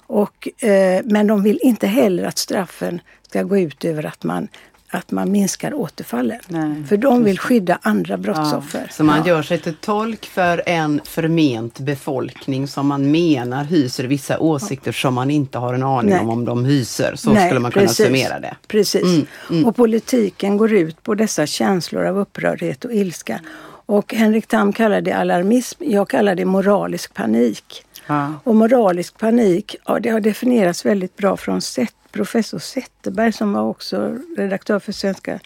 Och, 0.07 0.63
eh, 0.63 1.01
men 1.03 1.27
de 1.27 1.43
vill 1.43 1.59
inte 1.61 1.87
heller 1.87 2.23
att 2.23 2.37
straffen 2.37 3.01
ska 3.27 3.43
gå 3.43 3.57
ut 3.57 3.85
över 3.85 4.05
att 4.05 4.23
man, 4.23 4.47
att 4.95 5.11
man 5.11 5.31
minskar 5.31 5.73
återfallen. 5.73 6.39
Nej, 6.47 6.83
För 6.89 6.97
de 6.97 7.23
vill 7.23 7.39
skydda 7.39 7.79
andra 7.81 8.17
brottsoffer. 8.17 8.87
Så 8.91 9.03
man 9.03 9.17
Ja. 9.19 9.27
gör 9.27 9.41
sig 9.43 9.59
till 9.59 9.73
tolk 9.75 10.25
för 10.25 10.63
en 10.65 11.01
förment 11.03 11.79
befolkning 11.79 12.67
som 12.67 12.87
man 12.87 13.11
menar 13.11 13.63
hyser 13.63 14.03
vissa 14.03 14.39
åsikter 14.39 14.91
som 14.91 15.13
man 15.13 15.29
inte 15.31 15.57
har 15.57 15.73
en 15.73 15.83
aning 15.83 16.09
Nej. 16.09 16.19
om 16.19 16.29
om 16.29 16.45
de 16.45 16.65
hyser. 16.65 17.15
Så 17.15 17.33
Nej, 17.33 17.47
skulle 17.47 17.59
man 17.59 17.71
kunna 17.71 17.85
precis. 17.85 18.05
summera 18.05 18.39
det. 18.39 18.55
Precis. 18.67 19.25
Och 19.65 19.75
politiken 19.75 20.57
går 20.57 20.73
ut 20.73 21.03
på 21.03 21.15
dessa 21.15 21.45
känslor 21.45 22.05
av 22.05 22.17
upprördhet 22.19 22.85
och 22.85 22.93
ilska. 22.93 23.39
Och 23.85 24.13
Henrik 24.13 24.47
Tam 24.47 24.73
kallar 24.73 25.01
det 25.01 25.11
alarmism, 25.11 25.83
jag 25.85 26.09
kallar 26.09 26.35
det 26.35 26.45
moralisk 26.45 27.13
panik. 27.13 27.85
Ja. 28.07 28.33
Och 28.43 28.55
moralisk 28.55 29.17
panik, 29.17 29.75
ja, 29.85 29.99
det 29.99 30.09
har 30.09 30.19
definierats 30.19 30.85
väldigt 30.85 31.17
bra 31.17 31.37
från 31.37 31.61
sätt 31.61 31.93
professor 32.13 32.59
Zetterberg 32.59 33.31
som 33.31 33.53
var 33.53 33.61
också 33.61 34.17
redaktör 34.37 34.79
för 34.79 34.91
Svenska, 34.91 35.39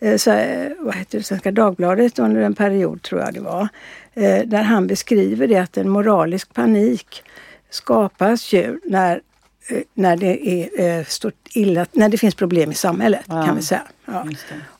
eh, 0.00 0.28
eh, 0.28 0.72
vad 0.78 0.94
heter 0.94 1.18
det, 1.18 1.24
Svenska 1.24 1.52
Dagbladet 1.52 2.18
under 2.18 2.40
en 2.40 2.54
period, 2.54 3.02
tror 3.02 3.20
jag 3.20 3.34
det 3.34 3.40
var. 3.40 3.68
Eh, 4.14 4.46
där 4.46 4.62
han 4.62 4.86
beskriver 4.86 5.48
det 5.48 5.56
att 5.56 5.76
en 5.76 5.88
moralisk 5.88 6.54
panik 6.54 7.22
skapas 7.70 8.52
ju 8.52 8.80
när 8.84 9.20
när 9.94 10.16
det 10.16 10.48
är 10.48 10.98
eh, 10.98 11.04
stort 11.04 11.34
illa, 11.54 11.86
när 11.92 12.08
det 12.08 12.18
finns 12.18 12.34
problem 12.34 12.70
i 12.70 12.74
samhället 12.74 13.20
Ja. 13.28 13.42
kan 13.46 13.56
vi 13.56 13.62
säga. 13.62 13.82
Ja. 14.06 14.26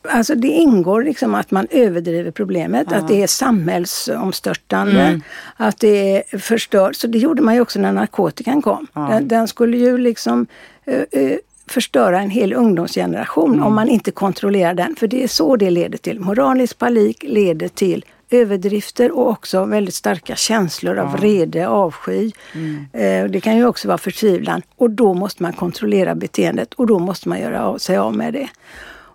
Det. 0.03 0.09
Alltså 0.09 0.35
det 0.35 0.47
ingår 0.47 1.03
liksom 1.03 1.35
att 1.35 1.51
man 1.51 1.67
överdriver 1.71 2.31
problemet, 2.31 2.87
Ja. 2.91 2.97
att 2.97 3.07
det 3.07 3.23
är 3.23 3.27
samhällsomstörtande, 3.27 5.01
Mm. 5.01 5.21
att 5.57 5.79
det 5.79 6.17
är 6.31 6.37
förstört. 6.37 6.95
Så 6.95 7.07
det 7.07 7.17
gjorde 7.17 7.41
man 7.41 7.55
ju 7.55 7.61
också 7.61 7.79
när 7.79 7.91
narkotikan 7.91 8.61
kom. 8.61 8.87
Den, 8.93 9.27
den 9.27 9.47
skulle 9.47 9.77
ju 9.77 9.97
liksom 9.97 10.47
eh, 10.85 11.21
eh, 11.21 11.37
förstöra 11.67 12.19
en 12.21 12.29
hel 12.29 12.53
ungdomsgeneration 12.53 13.53
Mm. 13.53 13.65
om 13.65 13.75
man 13.75 13.89
inte 13.89 14.11
kontrollerar 14.11 14.73
den. 14.73 14.95
För 14.95 15.07
det 15.07 15.23
är 15.23 15.27
så 15.27 15.55
det 15.55 15.69
leder 15.69 15.97
till. 15.97 16.19
Moralisk 16.19 16.77
panik 16.77 17.23
leder 17.27 17.67
till 17.67 18.05
överdrifter 18.33 19.11
och 19.11 19.29
också 19.29 19.65
väldigt 19.65 19.95
starka 19.95 20.35
känslor 20.35 20.97
av 20.99 21.09
Ja. 21.13 21.17
vrede, 21.17 21.67
avsky. 21.67 22.31
Mm. 22.55 22.85
Eh, 22.93 23.31
Det 23.31 23.41
kan 23.41 23.57
ju 23.57 23.65
också 23.65 23.87
vara 23.87 23.97
förtvivlan 23.97 24.61
och 24.75 24.89
då 24.89 25.13
måste 25.13 25.43
man 25.43 25.53
kontrollera 25.53 26.15
beteendet 26.15 26.73
och 26.73 26.87
då 26.87 26.99
måste 26.99 27.29
man 27.29 27.39
göra 27.39 27.79
sig 27.79 27.97
av 27.97 28.15
med 28.15 28.33
det. 28.33 28.49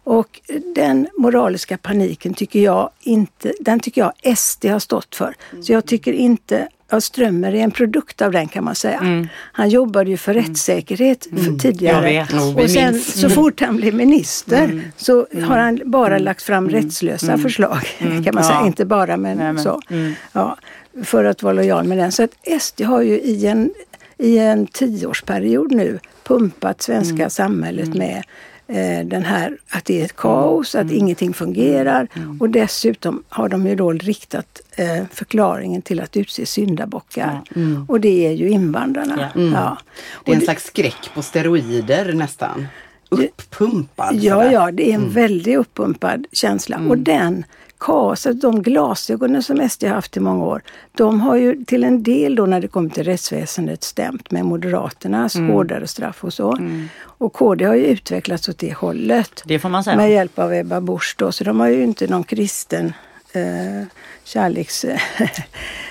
Och 0.05 0.41
den 0.75 1.09
moraliska 1.19 1.79
paniken 1.79 2.35
tycker 2.35 2.61
jag 2.61 2.91
inte, 3.01 3.53
den 3.61 3.81
tycker 3.81 4.01
jag 4.01 4.37
SD 4.39 4.65
har 4.65 4.79
stått 4.79 5.15
för. 5.15 5.35
Så 5.63 5.73
jag 5.73 5.87
tycker 5.87 6.13
inte, 6.13 6.69
ja, 6.91 7.01
Strömmer 7.01 7.55
är 7.55 7.59
en 7.61 7.71
produkt 7.71 8.23
av 8.23 8.33
den 8.33 8.49
kan 8.49 8.65
man 8.65 8.75
säga. 8.75 8.99
Mm. 8.99 9.29
Han 9.53 9.69
jobbade 9.69 10.11
ju 10.11 10.17
för 10.17 10.35
rättssäkerhet 10.35 11.27
för 11.31 11.59
tidigare. 11.59 12.13
Jag 12.13 12.27
vet. 12.27 12.33
Vi 12.59 12.65
och 12.65 12.71
sen 12.71 13.01
så 13.01 13.31
fort 13.31 13.61
han 13.61 13.77
blev 13.77 13.95
minister 13.95 14.65
Mm. 14.65 14.83
så 14.97 15.27
har 15.47 15.59
han 15.59 15.81
bara 15.85 16.19
lagt 16.19 16.43
fram 16.43 16.69
rättslösa 16.71 17.39
förslag. 17.39 17.79
kan 17.99 18.35
man 18.35 18.45
säga, 18.45 18.59
Ja. 18.61 18.67
inte 18.67 18.85
bara 18.85 19.17
men, 19.17 19.39
Nej, 19.39 19.53
men, 19.53 19.63
så. 19.63 19.81
mm. 19.91 20.13
Ja, 20.33 20.57
för 21.05 21.25
att 21.25 21.43
vara 21.43 21.53
lojal 21.53 21.85
med 21.85 21.99
den. 21.99 22.13
Så 22.13 22.23
att 22.23 22.31
SD 22.61 22.83
har 22.83 23.03
ju 23.03 23.21
i 23.21 23.47
en, 23.47 23.71
i 24.19 24.39
en 24.39 24.67
tioårsperiod 24.67 25.73
nu 25.73 25.99
pumpat 26.25 26.83
svenska 26.83 27.15
Mm. 27.17 27.31
samhället 27.31 27.95
med 27.95 28.23
den 29.05 29.25
här 29.25 29.57
att 29.71 29.85
det 29.85 30.01
är 30.01 30.05
ett 30.05 30.17
kaos, 30.17 30.75
Mm. 30.75 30.87
att 30.87 30.93
ingenting 30.93 31.35
fungerar 31.35 32.09
och 32.41 32.51
dessutom 32.51 33.23
har 33.29 33.49
de 33.49 33.67
ju 33.67 33.75
då 33.75 33.93
riktat 33.93 34.61
eh, 34.77 35.05
förklaringen 35.13 35.83
till 35.83 36.01
att 36.01 36.17
utse 36.17 36.47
syndabockar. 36.47 37.41
Och 37.89 38.01
det 38.01 38.27
är 38.27 38.33
ju 38.33 38.49
invandrarna. 38.51 39.31
Ja. 39.35 39.41
Ja. 39.43 39.79
Det 40.25 40.31
är 40.33 40.35
en 40.37 40.41
slags 40.43 40.65
skräck 40.65 41.11
på 41.15 41.23
steroider 41.23 42.13
nästan. 42.13 42.67
Uppumpad. 43.09 44.15
Ja, 44.15 44.51
ja, 44.53 44.71
det 44.71 44.91
är 44.91 44.95
en 44.95 45.11
väldigt 45.11 45.57
uppumpad 45.57 46.27
känsla. 46.33 46.81
Och 46.89 46.99
den 46.99 47.45
kaoset, 47.79 48.41
de 48.41 48.63
glasögonen 48.63 49.43
som 49.43 49.69
SD 49.69 49.85
har 49.85 49.95
haft 49.95 50.17
i 50.17 50.21
många 50.21 50.45
år, 50.45 50.63
de 50.93 51.21
har 51.21 51.37
ju 51.37 51.65
till 51.65 51.85
en 51.85 52.03
del 52.03 52.35
då 52.35 52.47
när 52.47 52.61
det 52.61 52.69
kommer 52.69 52.91
till 52.91 53.05
rättsväsendet 53.05 53.85
stämt 53.85 54.31
med 54.31 54.45
Moderaternas 54.45 55.35
hårdare 55.37 55.87
straff 55.87 56.25
och 56.25 56.33
så. 56.33 56.59
Och 57.03 57.33
KD 57.33 57.65
har 57.65 57.75
ju 57.75 57.85
utvecklats 57.87 58.49
åt 58.49 58.59
det 58.59 58.75
hållet. 58.75 59.43
Det 59.47 59.59
får 59.59 59.69
man 59.69 59.85
säga. 59.85 59.97
Med 59.97 60.11
hjälp 60.11 60.39
av 60.39 60.53
Ebba 60.53 60.81
Busch 60.81 61.15
då, 61.19 61.33
så 61.33 61.45
de 61.45 61.61
har 61.61 61.69
ju 61.69 61.83
inte 61.83 62.07
någon 62.07 62.25
kristen 62.25 62.93
eh, 63.33 63.87
kärleks... 64.25 64.85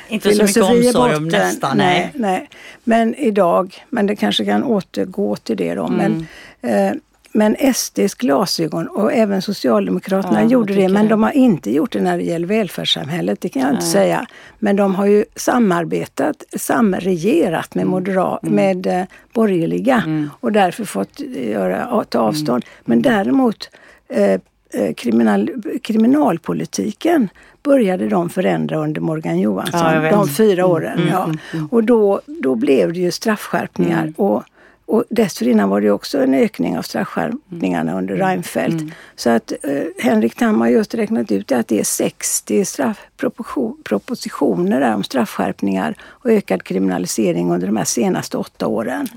Inte 0.07 0.35
så 0.35 0.43
mycket 0.43 0.63
omsorg 0.63 1.15
om 1.15 1.27
nästa, 1.27 1.73
nej. 1.73 2.11
nej. 2.15 2.49
Men 2.83 3.15
idag, 3.15 3.85
men 3.89 4.05
det 4.07 4.15
kanske 4.15 4.45
kan 4.45 4.63
återgå 4.63 5.35
till 5.35 5.57
det 5.57 5.75
då. 5.75 5.87
Men, 5.87 6.27
Mm. 6.61 6.87
eh, 6.95 7.01
men 7.35 7.55
SDs 7.73 8.15
glasögon 8.15 8.87
och 8.87 9.13
även 9.13 9.41
Socialdemokraterna 9.41 10.33
Ja, 10.33 10.41
jag 10.41 10.51
gjorde 10.51 10.73
det, 10.73 10.89
men 10.89 11.03
det. 11.05 11.09
de 11.09 11.23
har 11.23 11.31
inte 11.31 11.71
gjort 11.71 11.91
det 11.91 12.01
när 12.01 12.17
det 12.17 12.23
gäller 12.23 12.47
välfärdssamhället, 12.47 13.41
det 13.41 13.49
kan 13.49 13.61
jag 13.61 13.71
inte 13.71 13.85
säga. 13.85 14.25
Men 14.59 14.75
de 14.75 14.95
har 14.95 15.05
ju 15.05 15.25
samarbetat, 15.35 16.43
samregerat 16.57 17.75
med, 17.75 17.85
modera- 17.87 18.39
Mm. 18.43 18.55
med 18.55 18.87
eh, 18.87 19.05
borgerliga 19.33 20.27
och 20.39 20.51
därför 20.51 20.85
fått 20.85 21.21
eh, 21.35 21.49
göra, 21.51 22.03
ta 22.09 22.19
avstånd. 22.19 22.63
Mm. 22.65 22.81
Men 22.85 23.01
däremot 23.01 23.69
eh, 24.09 24.31
eh, 24.73 24.93
kriminal, 24.97 25.49
kriminalpolitiken 25.83 27.29
började 27.63 28.07
de 28.09 28.29
förändra 28.29 28.77
under 28.77 29.01
Morgan 29.01 29.39
Johansson, 29.39 29.79
Ja, 29.79 30.03
jag 30.03 30.13
de 30.13 30.27
fyra 30.29 30.65
åren. 30.65 30.99
Mm, 30.99 31.09
ja. 31.09 31.29
Och 31.71 31.83
då, 31.83 32.21
då 32.27 32.55
blev 32.55 32.93
det 32.93 32.99
ju 32.99 33.11
straffskärpningar. 33.11 34.13
Och, 34.17 34.43
och 34.85 35.03
dessförinnan 35.09 35.69
var 35.69 35.81
det 35.81 35.91
också 35.91 36.23
en 36.23 36.33
ökning 36.33 36.77
av 36.77 36.81
straffskärpningarna 36.81 37.97
under 37.97 38.15
Reinfeldt. 38.15 38.93
Så 39.15 39.29
att 39.29 39.53
eh, 39.63 39.83
Henrik 39.99 40.35
Tam 40.35 40.61
har 40.61 40.67
just 40.67 40.95
räknat 40.95 41.31
ut 41.31 41.51
att 41.51 41.67
det 41.67 41.79
är 41.79 41.83
60 41.83 42.65
straffpropositioner 42.65 44.79
där 44.79 44.95
om 44.95 45.03
straffskärpningar 45.03 45.95
och 46.03 46.31
ökad 46.31 46.63
kriminalisering 46.63 47.51
under 47.51 47.67
de 47.67 47.77
här 47.77 47.85
senaste 47.85 48.37
åtta 48.37 48.67
åren. 48.67 49.07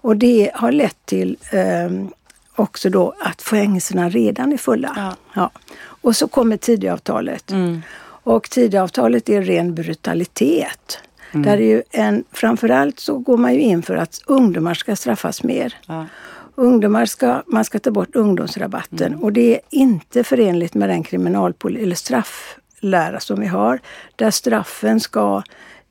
Och 0.00 0.16
det 0.16 0.50
har 0.54 0.72
lett 0.72 1.06
till 1.06 1.36
ehm, 1.52 2.08
också 2.56 2.90
då 2.90 3.14
att 3.20 3.42
fängelserna 3.42 4.08
redan 4.08 4.52
är 4.52 4.56
fulla. 4.56 4.92
Ja. 4.96 5.16
Ja. 5.34 5.50
Och 5.82 6.16
så 6.16 6.28
kommer 6.28 6.56
Tidöavtalet. 6.56 7.50
Mm. 7.50 7.82
Och 8.22 8.50
Tidöavtalet 8.50 9.28
är 9.28 9.42
ren 9.42 9.74
brutalitet. 9.74 10.98
Där 11.32 11.56
är 11.56 11.66
ju 11.66 11.82
en, 11.90 12.24
framförallt 12.32 13.00
så 13.00 13.18
går 13.18 13.36
man 13.36 13.54
ju 13.54 13.60
in 13.60 13.82
för 13.82 13.96
att 13.96 14.20
ungdomar 14.26 14.74
ska 14.74 14.96
straffas 14.96 15.42
mer. 15.42 15.74
Ja. 15.86 16.06
Ungdomar 16.54 17.06
ska, 17.06 17.42
man 17.46 17.64
ska 17.64 17.78
ta 17.78 17.90
bort 17.90 18.16
ungdomsrabatten 18.16 19.14
och 19.14 19.32
det 19.32 19.54
är 19.54 19.60
inte 19.70 20.24
förenligt 20.24 20.74
med 20.74 20.88
den 20.88 21.02
kriminalpol 21.02 21.76
eller 21.76 21.94
strafflära 21.94 23.20
som 23.20 23.40
vi 23.40 23.46
har. 23.46 23.80
Där 24.16 24.30
straffen 24.30 25.00
ska 25.00 25.42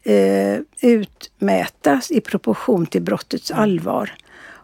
eh, 0.03 0.59
utmätas 0.81 2.11
i 2.11 2.21
proportion 2.21 2.85
till 2.85 3.01
brottets 3.01 3.51
allvar. 3.51 4.13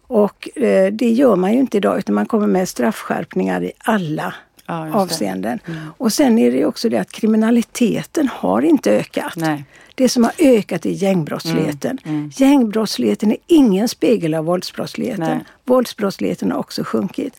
Och 0.07 0.49
eh, 0.57 0.93
det 0.93 1.09
gör 1.09 1.35
man 1.35 1.53
ju 1.53 1.59
inte 1.59 1.77
idag 1.77 1.97
utan 1.97 2.15
man 2.15 2.25
kommer 2.25 2.47
med 2.47 2.69
straffskärpningar 2.69 3.63
i 3.63 3.71
alla 3.77 4.33
Ja, 4.67 4.93
avseenden. 4.93 5.59
Och 5.97 6.13
sen 6.13 6.37
är 6.37 6.51
det 6.51 6.57
ju 6.57 6.65
också 6.65 6.89
det 6.89 6.97
att 6.97 7.11
kriminaliteten 7.11 8.27
har 8.27 8.61
inte 8.61 8.91
ökat. 8.91 9.35
Nej. 9.35 9.65
Det 9.95 10.09
som 10.09 10.23
har 10.23 10.33
ökat 10.39 10.85
är 10.85 10.89
gängbrottsligheten. 10.89 11.99
Gängbrottsligheten 12.31 13.31
är 13.31 13.37
ingen 13.47 13.87
spegel 13.87 14.33
av 14.33 14.45
våldsbrottsligheten. 14.45 15.37
Nej. 15.37 15.45
Våldsbrottsligheten 15.63 16.51
har 16.51 16.59
också 16.59 16.83
sjunkit. 16.83 17.37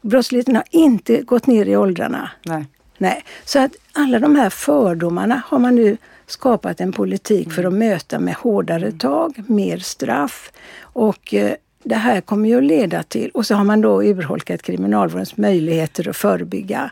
Brottsligheten 0.00 0.56
har 0.56 0.64
inte 0.70 1.22
gått 1.22 1.46
ner 1.46 1.66
i 1.66 1.76
åldrarna. 1.76 2.30
Nej. 2.44 2.64
Nej. 2.98 3.24
Så 3.44 3.58
att 3.58 3.72
alla 3.92 4.18
de 4.18 4.36
här 4.36 4.50
fördomarna 4.50 5.42
har 5.46 5.58
man 5.58 5.74
nu 5.74 5.96
skapat 6.26 6.80
en 6.80 6.92
politik 6.92 7.52
för 7.52 7.64
att 7.64 7.72
möta 7.72 8.18
med 8.18 8.34
hårdare 8.34 8.92
tag, 8.92 9.42
mer 9.46 9.78
straff 9.78 10.52
och 10.80 11.34
eh, 11.34 11.52
det 11.82 11.94
här 11.94 12.20
kommer 12.20 12.48
ju 12.48 12.56
att 12.56 12.64
leda 12.64 13.02
till, 13.02 13.30
och 13.30 13.46
så 13.46 13.54
har 13.54 13.64
man 13.64 13.80
då 13.80 14.02
urholkat 14.02 14.62
kriminalvårdens 14.62 15.36
möjligheter 15.36 16.08
att 16.08 16.16
förebygga 16.16 16.90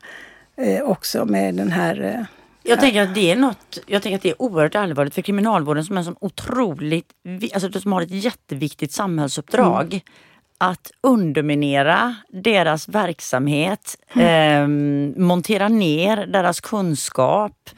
eh, 0.56 0.82
också 0.82 1.24
med 1.24 1.54
den 1.54 1.70
här 1.70 2.02
eh, 2.02 2.26
Jag 2.66 2.80
tänker 2.80 3.02
att 3.02 3.14
det 3.14 3.30
är 3.30 3.36
något, 3.36 3.78
jag 3.86 4.02
tänker 4.02 4.16
att 4.16 4.22
det 4.22 4.30
är 4.30 4.42
oerhört 4.42 4.74
allvarligt 4.74 5.14
för 5.14 5.22
kriminalvården 5.22 5.84
som 5.84 5.98
är 5.98 6.02
så 6.02 6.16
otroligt, 6.20 7.12
alltså 7.54 7.80
som 7.80 7.92
har 7.92 8.02
ett 8.02 8.10
jätteviktigt 8.10 8.92
samhällsuppdrag. 8.92 10.00
Att 10.58 10.90
underminera 11.00 12.16
deras 12.28 12.88
verksamhet, 12.88 13.96
eh, 14.16 14.66
montera 15.16 15.68
ner 15.68 16.26
deras 16.26 16.60
kunskap, 16.60 17.70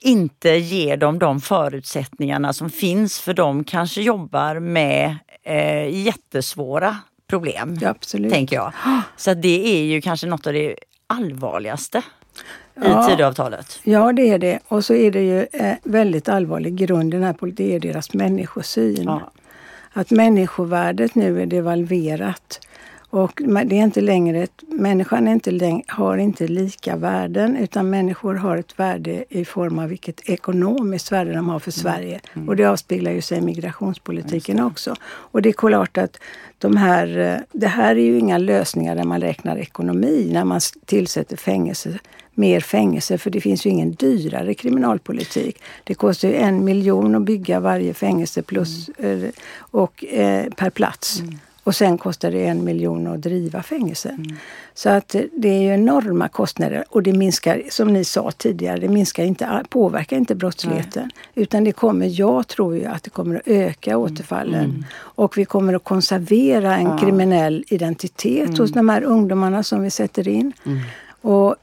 inte 0.00 0.50
ge 0.50 0.96
dem 0.96 1.18
de 1.18 1.40
förutsättningarna 1.40 2.52
som 2.52 2.70
finns 2.70 3.20
för 3.20 3.34
de 3.34 3.64
kanske 3.64 4.02
jobbar 4.02 4.60
med 4.60 5.16
eh, 5.42 6.04
jättesvåra 6.04 6.96
problem. 7.30 7.78
Ja, 7.80 7.88
absolut. 7.88 8.32
Tänker 8.32 8.56
jag. 8.56 8.72
Så 9.16 9.34
det 9.34 9.78
är 9.78 9.84
ju 9.84 10.00
kanske 10.00 10.26
något 10.26 10.46
av 10.46 10.52
det 10.52 10.76
allvarligaste 11.06 12.02
Ja. 12.74 13.06
i 13.06 13.10
Tidöavtalet. 13.10 13.80
Ja, 13.82 14.12
det 14.12 14.30
är 14.30 14.38
det. 14.38 14.58
Och 14.68 14.84
så 14.84 14.94
är 14.94 15.10
det 15.10 15.22
ju 15.22 15.46
eh, 15.52 15.76
väldigt 15.82 16.28
allvarlig 16.28 16.76
grund 16.76 17.14
i 17.14 17.16
den 17.16 17.26
här 17.26 17.32
politiken, 17.32 17.80
det 17.80 17.88
är 17.88 17.92
deras 17.92 18.14
människosyn. 18.14 19.04
Ja. 19.04 19.30
Att 19.92 20.10
människovärdet 20.10 21.14
nu 21.14 21.42
är 21.42 21.46
devalverat. 21.46 22.60
Och 23.10 23.42
det 23.44 23.78
är 23.78 23.84
inte 23.84 24.00
längre 24.00 24.42
ett, 24.42 24.62
människan 24.68 25.28
inte 25.28 25.50
läng, 25.50 25.82
har 25.86 26.16
inte 26.16 26.48
lika 26.48 26.96
värden 26.96 27.56
utan 27.56 27.90
människor 27.90 28.34
har 28.34 28.56
ett 28.56 28.78
värde 28.78 29.24
i 29.28 29.44
form 29.44 29.78
av 29.78 29.88
vilket 29.88 30.28
ekonomiskt 30.28 31.12
värde 31.12 31.32
de 31.32 31.48
har 31.48 31.58
för 31.58 31.70
Sverige. 31.70 32.20
Och 32.46 32.56
det 32.56 32.64
avspeglar 32.64 33.12
ju 33.12 33.20
sig 33.20 33.38
i 33.38 33.40
migrationspolitiken 33.40 34.60
också. 34.60 34.94
Och 35.04 35.42
det 35.42 35.48
är 35.48 35.52
klart 35.52 35.98
att 35.98 36.20
de 36.58 36.76
här, 36.76 37.18
eh, 37.18 37.36
det 37.52 37.66
här 37.66 37.96
är 37.96 38.00
ju 38.02 38.18
inga 38.18 38.38
lösningar 38.38 38.96
där 38.96 39.04
man 39.04 39.20
räknar 39.20 39.56
ekonomi 39.56 40.30
när 40.32 40.44
man 40.44 40.60
tillsätter 40.86 41.36
fängelse, 41.36 41.98
mer 42.34 42.60
fängelse 42.60 43.18
för 43.18 43.30
det 43.30 43.40
finns 43.40 43.66
ju 43.66 43.70
ingen 43.70 43.92
dyrare 43.92 44.54
kriminalpolitik. 44.54 45.62
Det 45.84 45.94
kostar 45.94 46.28
ju 46.28 46.34
en 46.34 46.64
miljon 46.64 47.14
att 47.14 47.22
bygga 47.22 47.60
varje 47.60 47.94
fängelse 47.94 48.42
plus, 48.42 48.88
eh, 48.88 49.30
och, 49.58 50.04
eh, 50.04 50.46
per 50.56 50.70
plats. 50.70 51.22
Och 51.68 51.74
sen 51.74 51.98
kostar 51.98 52.30
det 52.30 52.46
en 52.46 52.64
miljon 52.64 53.06
att 53.06 53.20
driva 53.20 53.62
fängelsen. 53.62 54.14
Mm. 54.14 54.36
Så 54.74 54.88
att 54.88 55.16
det 55.32 55.48
är 55.48 55.60
ju 55.60 55.74
enorma 55.74 56.28
kostnader 56.28 56.84
och 56.88 57.02
det 57.02 57.12
minskar, 57.12 57.62
som 57.70 57.92
ni 57.92 58.04
sa 58.04 58.30
tidigare, 58.30 58.78
det 58.78 58.88
minskar 58.88 59.24
inte, 59.24 59.62
påverkar 59.68 60.16
inte 60.16 60.34
brottsligheten. 60.34 61.02
Nej. 61.02 61.44
Utan 61.44 61.64
det 61.64 61.72
kommer, 61.72 62.20
jag 62.20 62.48
tror 62.48 62.76
ju 62.76 62.84
att 62.84 63.02
det 63.02 63.10
kommer 63.10 63.36
att 63.36 63.48
öka 63.48 63.90
mm. 63.90 64.02
återfallen. 64.02 64.64
Mm. 64.64 64.84
Och 64.94 65.38
vi 65.38 65.44
kommer 65.44 65.74
att 65.74 65.84
konservera 65.84 66.76
en 66.76 66.86
ja. 66.86 66.98
kriminell 66.98 67.64
identitet 67.68 68.48
mm. 68.48 68.58
hos 68.58 68.72
de 68.72 68.88
här 68.88 69.02
ungdomarna 69.02 69.62
som 69.62 69.82
vi 69.82 69.90
sätter 69.90 70.28
in. 70.28 70.52
Mm. 70.66 70.78
Och 71.20 71.56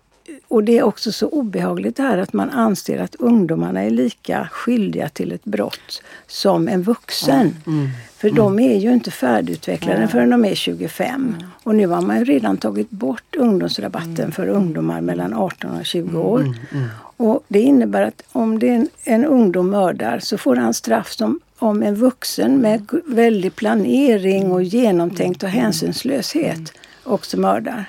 och 0.48 0.64
det 0.64 0.78
är 0.78 0.84
också 0.84 1.12
så 1.12 1.28
obehagligt 1.28 1.96
det 1.96 2.04
här 2.04 2.18
att 2.18 2.34
man 2.34 2.50
anser 2.50 3.00
att 3.00 3.16
ungdomarna 3.16 3.84
är 3.84 3.90
lika 3.90 4.50
skyldiga 4.52 5.10
till 5.10 5.32
ett 5.32 5.44
brott 5.44 6.04
som 6.28 6.68
en 6.68 6.84
vuxen. 6.84 7.56
Mm. 7.68 7.90
För 8.26 8.30
mm. 8.30 8.44
de 8.44 8.60
är 8.60 8.78
ju 8.78 8.94
inte 8.94 9.12
färdigutvecklade 9.12 9.98
mm. 9.98 10.10
förrän 10.10 10.30
de 10.30 10.46
är 10.46 10.56
25. 10.56 11.36
Och 11.64 11.76
nu 11.76 11.88
har 11.88 12.02
man 12.02 12.20
ju 12.20 12.24
redan 12.24 12.58
tagit 12.58 12.90
bort 12.90 13.36
ungdomsrabatten 13.36 14.16
mm. 14.16 14.32
för 14.32 14.48
ungdomar 14.48 15.02
mellan 15.02 15.34
18 15.34 15.80
och 15.80 15.86
20 15.86 16.20
år. 16.20 16.40
Mm, 16.40 16.56
mm. 16.72 16.88
Och 17.18 17.44
Det 17.48 17.60
innebär 17.60 18.02
att 18.02 18.24
om 18.32 18.60
det 18.60 18.70
är 18.70 18.76
en, 18.76 18.90
en 19.04 19.26
ungdom 19.26 19.70
mördar 19.70 20.20
så 20.20 20.38
får 20.38 20.56
han 20.56 20.74
straff 20.74 21.12
som 21.12 21.40
om 21.60 21.84
en 21.84 21.96
vuxen 21.96 22.58
med 22.58 22.88
väldig 23.06 23.56
planering 23.56 24.52
och 24.52 24.64
genomtänkt 24.64 25.44
och 25.44 25.50
hänsynslöshet 25.50 26.74
också 27.04 27.40
mördar. 27.40 27.86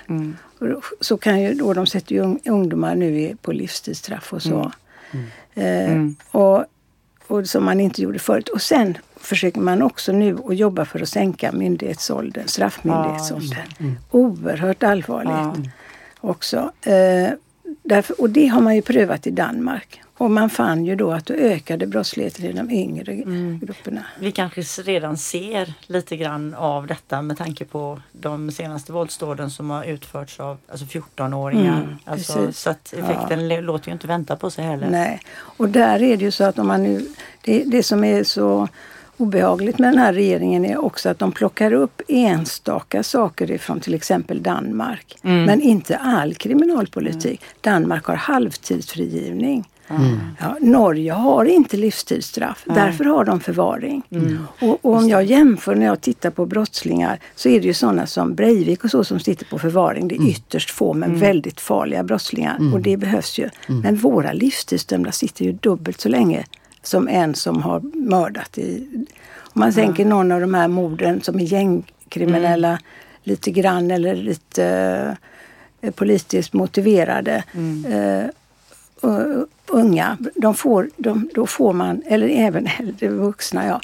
Så 1.01 1.17
kan 1.17 1.41
ju 1.41 1.53
då, 1.53 1.73
de 1.73 1.85
sätter 1.85 2.15
ju 2.15 2.37
ungdomar 2.45 2.95
nu 2.95 3.35
på 3.41 3.51
livstidsstraff 3.51 4.33
och 4.33 4.41
så. 4.41 4.71
Mm. 5.11 5.25
Eh, 5.53 5.91
mm. 5.91 6.15
och, 6.31 6.65
och 7.27 7.49
som 7.49 7.65
man 7.65 7.79
inte 7.79 8.01
gjorde 8.01 8.19
förut. 8.19 8.49
Och 8.49 8.61
sen 8.61 8.97
försöker 9.27 9.59
man 9.61 9.81
också 9.81 10.11
nu 10.11 10.37
att 10.45 10.57
jobba 10.57 10.85
för 10.85 11.01
att 11.01 11.09
sänka 11.09 11.51
myndighetsåldern, 11.51 12.47
straffmyndighetsåldern. 12.47 13.67
Ja, 13.77 13.85
mm. 13.85 13.97
Oerhört 14.11 14.83
allvarligt 14.83 15.31
ja. 15.65 15.71
också. 16.21 16.71
Eh, 16.81 17.29
därför, 17.83 18.21
och 18.21 18.29
det 18.29 18.47
har 18.47 18.61
man 18.61 18.75
ju 18.75 18.81
prövat 18.81 19.27
i 19.27 19.31
Danmark. 19.31 20.01
Och 20.17 20.31
man 20.31 20.49
fann 20.49 20.85
ju 20.85 20.95
då 20.95 21.11
att 21.11 21.25
det 21.25 21.33
ökade 21.33 21.87
brottsligheten 21.87 22.45
i 22.45 22.53
de 22.53 22.71
yngre 22.71 23.11
mm. 23.11 23.59
grupperna. 23.59 24.05
Vi 24.19 24.31
kanske 24.31 24.61
redan 24.61 25.17
ser 25.17 25.73
lite 25.87 26.17
grann 26.17 26.53
av 26.53 26.87
detta 26.87 27.21
med 27.21 27.37
tanke 27.37 27.65
på 27.65 28.01
de 28.11 28.51
senaste 28.51 28.91
våldsdåden 28.91 29.51
som 29.51 29.69
har 29.69 29.83
utförts 29.83 30.39
av 30.39 30.57
alltså 30.67 30.85
14-åringar. 30.85 31.83
Mm, 31.83 31.95
alltså, 32.05 32.51
så 32.51 32.69
att 32.69 32.93
effekten 32.93 33.49
ja. 33.49 33.61
låter 33.61 33.87
ju 33.87 33.93
inte 33.93 34.07
vänta 34.07 34.35
på 34.35 34.49
sig 34.49 34.65
heller. 34.65 34.89
Nej, 34.89 35.21
och 35.35 35.69
där 35.69 36.01
är 36.01 36.17
det 36.17 36.23
ju 36.23 36.31
så 36.31 36.43
att 36.43 36.59
om 36.59 36.67
man 36.67 36.83
nu... 36.83 37.05
Det, 37.41 37.63
det 37.63 37.83
som 37.83 38.03
är 38.03 38.23
så 38.23 38.67
obehagligt 39.17 39.79
med 39.79 39.89
den 39.89 39.99
här 39.99 40.13
regeringen 40.13 40.65
är 40.65 40.77
också 40.85 41.09
att 41.09 41.19
de 41.19 41.31
plockar 41.31 41.73
upp 41.73 42.01
enstaka 42.07 43.03
saker 43.03 43.51
ifrån 43.51 43.79
till 43.79 43.93
exempel 43.93 44.43
Danmark. 44.43 45.17
Mm. 45.23 45.43
Men 45.43 45.61
inte 45.61 45.97
all 45.97 46.35
kriminalpolitik. 46.35 47.41
Mm. 47.41 47.79
Danmark 47.79 48.05
har 48.05 48.15
halvtidsfrigivning. 48.15 49.65
Mm. 49.89 50.19
Ja, 50.39 50.57
Norge 50.61 51.11
har 51.11 51.45
inte 51.45 51.77
livstidsstraff, 51.77 52.65
mm. 52.67 52.75
därför 52.83 53.05
har 53.05 53.25
de 53.25 53.39
förvaring. 53.39 54.03
Mm. 54.09 54.47
Och, 54.59 54.85
och, 54.85 54.95
om 54.95 55.09
jag 55.09 55.23
jämför 55.23 55.75
när 55.75 55.85
jag 55.85 56.01
tittar 56.01 56.29
på 56.29 56.45
brottslingar 56.45 57.19
så 57.35 57.49
är 57.49 57.61
det 57.61 57.67
ju 57.67 57.73
sådana 57.73 58.07
som 58.07 58.35
Breivik 58.35 58.83
och 58.83 58.91
så 58.91 59.03
som 59.03 59.19
sitter 59.19 59.45
på 59.45 59.59
förvaring. 59.59 60.07
Det 60.07 60.15
är 60.15 60.19
mm. 60.19 60.29
ytterst 60.29 60.71
få 60.71 60.93
men 60.93 61.09
mm. 61.09 61.21
väldigt 61.21 61.59
farliga 61.59 62.03
brottslingar 62.03 62.55
mm. 62.55 62.73
och 62.73 62.81
det 62.81 62.97
behövs 62.97 63.39
ju. 63.39 63.49
Men 63.67 63.95
våra 63.95 64.33
livstidsdömda 64.33 65.11
sitter 65.11 65.45
ju 65.45 65.51
dubbelt 65.51 66.01
så 66.01 66.09
länge 66.09 66.45
som 66.87 67.07
en 67.07 67.35
som 67.35 67.61
har 67.61 67.79
mördat. 67.93 68.57
I, 68.57 68.87
om 69.39 69.59
man 69.59 69.73
tänker 69.73 70.05
någon 70.05 70.31
av 70.31 70.41
de 70.41 70.53
här 70.53 70.67
morden 70.67 71.21
som 71.21 71.39
är 71.39 71.43
gängkriminella 71.43 72.79
lite 73.23 73.51
grann 73.51 73.91
eller 73.91 74.15
lite 74.15 74.65
eh, 75.81 75.91
politiskt 75.91 76.53
motiverade. 76.53 77.43
Eh, 77.87 78.29
unga, 79.67 80.17
de 80.35 80.55
får, 80.55 80.89
de, 80.97 81.29
då 81.33 81.47
får 81.47 81.73
man, 81.73 82.03
eller 82.05 82.27
även 82.27 82.67
äldre 82.79 83.09
vuxna, 83.09 83.65
ja, 83.67 83.81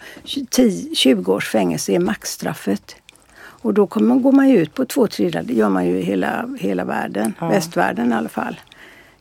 10, 0.50 0.96
20 0.96 1.34
års 1.34 1.50
fängelse 1.50 1.92
är 1.92 2.00
maxstraffet. 2.00 2.96
Och 3.36 3.74
då 3.74 3.88
kommer, 3.88 4.16
går 4.16 4.32
man 4.32 4.50
ju 4.50 4.58
ut 4.58 4.74
på 4.74 4.86
två 4.86 5.08
tredjedelar, 5.08 5.44
det 5.44 5.54
gör 5.54 5.70
man 5.70 5.86
ju 5.86 5.98
i 5.98 6.02
hela, 6.02 6.50
hela 6.60 6.86
världen, 6.86 7.34
ja. 7.40 7.50
västvärlden 7.50 8.12
i 8.12 8.16
alla 8.16 8.30
fall. 8.30 8.60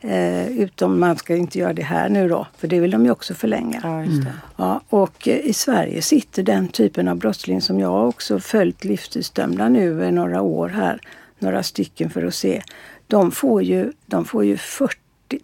Eh, 0.05 0.49
utom 0.49 1.01
man 1.01 1.17
ska 1.17 1.37
inte 1.37 1.59
göra 1.59 1.73
det 1.73 1.83
här 1.83 2.09
nu 2.09 2.29
då, 2.29 2.47
för 2.59 2.69
det 2.69 2.81
vill 2.81 2.91
de 2.91 3.05
ju 3.05 3.11
också 3.11 3.35
förlänga. 3.35 3.81
Ja, 3.83 3.89
mm. 3.89 4.27
ja, 4.57 4.81
och 4.89 5.29
eh, 5.29 5.39
i 5.39 5.53
Sverige 5.53 6.03
sitter 6.03 6.43
den 6.43 6.69
typen 6.69 7.09
av 7.09 7.17
brottsling 7.17 7.61
som 7.61 7.81
jag 7.81 8.09
också 8.09 8.41
följt 8.41 8.85
livstidsdömda 8.85 9.69
nu 9.69 10.05
i 10.05 10.13
några 10.13 10.43
år 10.43 10.69
här, 10.69 11.01
några 11.39 11.63
stycken 11.63 12.11
för 12.11 12.25
att 12.25 12.35
se. 12.35 12.63
De 13.07 13.33
får 13.33 13.63
ju, 13.63 13.93
de 14.07 14.25
får 14.25 14.45
ju 14.45 14.57
40, 14.57 14.97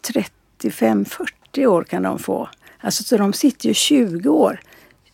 30 0.02 0.32
35-40 0.62 1.66
år 1.66 1.84
kan 1.84 2.02
de 2.02 2.18
få. 2.18 2.48
Alltså 2.80 3.04
så 3.04 3.16
de 3.16 3.32
sitter 3.32 3.68
ju 3.68 3.74
20 3.74 4.28
år 4.28 4.60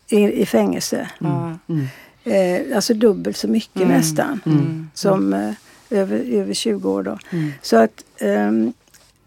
i, 0.08 0.16
i 0.16 0.46
fängelse. 0.46 1.08
Mm. 1.20 1.58
Mm. 1.68 1.86
Eh, 2.24 2.76
alltså 2.76 2.94
dubbelt 2.94 3.36
så 3.36 3.48
mycket 3.48 3.82
mm. 3.82 3.88
nästan 3.88 4.40
mm. 4.46 4.90
som 4.94 5.32
eh, 5.32 5.52
över, 5.90 6.18
över 6.18 6.54
20 6.54 6.90
år. 6.90 7.02
Då. 7.02 7.18
Mm. 7.30 7.52
Så 7.62 7.76
att 7.76 8.04
um, 8.20 8.72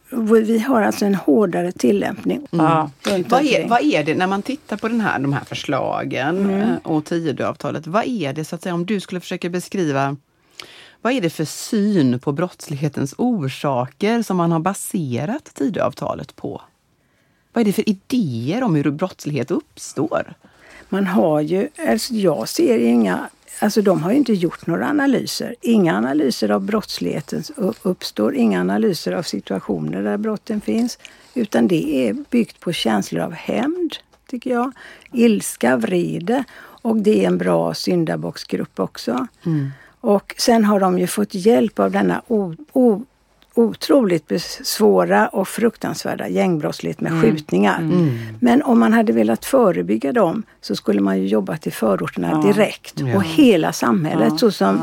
vi 0.10 0.60
har 0.60 0.82
alltså 0.82 1.05
en 1.05 1.16
hårdare 1.16 1.72
tillämpning. 1.72 2.47
Mm. 2.51 2.89
Vad, 3.28 3.45
är, 3.45 3.68
vad 3.68 3.82
är 3.82 4.03
det, 4.03 4.16
när 4.16 4.28
man 4.28 4.41
tittar 4.41 4.78
på 4.78 4.88
den 4.88 5.01
här, 5.01 5.20
de 5.20 5.34
här 5.34 5.43
förslagen 5.43 6.38
mm. 6.38 6.62
Eh, 6.62 6.78
och 6.84 7.05
Tidöavtalet, 7.05 7.88
vad 7.88 8.08
är 8.08 8.34
det 8.34 8.45
så 8.45 8.55
att 8.55 8.62
säga, 8.62 8.76
om 8.76 8.86
du 8.86 8.99
skulle 8.99 9.22
försöka 9.22 9.49
beskriva 9.49 10.18
vad 11.01 11.14
är 11.14 11.22
det 11.22 11.30
för 11.30 11.45
syn 11.45 12.20
på 12.20 12.32
brottslighetens 12.32 13.14
orsaker 13.18 14.22
som 14.22 14.38
man 14.38 14.51
har 14.51 14.60
baserat 14.60 15.51
Tidöavtalet 15.53 16.36
på? 16.36 16.62
Vad 17.53 17.62
är 17.62 17.66
det 17.66 17.74
för 17.74 17.89
idéer 17.89 18.64
om 18.64 18.76
hur 18.76 18.91
brottslighet 18.91 19.51
uppstår? 19.51 20.34
Man 20.89 21.08
har 21.08 21.41
ju, 21.41 21.70
alltså 21.88 22.14
jag 22.14 22.49
ser 22.49 22.80
inga, 22.80 23.30
alltså 23.60 23.82
de 23.82 24.01
har 24.03 24.12
ju 24.12 24.18
inte 24.18 24.34
gjort 24.34 24.68
några 24.68 24.89
analyser. 24.89 25.55
Inga 25.62 25.97
analyser 25.97 26.49
av 26.49 26.62
brottsligheten 26.62 27.43
uppstår, 27.82 28.36
inga 28.36 28.62
analyser 28.62 29.12
av 29.12 29.24
situationer 29.24 30.03
där 30.03 30.18
brotten 30.18 30.62
finns. 30.62 30.99
Utan 31.34 31.68
det 31.68 32.08
är 32.08 32.16
byggt 32.30 32.60
på 32.60 32.72
känslor 32.72 33.24
av 33.24 33.34
hämnd, 33.34 33.95
tycker 34.30 34.49
jag. 34.49 34.72
Ilska, 35.12 35.78
vrede 35.78 36.43
och 36.60 36.97
det 36.97 37.24
är 37.24 37.28
en 37.28 37.38
bra 37.38 37.74
syndabocksgrupp 37.74 38.80
också. 38.80 39.28
Mm. 39.45 39.72
Och 40.01 40.36
sen 40.38 40.66
har 40.66 40.80
de 40.80 40.99
ju 40.99 41.08
fått 41.08 41.34
hjälp 41.34 41.80
av 41.80 41.91
denna 41.91 42.22
o, 42.28 42.55
o, 42.74 43.03
otroligt 43.58 44.32
svåra 44.64 45.28
och 45.28 45.47
fruktansvärda 45.47 46.28
gängbrottslighet 46.28 47.01
med 47.01 47.12
mm. 47.12 47.24
skjutningar. 47.24 47.80
Mm. 47.80 48.18
Men 48.39 48.62
om 48.62 48.80
man 48.80 48.93
hade 48.93 49.14
velat 49.14 49.45
förebygga 49.45 50.12
dem 50.12 50.43
så 50.62 50.76
skulle 50.76 51.01
man 51.01 51.20
ju 51.20 51.28
jobbat 51.28 51.68
i 51.68 51.72
förorterna 51.72 52.30
ja. 52.32 52.53
direkt. 52.53 52.99
Ja. 52.99 53.16
Och 53.16 53.24
hela 53.24 53.74
samhället, 53.74 54.28
ja. 54.32 54.38
så 54.38 54.51
som 54.51 54.76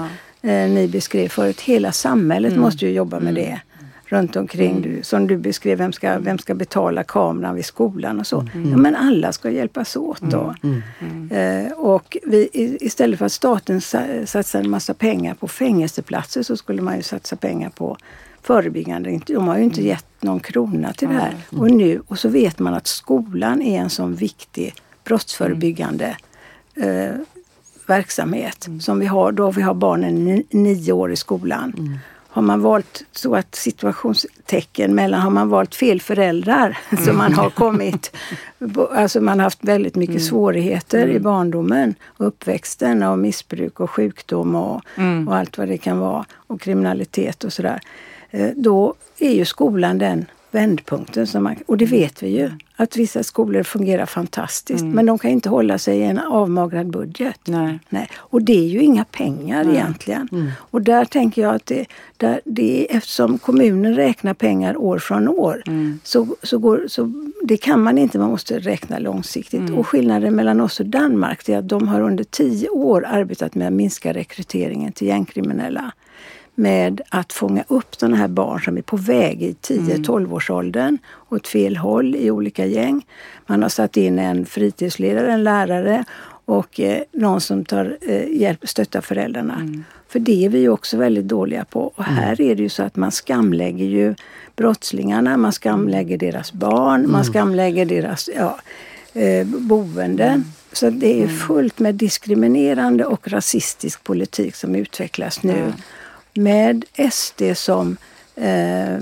eh, 0.43 0.68
ni 0.68 0.89
beskrev 0.89 1.29
förut, 1.29 1.61
hela 1.61 1.93
samhället 1.93 2.53
mm. 2.53 2.62
måste 2.62 2.87
ju 2.87 2.93
jobba 2.93 3.20
med 3.20 3.31
mm. 3.31 3.35
det 3.35 3.61
runt 4.07 4.37
omkring. 4.37 4.77
Mm. 4.77 5.03
Som 5.03 5.27
du 5.27 5.37
beskrev, 5.37 5.79
vem 5.79 5.93
ska, 5.93 6.18
vem 6.18 6.39
ska 6.39 6.55
betala 6.55 7.03
kameran 7.03 7.55
vid 7.55 7.64
skolan 7.64 8.20
och 8.20 8.27
så. 8.27 8.41
Mm. 8.41 8.70
Ja, 8.70 8.77
men 8.77 8.97
alla 8.97 9.33
ska 9.33 9.51
hjälpas 9.51 9.97
åt 9.97 10.20
då. 10.20 10.55
Mm. 10.62 10.83
mm. 11.01 11.66
Eh, 11.66 11.72
och 11.72 12.16
vi, 12.22 12.49
istället 12.81 13.18
för 13.18 13.27
att 13.27 13.33
staten 13.33 13.81
satsar 14.27 14.61
en 14.61 14.70
massa 14.70 14.95
pengar 14.95 15.35
på 15.35 15.49
fängelseplatser 15.49 16.43
så 16.43 16.57
skulle 16.57 16.83
man 16.83 16.97
ju 16.97 17.03
satsa 17.03 17.37
pengar 17.37 17.70
på 17.70 17.97
förebyggande. 18.47 19.20
De 19.26 19.49
har 19.49 19.59
ju 19.59 19.64
inte 19.64 19.80
mm. 19.80 19.88
gett 19.88 20.07
någon 20.20 20.40
krona 20.40 20.92
till 20.92 21.09
det 21.09 21.14
här. 21.14 21.34
Och 21.51 21.70
nu, 21.70 22.03
och 22.09 22.18
så 22.18 22.28
vet 22.28 22.59
man 22.59 22.74
att 22.74 22.86
skolan 22.86 23.62
är 23.62 23.80
en 23.80 23.90
sån 23.90 24.14
viktig 24.14 24.74
brottsförebyggande 25.05 26.16
eh, 26.74 27.14
verksamhet 27.86 28.66
mm. 28.66 28.80
som 28.80 28.99
vi 28.99 29.07
har 29.07 29.32
då 29.32 29.51
vi 29.51 29.62
har 29.62 29.74
barnen 29.74 30.45
nio 30.51 30.92
år 30.92 31.12
i 31.12 31.16
skolan. 31.16 31.74
Mm 31.78 31.99
har 32.34 32.42
man 32.42 32.61
valt 32.61 33.03
så 33.12 33.34
att 33.34 33.55
situationstecken 33.55 34.95
mellan, 34.95 35.20
har 35.20 35.30
man 35.30 35.49
valt 35.49 35.74
fel 35.74 36.01
föräldrar 36.01 36.78
mm. 36.90 37.05
så 37.05 37.12
man 37.12 37.32
har 37.32 37.51
kommit, 37.51 38.16
alltså 38.92 39.20
man 39.20 39.38
har 39.38 39.45
haft 39.45 39.64
väldigt 39.64 39.95
mycket 39.95 40.14
mm. 40.14 40.24
svårigheter 40.24 41.03
mm. 41.03 41.16
i 41.16 41.20
barndomen, 41.20 41.95
uppväxten 42.16 43.03
och 43.03 43.18
missbruk 43.18 43.80
och 43.80 43.90
sjukdom 43.90 44.55
och, 44.55 44.82
mm. 44.97 45.28
och 45.28 45.36
allt 45.36 45.59
vad 45.59 45.68
det 45.68 45.78
kan 45.78 45.99
vara 45.99 46.24
och 46.47 46.61
kriminalitet 46.61 47.45
och 47.45 47.53
sådär. 47.53 47.80
Eh, 48.35 48.51
då 48.57 48.95
är 49.18 49.32
ju 49.35 49.45
skolan 49.45 49.99
den 49.99 50.26
vändpunkten. 50.51 51.26
Som 51.26 51.43
man, 51.45 51.57
och 51.66 51.76
det 51.76 51.85
vet 51.85 52.22
vi 52.22 52.28
ju, 52.28 52.51
att 52.76 52.97
vissa 52.97 53.22
skolor 53.22 53.62
fungerar 53.62 54.07
fantastiskt 54.07 54.80
Mm. 54.80 54.93
men 54.95 55.07
de 55.07 55.18
kan 55.18 55.30
inte 55.30 55.49
hålla 55.49 55.78
sig 55.78 55.99
i 55.99 56.03
en 56.03 56.18
avmagrad 56.18 56.87
budget. 56.91 57.41
Nej. 57.45 57.78
Nej. 57.89 58.09
Och 58.16 58.43
det 58.43 58.53
är 58.53 58.68
ju 58.68 58.80
inga 58.80 59.05
pengar 59.05 59.64
Nej. 59.64 59.74
egentligen. 59.74 60.28
Mm. 60.32 60.51
Och 60.59 60.82
där 60.82 61.05
tänker 61.05 61.43
jag 61.43 61.55
att 61.55 61.66
det, 61.66 61.87
där, 62.16 62.41
det 62.45 62.80
är, 62.93 62.97
eftersom 62.97 63.39
kommunen 63.39 63.95
räknar 63.97 64.35
pengar 64.35 64.76
år 64.76 64.99
från 64.99 65.28
år 65.28 65.62
Mm. 65.66 65.99
så, 66.05 66.26
så, 66.43 66.59
går, 66.59 66.85
så 66.89 67.12
det 67.43 67.57
kan 67.57 67.82
man 67.82 67.99
inte, 67.99 68.18
man 68.18 68.30
måste 68.30 68.59
räkna 68.59 68.99
långsiktigt. 68.99 69.61
Mm. 69.61 69.74
Och 69.74 69.87
skillnaden 69.89 70.35
mellan 70.37 70.61
oss 70.61 70.80
och 70.80 70.87
Danmark 70.87 71.49
är 71.49 71.59
att 71.59 71.68
de 71.68 71.89
har 71.89 72.01
under 72.01 72.24
tio 72.24 72.68
år 72.68 73.05
arbetat 73.07 73.55
med 73.55 73.66
att 73.66 73.72
minska 73.72 74.12
rekryteringen 74.12 74.93
till 74.93 75.07
gängkriminella. 75.09 75.93
Med 76.55 77.00
att 77.09 77.32
fånga 77.32 77.64
upp 77.68 77.94
sådana 77.94 78.16
här 78.16 78.28
barn 78.28 78.61
som 78.61 78.78
är 78.78 78.82
på 78.82 78.96
väg 78.96 79.42
i 79.42 79.57
10-12 79.62 80.32
årsåldern 80.32 80.98
åt 81.28 81.48
fel 81.48 81.76
håll 81.76 82.16
i 82.16 82.30
olika 82.30 82.66
gäng. 82.66 83.07
Man 83.46 83.62
har 83.62 83.68
satt 83.68 83.96
in 83.96 84.18
en 84.18 84.46
fritidsledare, 84.46 85.32
en 85.32 85.44
lärare 85.44 86.05
och 86.44 86.80
eh, 86.80 87.02
någon 87.12 87.40
som 87.40 87.64
tar 87.64 87.98
eh, 88.00 88.40
hjälp, 88.40 88.68
stöttar 88.68 89.00
föräldrarna. 89.00 89.84
För 90.09 90.18
det 90.18 90.44
är 90.44 90.48
vi 90.48 90.59
ju 90.59 90.68
också 90.68 90.96
väldigt 90.96 91.28
dåliga 91.28 91.64
på. 91.64 91.92
Och 91.94 92.05
här 92.05 92.40
är 92.40 92.55
det 92.55 92.62
ju 92.62 92.68
så 92.68 92.82
att 92.82 92.96
man 92.96 93.12
skamlägger 93.12 93.86
ju 93.86 94.14
brottslingarna, 94.57 95.36
man 95.36 95.52
skamlägger 95.52 96.18
deras 96.18 96.52
barn, 96.52 97.11
man 97.11 97.24
skamlägger 97.24 97.86
deras 97.86 98.30
ja, 98.36 98.59
eh, 99.20 99.46
boende. 99.46 100.42
Så 100.72 100.90
det 100.90 101.22
är 101.22 101.28
fullt 101.28 101.78
med 101.78 101.94
diskriminerande 101.94 103.05
och 103.05 103.28
rasistisk 103.28 104.05
politik 104.05 104.55
som 104.55 104.74
utvecklas 104.74 105.42
nu. 105.42 105.72
Med 106.35 106.85
SD 107.11 107.43
som 107.55 107.97
eh, 108.37 108.99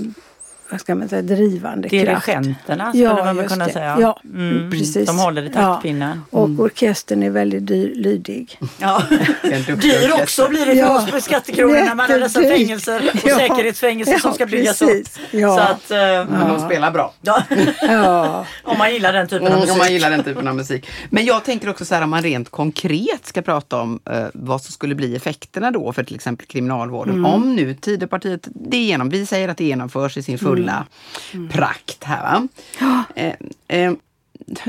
vad 0.73 0.81
ska 0.81 0.95
man 0.95 1.09
säga, 1.09 1.21
drivande 1.21 1.89
kraft. 1.89 2.25
Dirigenterna 2.25 2.89
skulle 2.91 3.09
man 3.09 3.25
väl 3.25 3.37
just 3.37 3.49
kunna 3.53 3.65
det. 3.67 3.73
säga. 3.73 3.97
Ja, 3.99 4.19
Mm, 4.33 4.71
precis. 4.71 5.07
De 5.07 5.19
håller 5.19 5.43
i 5.45 5.49
taktpinnen. 5.49 6.21
Ja. 6.31 6.37
Och 6.39 6.49
orkestern 6.49 7.23
är 7.23 7.29
väldigt 7.29 7.67
dyr, 7.67 7.95
lydig. 7.95 8.59
Ja. 8.79 9.03
Dyr 9.81 10.11
också 10.21 10.49
blir 10.49 10.59
det 10.59 10.65
för 10.65 10.73
Ja. 10.79 10.97
oss 11.03 11.11
med 11.11 11.23
skattekronor 11.23 11.73
när 11.73 11.95
man 11.95 12.11
har 12.11 12.19
dessa 12.19 12.41
fängelser 12.41 13.09
och 13.13 13.19
Ja. 13.29 13.37
säkerhetsfängelser 13.37 14.19
som 14.19 14.29
Ja, 14.29 14.33
ska 14.35 14.45
byggas 14.45 14.79
precis. 14.79 15.17
upp. 15.17 15.23
Ja. 15.31 15.55
Så 15.55 15.61
att, 15.61 15.91
eh, 15.91 15.97
Men 16.39 16.47
de 16.57 16.59
spelar 16.65 16.91
bra. 16.91 17.13
ja. 17.21 17.43
Ja. 17.81 18.45
om 18.63 18.77
man 18.77 18.93
gillar 18.93 19.13
den 19.13 19.27
typen 19.27 19.47
av 19.47 19.53
Mm, 19.53 19.59
musik. 19.59 19.71
om 19.73 19.77
man 19.77 19.93
gillar 19.93 20.09
den 20.11 20.23
typen 20.23 20.47
av 20.47 20.55
musik. 20.55 20.87
Men 21.09 21.25
jag 21.25 21.43
tänker 21.43 21.69
också 21.69 21.85
så 21.85 21.95
här 21.95 22.01
om 22.01 22.09
man 22.09 22.21
rent 22.21 22.49
konkret 22.49 23.25
ska 23.25 23.41
prata 23.41 23.81
om 23.81 23.99
eh, 24.11 24.23
vad 24.33 24.61
som 24.61 24.71
skulle 24.71 24.95
bli 24.95 25.15
effekterna 25.15 25.71
då 25.71 25.93
för 25.93 26.03
till 26.03 26.15
exempel 26.15 26.47
kriminalvården. 26.47 27.25
Om 27.25 27.55
nu 27.55 27.73
Tidöpartiet, 27.73 28.47
det 28.53 28.77
är 28.77 28.81
genom, 28.81 29.09
vi 29.09 29.25
säger 29.25 29.49
att 29.49 29.57
det 29.57 29.63
genomförs 29.65 30.17
i 30.17 30.23
sin 30.23 30.37
fulla 30.39 30.62
prakt 31.51 32.03
här. 32.03 32.23
Va? 32.23 32.47
Eh, 33.15 33.33
eh, 33.67 33.93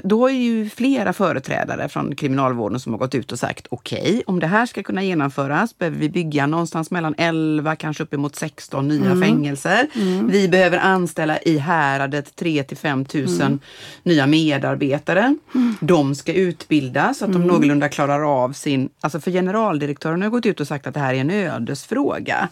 då 0.04 0.28
är 0.28 0.32
ju 0.34 0.70
flera 0.70 1.12
företrädare 1.12 1.88
från 1.88 2.14
kriminalvården 2.14 2.80
som 2.80 2.92
har 2.92 2.98
gått 2.98 3.14
ut 3.14 3.32
och 3.32 3.38
sagt 3.38 3.66
okej, 3.70 4.22
om 4.26 4.40
det 4.40 4.46
här 4.46 4.66
ska 4.66 4.82
kunna 4.82 5.02
genomföras 5.02 5.78
behöver 5.78 5.98
vi 5.98 6.08
bygga 6.08 6.46
någonstans 6.46 6.90
mellan 6.90 7.14
11, 7.18 7.76
kanske 7.76 8.02
uppemot 8.02 8.36
16 8.36 8.88
nya 8.88 9.20
fängelser. 9.20 9.88
Vi 10.30 10.48
behöver 10.48 10.78
anställa 10.78 11.38
i 11.38 11.58
häradet 11.58 12.36
3 12.36 12.62
till 12.62 12.76
5 12.76 13.04
tusen 13.04 13.60
nya 14.02 14.26
medarbetare. 14.26 15.36
De 15.80 16.14
ska 16.14 16.32
utbildas 16.32 17.18
så 17.18 17.24
att 17.24 17.32
de 17.32 17.46
någorlunda 17.46 17.88
klarar 17.88 18.44
av 18.44 18.52
sin... 18.52 18.88
Alltså 19.00 19.20
för 19.20 19.30
generaldirektören 19.30 20.22
har 20.22 20.30
gått 20.30 20.46
ut 20.46 20.60
och 20.60 20.68
sagt 20.68 20.86
att 20.86 20.94
det 20.94 21.00
här 21.00 21.14
är 21.14 21.18
en 21.18 21.30
ödesfråga. 21.30 22.48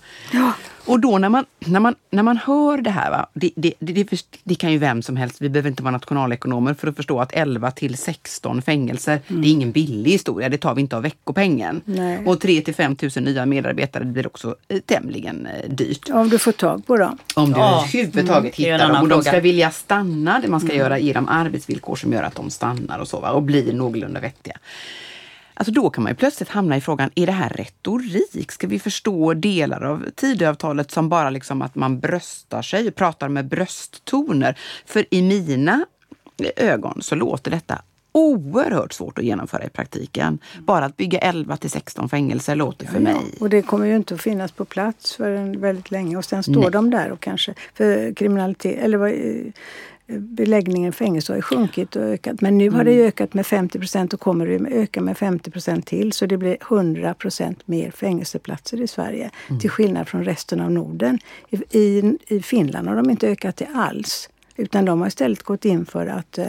Och 0.84 1.00
då 1.00 1.18
när 1.18 1.28
man, 1.28 1.44
när 1.58 1.80
man, 1.80 1.94
när 2.10 2.22
man 2.22 2.36
hör 2.36 2.78
det 2.78 2.90
här, 2.90 3.10
va, 3.10 3.26
det, 3.34 3.50
det, 3.56 3.74
det, 3.78 4.24
det, 4.44 4.54
kan 4.54 4.72
ju 4.72 4.78
vem 4.78 5.02
som 5.02 5.16
helst, 5.16 5.42
vi 5.42 5.48
behöver 5.48 5.70
inte 5.70 5.82
vara 5.82 5.92
nationalekonomer 5.92 6.74
för 6.74 6.88
att 6.88 6.96
förstå 6.96 7.20
att 7.20 7.32
11 7.32 7.70
till 7.70 7.96
16 7.96 8.62
fängelser, 8.62 9.20
det 9.28 9.48
är 9.48 9.52
ingen 9.52 9.72
billig 9.72 10.10
historia, 10.10 10.48
det 10.48 10.58
tar 10.58 10.74
vi 10.74 10.80
inte 10.80 10.96
av 10.96 11.02
veckopengen. 11.02 11.80
Nej. 11.84 12.26
Och 12.26 12.40
3 12.40 12.60
till 12.60 12.74
5 12.74 12.96
tusen 12.96 13.24
nya 13.24 13.46
medarbetare 13.46 14.04
blir 14.04 14.26
också 14.26 14.56
eh, 14.68 14.78
tämligen 14.80 15.46
eh, 15.46 15.70
dyrt. 15.70 16.10
Om 16.10 16.28
du 16.28 16.38
får 16.38 16.52
tag 16.52 16.86
på 16.86 16.96
dem. 16.96 17.18
Om 17.34 17.52
du 17.52 17.58
Ja. 17.60 17.84
överhuvudtaget 17.88 18.58
Mm. 18.58 18.72
Hittar 18.72 18.88
dem. 18.88 19.02
Och 19.02 19.08
de 19.08 19.22
ska 19.22 19.40
vilja 19.40 19.70
stanna. 19.70 20.40
Det 20.40 20.48
man 20.48 20.60
ska 20.60 20.74
göra 20.74 20.98
ge 20.98 21.12
dem 21.12 21.28
arbetsvillkor 21.28 21.96
som 21.96 22.12
gör 22.12 22.22
att 22.22 22.34
de 22.34 22.50
stannar 22.50 22.98
och 22.98 23.08
så 23.08 23.20
va? 23.20 23.30
och 23.30 23.42
blir 23.42 23.72
någorlunda 23.72 24.20
vettiga. 24.20 24.56
Alltså 25.54 25.72
då 25.72 25.90
kan 25.90 26.04
man 26.04 26.12
ju 26.12 26.16
plötsligt 26.16 26.48
hamna 26.48 26.76
i 26.76 26.80
frågan, 26.80 27.10
är 27.14 27.26
det 27.26 27.32
här 27.32 27.48
retorik? 27.48 28.52
Ska 28.52 28.66
vi 28.66 28.78
förstå 28.78 29.34
delar 29.34 29.84
av 29.84 30.10
Tidöavtalet 30.14 30.90
som 30.90 31.08
bara 31.08 31.30
liksom 31.30 31.62
att 31.62 31.74
man 31.74 32.00
bröstar 32.00 32.62
sig 32.62 32.88
och 32.88 32.94
pratar 32.94 33.28
med 33.28 33.48
brösttoner? 33.48 34.58
För 34.86 35.14
i 35.14 35.22
mina 35.22 35.86
ögon 36.56 37.02
så 37.02 37.14
låter 37.14 37.50
detta 37.50 37.82
oerhört 38.12 38.92
svårt 38.92 39.18
att 39.18 39.24
genomföra 39.24 39.64
i 39.64 39.68
praktiken. 39.68 40.38
Bara 40.60 40.84
att 40.84 40.96
bygga 40.96 41.18
11 41.18 41.56
till 41.56 41.70
16 41.70 42.08
fängelser 42.08 42.56
låter 42.56 42.86
för 42.86 43.00
mig. 43.00 43.16
Och 43.40 43.50
det 43.50 43.62
kommer 43.62 43.86
ju 43.86 43.96
inte 43.96 44.14
att 44.14 44.22
finnas 44.22 44.52
på 44.52 44.64
plats 44.64 45.16
för 45.16 45.58
väldigt 45.58 45.90
länge. 45.90 46.16
Och 46.16 46.24
sen 46.24 46.42
står 46.42 46.60
Nej. 46.60 46.70
de 46.70 46.90
där 46.90 47.12
och 47.12 47.20
kanske, 47.20 47.54
för 47.74 48.14
kriminalitet, 48.14 48.78
eller 48.78 48.98
vad, 48.98 49.12
beläggningen 50.18 50.88
i 50.88 50.92
fängelse 50.92 51.32
har 51.32 51.36
ju 51.36 51.42
sjunkit 51.42 51.96
och 51.96 52.02
ökat. 52.02 52.40
Men 52.40 52.58
nu 52.58 52.70
har 52.70 52.84
det 52.84 52.92
ju 52.92 53.06
ökat 53.06 53.34
med 53.34 53.46
50 53.46 53.78
procent 53.78 54.12
och 54.12 54.20
kommer 54.20 54.46
det 54.46 54.70
öka 54.70 55.00
med 55.00 55.18
50 55.18 55.50
procent 55.50 55.86
till. 55.86 56.12
Så 56.12 56.26
det 56.26 56.36
blir 56.36 56.56
100 56.70 57.14
procent 57.14 57.68
mer 57.68 57.90
fängelseplatser 57.90 58.80
i 58.80 58.86
Sverige. 58.86 59.30
Till 59.60 59.70
skillnad 59.70 60.08
från 60.08 60.24
resten 60.24 60.60
av 60.60 60.70
Norden. 60.70 61.18
I, 61.50 61.78
i, 61.78 62.18
I 62.26 62.42
Finland 62.42 62.88
har 62.88 62.96
de 62.96 63.10
inte 63.10 63.28
ökat 63.28 63.56
det 63.56 63.68
alls. 63.74 64.28
Utan 64.56 64.84
de 64.84 65.00
har 65.00 65.08
istället 65.08 65.42
gått 65.42 65.64
in 65.64 65.86
för 65.86 66.06
att 66.06 66.38
eh, 66.38 66.46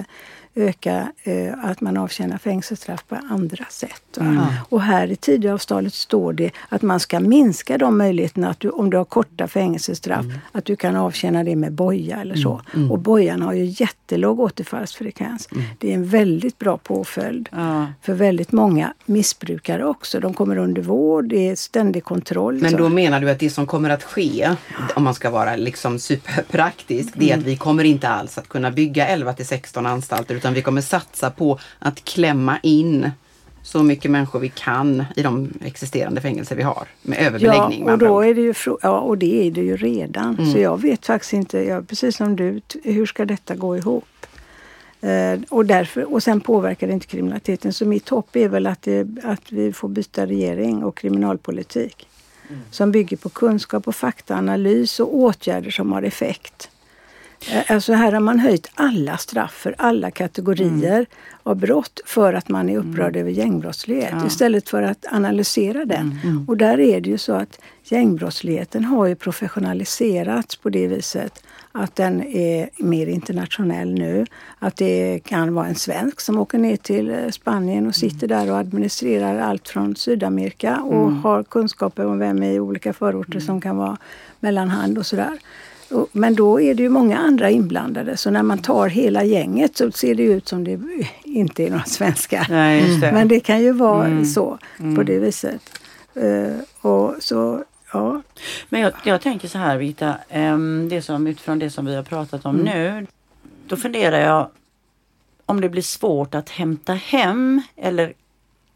öka 0.55 1.11
eh, 1.23 1.53
att 1.63 1.81
man 1.81 1.97
avtjänar 1.97 2.37
fängelsestraff 2.37 3.07
på 3.07 3.15
andra 3.29 3.65
sätt. 3.69 4.03
va. 4.15 4.47
Och 4.69 4.81
här 4.81 5.11
i 5.11 5.15
Tidöavtalet 5.15 5.93
står 5.93 6.33
det 6.33 6.51
att 6.69 6.81
man 6.81 6.99
ska 6.99 7.19
minska 7.19 7.77
de 7.77 7.97
möjligheterna 7.97 8.49
att 8.49 8.59
du, 8.59 8.69
om 8.69 8.89
du 8.89 8.97
har 8.97 9.05
korta 9.05 9.47
fängelsestraff, 9.47 10.25
att 10.51 10.65
du 10.65 10.75
kan 10.75 10.95
avtjäna 10.95 11.43
det 11.43 11.55
med 11.55 11.71
boja 11.71 12.21
eller 12.21 12.35
så. 12.35 12.61
Och 12.89 12.99
bojan 12.99 13.41
har 13.41 13.53
ju 13.53 13.65
jättelåg 13.65 14.39
återfallsfrekvens. 14.39 15.49
Det 15.79 15.89
är 15.89 15.95
en 15.95 16.05
väldigt 16.05 16.59
bra 16.59 16.77
påföljd 16.77 17.49
för 18.01 18.13
väldigt 18.13 18.51
många 18.51 18.93
missbrukare 19.05 19.85
också. 19.85 20.19
De 20.19 20.33
kommer 20.33 20.57
under 20.57 20.81
vård, 20.81 21.25
det 21.25 21.49
är 21.49 21.55
ständig 21.55 22.03
kontroll. 22.03 22.59
Men 22.61 22.71
så. 22.71 22.77
då 22.77 22.89
menar 22.89 23.21
du 23.21 23.29
att 23.29 23.39
det 23.39 23.49
som 23.49 23.65
kommer 23.65 23.89
att 23.89 24.03
ske, 24.03 24.49
om 24.95 25.03
man 25.03 25.13
ska 25.13 25.29
vara 25.29 25.55
liksom 25.55 25.99
superpraktisk, 25.99 27.13
det 27.15 27.31
är 27.31 27.37
att 27.37 27.43
vi 27.43 27.57
kommer 27.57 27.83
inte 27.83 28.09
alls 28.09 28.37
att 28.37 28.49
kunna 28.49 28.71
bygga 28.71 29.07
11 29.07 29.33
till 29.33 29.47
16 29.47 29.85
anstalter 29.85 30.35
utan 30.43 30.53
vi 30.53 30.61
kommer 30.61 30.81
satsa 30.81 31.29
på 31.31 31.59
att 31.79 32.03
klämma 32.03 32.59
in 32.63 33.11
så 33.61 33.83
mycket 33.83 34.11
människor 34.11 34.39
vi 34.39 34.49
kan 34.49 35.03
i 35.15 35.23
de 35.23 35.53
existerande 35.61 36.21
fängelser 36.21 36.55
vi 36.55 36.63
har. 36.63 36.87
Med 37.01 37.19
överbeläggning 37.19 37.85
Ja, 37.85 37.93
och 37.93 37.97
då 37.97 38.21
är 38.21 38.33
det 38.33 38.41
ju, 38.41 38.53
ja, 38.81 38.99
och 38.99 39.17
det 39.17 39.47
är 39.47 39.51
det 39.51 39.61
ju 39.61 39.77
redan. 39.77 40.35
Mm. 40.37 40.51
Så 40.51 40.59
jag 40.59 40.81
vet 40.81 41.05
faktiskt 41.05 41.33
inte, 41.33 41.59
jag, 41.59 41.87
precis 41.87 42.15
som 42.15 42.35
du, 42.35 42.61
hur 42.83 43.05
ska 43.05 43.25
detta 43.25 43.55
gå 43.55 43.77
ihop? 43.77 44.05
Eh, 45.01 45.39
och, 45.49 45.65
därför, 45.65 46.13
och 46.13 46.23
sen 46.23 46.41
påverkar 46.41 46.87
det 46.87 46.93
inte 46.93 47.07
kriminaliteten. 47.07 47.73
Så 47.73 47.85
mitt 47.85 48.09
hopp 48.09 48.35
är 48.35 48.49
väl 48.49 48.67
att, 48.67 48.81
det, 48.81 49.07
att 49.23 49.51
vi 49.51 49.73
får 49.73 49.87
byta 49.89 50.25
regering 50.25 50.83
och 50.83 50.97
kriminalpolitik. 50.97 52.07
Mm. 52.49 52.61
Som 52.71 52.91
bygger 52.91 53.17
på 53.17 53.29
kunskap 53.29 53.87
och 53.87 53.95
faktaanalys 53.95 54.99
och 54.99 55.15
åtgärder 55.15 55.71
som 55.71 55.91
har 55.91 56.03
effekt. 56.03 56.69
Eh, 57.51 57.71
Alltså 57.71 57.93
här 57.93 58.11
har 58.11 58.19
man 58.19 58.39
höjt 58.39 58.71
alla 58.75 59.17
straff 59.17 59.51
för 59.53 59.75
alla 59.77 60.11
kategorier 60.11 60.93
Mm. 60.95 61.05
av 61.43 61.55
brott 61.55 61.99
för 62.05 62.33
att 62.33 62.49
man 62.49 62.69
är 62.69 62.77
upprörd 62.77 63.15
över 63.15 63.31
gängbrottslighet 63.31 64.09
Ja. 64.11 64.27
istället 64.27 64.69
för 64.69 64.81
att 64.83 65.05
analysera 65.11 65.85
den. 65.85 66.19
Mm. 66.23 66.45
Och 66.47 66.57
där 66.57 66.79
är 66.79 67.01
det 67.01 67.09
ju 67.09 67.17
så 67.17 67.33
att 67.33 67.59
gängbrottsligheten 67.83 68.83
har 68.85 69.05
ju 69.05 69.15
professionaliserats 69.15 70.55
på 70.55 70.69
det 70.69 70.87
viset 70.87 71.43
att 71.71 71.95
den 71.95 72.23
är 72.23 72.69
mer 72.77 73.07
internationell 73.07 73.93
nu. 73.93 74.25
Att 74.59 74.75
det 74.75 75.19
kan 75.25 75.53
vara 75.53 75.67
en 75.67 75.75
svensk 75.75 76.21
som 76.21 76.39
åker 76.39 76.57
ner 76.57 76.75
till 76.77 77.09
eh, 77.09 77.29
Spanien 77.29 77.87
och 77.87 77.95
sitter 77.95 78.27
där 78.27 78.51
och 78.51 78.57
administrerar 78.57 79.39
allt 79.39 79.67
från 79.67 79.95
Sydamerika 79.95 80.81
och 80.81 81.11
har 81.11 81.43
kunskaper 81.43 82.05
om 82.05 82.19
vem 82.19 82.43
i 82.43 82.59
olika 82.59 82.93
förorter 82.93 83.39
som 83.39 83.61
kan 83.61 83.77
vara 83.77 83.97
mellanhand 84.39 84.97
och 84.97 85.05
sådär. 85.05 85.37
Men 86.11 86.35
då 86.35 86.61
är 86.61 86.73
det 86.75 86.83
ju 86.83 86.89
många 86.89 87.17
andra 87.17 87.49
inblandade 87.49 88.17
så 88.17 88.29
när 88.29 88.43
man 88.43 88.57
tar 88.57 88.87
hela 88.87 89.23
gänget 89.23 89.77
så 89.77 89.91
ser 89.91 90.15
det 90.15 90.23
ut 90.23 90.47
som 90.47 90.63
det 90.63 90.79
inte 91.23 91.63
är 91.63 91.69
några 91.69 91.83
svenskar. 91.83 92.47
Nej, 92.49 92.99
det. 93.01 93.11
Men 93.11 93.27
det 93.27 93.39
kan 93.39 93.61
ju 93.61 93.71
vara 93.71 94.05
Mm. 94.05 94.25
så 94.25 94.57
på 94.95 95.03
det 95.03 95.19
viset. 95.19 95.61
Eh, 96.15 96.55
och 96.81 97.15
så, 97.19 97.63
ja. 97.93 98.21
Men 98.69 98.81
jag, 98.81 98.93
jag 99.05 99.21
tänker 99.21 99.47
så 99.47 99.57
här 99.57 99.77
Birgitta, 99.77 100.15
ehm, 100.29 100.87
det 100.89 101.01
som, 101.01 101.27
utifrån 101.27 101.59
det 101.59 101.69
som 101.69 101.85
vi 101.85 101.95
har 101.95 102.03
pratat 102.03 102.45
om 102.45 102.55
nu. 102.55 103.07
Då 103.67 103.75
funderar 103.75 104.19
jag 104.19 104.47
om 105.45 105.61
det 105.61 105.69
blir 105.69 105.81
svårt 105.81 106.35
att 106.35 106.49
hämta 106.49 106.93
hem 106.93 107.61
eller 107.75 108.13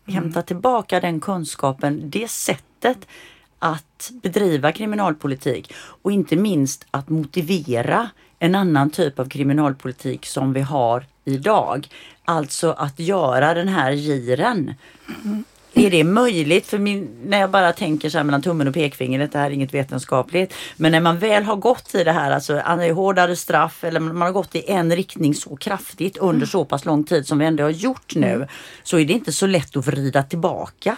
hämta 0.08 0.42
tillbaka 0.42 1.00
den 1.00 1.20
kunskapen, 1.20 2.02
det 2.10 2.28
sättet 2.32 2.98
att 3.60 4.12
bedriva 4.24 4.72
kriminalpolitik 4.72 5.74
och 6.02 6.12
inte 6.12 6.36
minst 6.36 6.86
att 6.92 7.10
motivera 7.10 8.10
en 8.40 8.56
annan 8.56 8.90
typ 8.90 9.20
av 9.20 9.30
kriminalpolitik 9.30 10.26
som 10.26 10.54
vi 10.54 10.62
har 10.62 11.06
idag. 11.26 11.88
Alltså 12.26 12.72
att 12.72 13.00
göra 13.00 13.54
den 13.54 13.68
här 13.68 13.92
giren. 13.92 14.74
Är 15.74 15.90
det 15.90 16.04
möjligt? 16.04 16.68
För 16.68 16.78
min, 16.78 17.10
när 17.26 17.40
jag 17.40 17.52
bara 17.52 17.74
tänker 17.74 18.10
så 18.10 18.18
här 18.18 18.26
mellan 18.26 18.42
tummen 18.42 18.68
och 18.68 18.74
pekfingret, 18.74 19.32
det 19.32 19.40
här 19.40 19.46
är 19.46 19.52
inget 19.52 19.74
vetenskapligt. 19.74 20.54
Men 20.76 20.92
när 20.92 21.02
man 21.02 21.20
väl 21.20 21.44
har 21.44 21.56
gått 21.56 21.96
i 21.96 22.04
det 22.04 22.12
här, 22.12 22.32
alltså 22.32 22.60
hårdare 22.94 23.36
straff 23.36 23.84
eller 23.84 24.00
man 24.00 24.22
har 24.22 24.32
gått 24.32 24.56
i 24.56 24.72
en 24.72 24.96
riktning 24.96 25.36
så 25.36 25.56
kraftigt 25.56 26.18
under 26.18 26.46
så 26.46 26.66
pass 26.66 26.86
lång 26.86 27.04
tid 27.04 27.28
som 27.28 27.40
vi 27.40 27.46
ändå 27.46 27.64
har 27.64 27.70
gjort 27.70 28.16
nu. 28.16 28.48
Så 28.84 29.00
är 29.00 29.06
det 29.06 29.14
inte 29.14 29.32
så 29.32 29.48
lätt 29.48 29.78
att 29.78 29.88
vrida 29.88 30.24
tillbaka. 30.24 30.98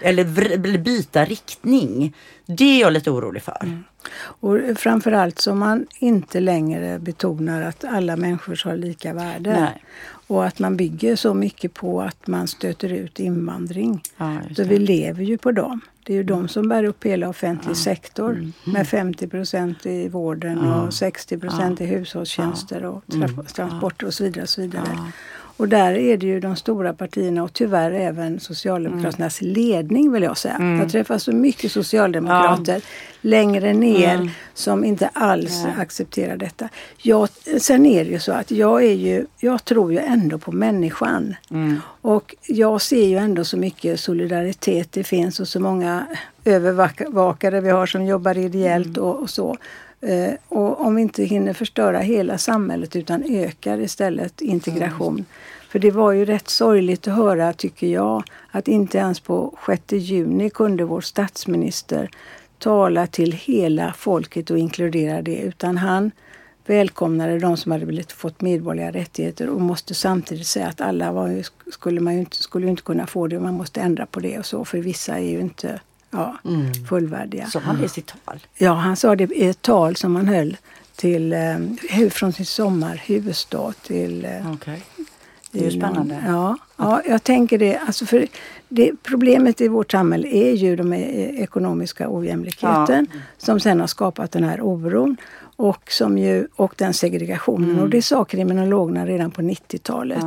Eller, 0.00 0.78
byta 0.78 1.24
riktning. 1.24 2.14
Det 2.46 2.64
är 2.64 2.80
jag 2.80 2.92
lite 2.92 3.10
orolig 3.10 3.42
för. 3.42 3.82
Och 4.18 4.58
framförallt 4.76 5.38
så 5.38 5.54
man 5.54 5.86
inte 5.98 6.40
längre 6.40 6.98
betonar 6.98 7.62
att 7.62 7.84
alla 7.84 8.16
människor 8.16 8.60
har 8.64 8.76
lika 8.76 9.12
värde. 9.12 9.60
Nej. 9.60 9.84
Och 10.26 10.46
att 10.46 10.58
man 10.58 10.76
bygger 10.76 11.16
så 11.16 11.34
mycket 11.34 11.74
på 11.74 12.02
att 12.02 12.26
man 12.26 12.48
stöter 12.48 12.92
ut 12.92 13.20
invandring. 13.20 14.02
Ja, 14.16 14.36
så 14.56 14.64
vi 14.64 14.78
lever 14.78 15.24
ju 15.24 15.38
på 15.38 15.52
dem. 15.52 15.80
Det 16.04 16.12
är 16.12 16.16
ju 16.16 16.22
de 16.22 16.48
som 16.48 16.68
bär 16.68 16.84
upp 16.84 17.04
hela 17.04 17.28
offentlig 17.28 17.76
sektor 17.76 18.52
med 18.64 18.88
50 18.88 19.28
procent 19.28 19.86
i 19.86 20.08
vården 20.08 20.58
och 20.58 20.94
60 20.94 21.38
procent 21.38 21.80
i 21.80 21.86
hushållstjänster 21.86 22.84
och 22.84 23.02
tra- 23.06 23.44
transporter 23.54 24.06
och 24.06 24.14
så 24.14 24.24
vidare. 24.24 24.42
Och, 24.42 24.48
så 24.48 24.60
vidare. 24.60 24.86
Och 25.58 25.68
där 25.68 25.92
är 25.92 26.16
det 26.16 26.26
ju 26.26 26.40
de 26.40 26.56
stora 26.56 26.92
partierna 26.92 27.42
och 27.42 27.52
tyvärr 27.52 27.90
även 27.90 28.40
Socialdemokraternas 28.40 29.38
ledning 29.42 30.12
vill 30.12 30.22
jag 30.22 30.38
säga. 30.38 30.56
Jag 30.80 30.90
träffar 30.90 31.18
så 31.18 31.32
mycket 31.32 31.72
socialdemokrater 31.72 32.82
längre 33.20 33.72
ner 33.74 34.30
som 34.54 34.84
inte 34.84 35.10
alls 35.12 35.64
accepterar 35.78 36.36
detta. 36.36 36.68
Jag, 37.02 37.28
sen 37.60 37.86
är 37.86 38.04
det 38.04 38.10
ju 38.10 38.18
så 38.20 38.32
att 38.32 38.50
jag 38.50 38.84
är 38.84 38.94
ju, 38.94 39.26
jag 39.38 39.64
tror 39.64 39.92
ju 39.92 39.98
ändå 39.98 40.38
på 40.38 40.52
människan. 40.52 41.34
Och 42.00 42.34
jag 42.46 42.80
ser 42.80 43.06
ju 43.06 43.16
ändå 43.16 43.44
så 43.44 43.56
mycket 43.56 44.00
solidaritet 44.00 44.92
det 44.92 45.04
finns 45.04 45.40
och 45.40 45.48
så 45.48 45.60
många 45.60 46.06
övervakare 46.44 47.60
vi 47.60 47.70
har 47.70 47.86
som 47.86 48.06
jobbar 48.06 48.38
ideellt 48.38 48.98
och, 48.98 49.22
och 49.22 49.30
så. 49.30 49.56
Eh, 50.00 50.34
och 50.48 50.80
om 50.80 50.94
vi 50.94 51.02
inte 51.02 51.24
hinner 51.24 51.52
förstöra 51.52 51.98
hela 51.98 52.38
samhället 52.38 52.96
utan 52.96 53.22
ökar 53.22 53.80
istället 53.80 54.40
integration. 54.40 55.24
För 55.68 55.78
det 55.78 55.90
var 55.90 56.12
ju 56.12 56.24
rätt 56.24 56.48
sorgligt 56.48 57.08
att 57.08 57.14
höra, 57.14 57.52
tycker 57.52 57.86
jag, 57.86 58.22
att 58.50 58.68
inte 58.68 58.98
ens 58.98 59.20
på 59.20 59.58
6 59.66 59.82
juni 59.92 60.50
kunde 60.50 60.84
vår 60.84 61.00
statsminister 61.00 62.10
tala 62.58 63.06
till 63.06 63.32
hela 63.32 63.92
folket 63.92 64.50
och 64.50 64.58
inkludera 64.58 65.22
det, 65.22 65.36
utan 65.36 65.76
han 65.76 66.10
välkomnade 66.66 67.38
de 67.38 67.56
som 67.56 67.72
hade 67.72 67.86
blivit, 67.86 68.12
fått 68.12 68.40
medborgerliga 68.40 69.00
rättigheter 69.00 69.48
och 69.48 69.60
måste 69.60 69.94
samtidigt 69.94 70.46
säga 70.46 70.66
att 70.66 70.80
alla 70.80 71.12
var 71.12 71.42
skulle 71.70 72.00
man 72.00 72.14
ju 72.14 72.20
inte, 72.20 72.36
skulle 72.36 72.68
inte 72.68 72.82
kunna 72.82 73.06
få 73.06 73.26
det, 73.26 73.40
man 73.40 73.54
måste 73.54 73.80
ändra 73.80 74.06
på 74.06 74.20
det 74.20 74.38
och 74.38 74.46
så, 74.46 74.64
för 74.64 74.78
vissa 74.78 75.18
är 75.18 75.30
ju 75.30 75.40
inte 75.40 75.80
ja, 76.10 76.38
fullvärdiga. 76.88 77.46
Sa 77.46 77.58
han 77.58 77.78
det 77.78 77.84
i 77.84 77.88
sitt 77.88 78.12
tal? 78.24 78.38
Ja, 78.56 78.72
han 78.72 78.96
sa 78.96 79.16
det 79.16 79.32
i 79.32 79.48
ett 79.48 79.62
tal 79.62 79.96
som 79.96 80.16
han 80.16 80.28
höll 80.28 80.56
till, 80.96 81.32
eh, 81.32 82.08
från 82.10 82.32
sin 82.32 82.46
sommarhuvudstad 82.46 83.72
till 83.82 84.24
eh, 84.24 84.52
Okej. 84.52 84.82
Det 85.52 85.60
är 85.60 85.70
ju 85.70 85.78
spännande. 85.80 86.24
Ja, 86.26 86.56
ja, 86.76 87.02
jag 87.06 87.24
tänker 87.24 87.58
det. 87.58 87.78
Alltså 87.78 88.06
för 88.06 88.26
det. 88.68 88.92
Problemet 89.02 89.60
i 89.60 89.68
vårt 89.68 89.92
samhälle 89.92 90.28
är 90.28 90.52
ju 90.52 90.76
den 90.76 90.92
eh, 90.92 91.42
ekonomiska 91.42 92.08
ojämlikheten 92.10 93.06
som 93.38 93.60
sen 93.60 93.80
har 93.80 93.86
skapat 93.86 94.32
den 94.32 94.44
här 94.44 94.60
oron 94.60 95.16
och, 95.56 95.92
som 95.92 96.18
ju, 96.18 96.46
och 96.56 96.74
den 96.76 96.94
segregationen. 96.94 97.80
Och 97.80 97.90
det 97.90 98.02
sa 98.02 98.24
kriminologerna 98.24 99.06
redan 99.06 99.30
på 99.30 99.42
90-talet. 99.42 100.24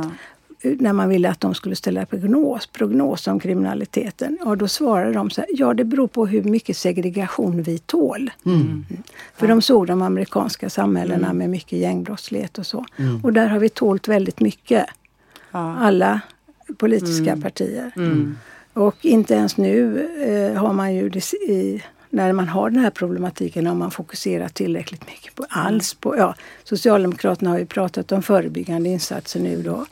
När 0.64 0.92
man 0.92 1.08
ville 1.08 1.30
att 1.30 1.40
de 1.40 1.54
skulle 1.54 1.76
ställa 1.76 2.06
prognos, 2.06 2.66
prognos 2.66 3.26
om 3.26 3.40
kriminaliteten. 3.40 4.38
Och 4.44 4.58
då 4.58 4.68
svarade 4.68 5.12
de 5.12 5.30
så 5.30 5.40
här, 5.40 5.50
ja 5.52 5.74
det 5.74 5.84
beror 5.84 6.06
på 6.06 6.26
hur 6.26 6.42
mycket 6.42 6.76
segregation 6.76 7.62
vi 7.62 7.78
tål. 7.78 8.30
Mm. 8.46 8.84
För 9.36 9.48
de 9.48 9.62
såg 9.62 9.86
de 9.86 10.02
amerikanska 10.02 10.70
samhällena 10.70 11.32
med 11.32 11.50
mycket 11.50 11.78
gängbrottslighet 11.78 12.58
och 12.58 12.66
så. 12.66 12.84
Och 13.22 13.32
där 13.32 13.46
har 13.46 13.58
vi 13.58 13.68
tålt 13.68 14.08
väldigt 14.08 14.40
mycket 14.40 14.86
alla 15.50 16.20
politiska 16.78 17.36
partier. 17.36 17.92
Och 18.72 18.96
inte 19.04 19.34
ens 19.34 19.56
nu 19.56 20.06
eh, 20.28 20.62
har 20.62 20.72
man 20.72 20.94
ju 20.94 21.08
det, 21.08 21.32
i, 21.32 21.82
när 22.10 22.32
man 22.32 22.48
har 22.48 22.70
den 22.70 22.78
här 22.78 22.90
problematiken 22.90 23.66
har 23.66 23.74
man 23.74 23.90
fokuserat 23.90 24.54
tillräckligt 24.54 25.06
mycket 25.06 25.34
på 25.34 25.46
alls 25.48 25.94
på, 25.94 26.16
ja, 26.16 26.34
Socialdemokraterna 26.64 27.50
har 27.50 27.58
ju 27.58 27.66
pratat 27.66 28.12
om 28.12 28.22
förebyggande 28.22 28.88
insatser 28.88 29.40
nu 29.40 29.62
då. 29.62 29.86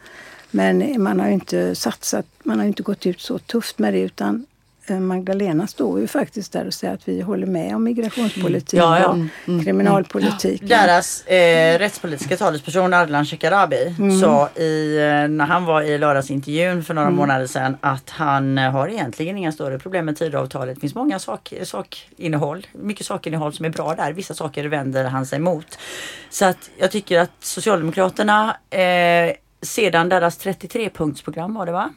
Men 0.51 1.03
man 1.03 1.21
har 1.21 1.27
ju 1.27 1.33
inte 1.33 1.75
satsat, 1.75 2.27
man 2.43 2.59
har 2.59 2.65
ju 2.65 2.69
inte 2.69 2.83
gått 2.83 3.07
ut 3.07 3.21
så 3.21 3.39
tufft 3.39 3.79
med 3.79 3.95
det 3.95 4.01
utan 4.01 4.47
eh, 4.87 5.01
Magdalena 5.01 5.67
står 5.67 6.01
ju 6.01 6.07
faktiskt 6.07 6.53
där 6.53 6.67
och 6.67 6.75
säger 6.75 6.95
att 6.95 7.09
vi 7.09 7.21
håller 7.21 7.47
med 7.47 7.77
om 7.77 7.85
migrationspolitik 7.85 8.81
Ja, 8.81 9.01
ja. 9.01 9.09
och 9.09 9.65
kriminalpolitik. 9.65 10.63
Deras 10.63 11.27
eh, 11.27 11.79
rättspolitiska 11.79 12.37
talesperson 12.37 12.95
Ardalan 12.95 13.27
Shekarabi 13.27 13.95
sa 14.21 14.49
i, 14.49 14.97
eh, 14.97 15.29
när 15.29 15.45
han 15.45 15.65
var 15.65 15.83
i 15.83 15.99
lördagsintervjun 15.99 16.85
för 16.85 16.95
några 16.95 17.11
månader 17.11 17.47
sedan 17.47 17.77
att 17.81 18.11
han 18.11 18.59
eh, 18.59 18.71
har 18.71 18.89
egentligen 18.89 19.37
inga 19.37 19.53
större 19.53 19.79
problem 19.79 20.05
med 20.07 20.17
Tidöavtalet. 20.17 20.75
Det 20.75 20.81
finns 20.81 20.95
många 20.95 21.19
sak, 21.19 21.53
sakinnehåll, 21.63 22.67
mycket 22.73 23.07
sakinnehåll 23.07 23.53
som 23.53 23.65
är 23.65 23.71
bra 23.71 23.95
där. 23.95 24.13
Vissa 24.13 24.35
saker 24.35 24.65
vänder 24.65 25.05
han 25.05 25.27
sig 25.27 25.37
emot. 25.37 25.79
Så 26.31 26.45
att 26.45 26.71
jag 26.79 26.91
tycker 26.91 27.19
att 27.21 27.31
Socialdemokraterna 27.41 28.57
eh, 28.71 29.33
sedan 29.63 30.09
deras 30.09 30.41
33-punktsprogram 30.47 31.55
var 31.55 31.67
det 31.67 31.73
va? 31.73 31.91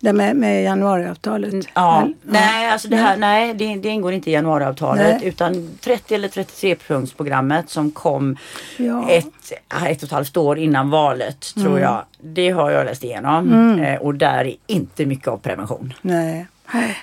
Det 0.00 0.12
med, 0.12 0.36
med 0.36 0.64
januariavtalet. 0.64 1.52
Mm, 1.52 1.64
Ja, 1.74 2.02
Eller? 2.02 2.14
nej, 2.22 2.70
alltså 2.70 2.88
det 2.88 2.96
här, 2.96 3.16
nej, 3.16 3.54
det, 3.54 3.74
det 3.76 3.88
ingår 3.88 4.12
inte 4.12 4.30
i 4.30 4.32
januariavtalet 4.32 5.20
Nej. 5.20 5.28
utan 5.28 5.70
30 5.80 6.14
eller 6.14 6.28
33 6.28 6.76
punktsprogrammet 6.76 7.70
som 7.70 7.90
kom 7.90 8.36
Ja. 8.76 9.10
ett, 9.10 9.52
ett 9.86 9.96
och 9.98 10.04
ett 10.04 10.10
halvt 10.10 10.36
år 10.36 10.58
innan 10.58 10.90
valet 10.90 11.52
Mm. 11.56 11.66
tror 11.66 11.80
jag. 11.80 12.02
Det 12.20 12.50
har 12.50 12.70
jag 12.70 12.84
läst 12.86 13.04
igenom 13.04 13.78
eh, 13.80 13.98
och 14.00 14.14
där 14.14 14.44
är 14.44 14.54
inte 14.66 15.06
mycket 15.06 15.28
av 15.28 15.36
prevention. 15.38 15.92
Nej. 16.02 16.46
Nej, 16.74 16.96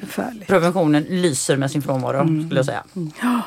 förfärligt. 0.00 0.46
Preventionen 0.46 1.02
lyser 1.08 1.56
med 1.56 1.70
sin 1.70 1.82
frånvaro 1.82 2.18
Mm. 2.20 2.44
skulle 2.46 2.58
jag 2.58 2.66
säga. 2.66 2.84
Ja, 3.22 3.40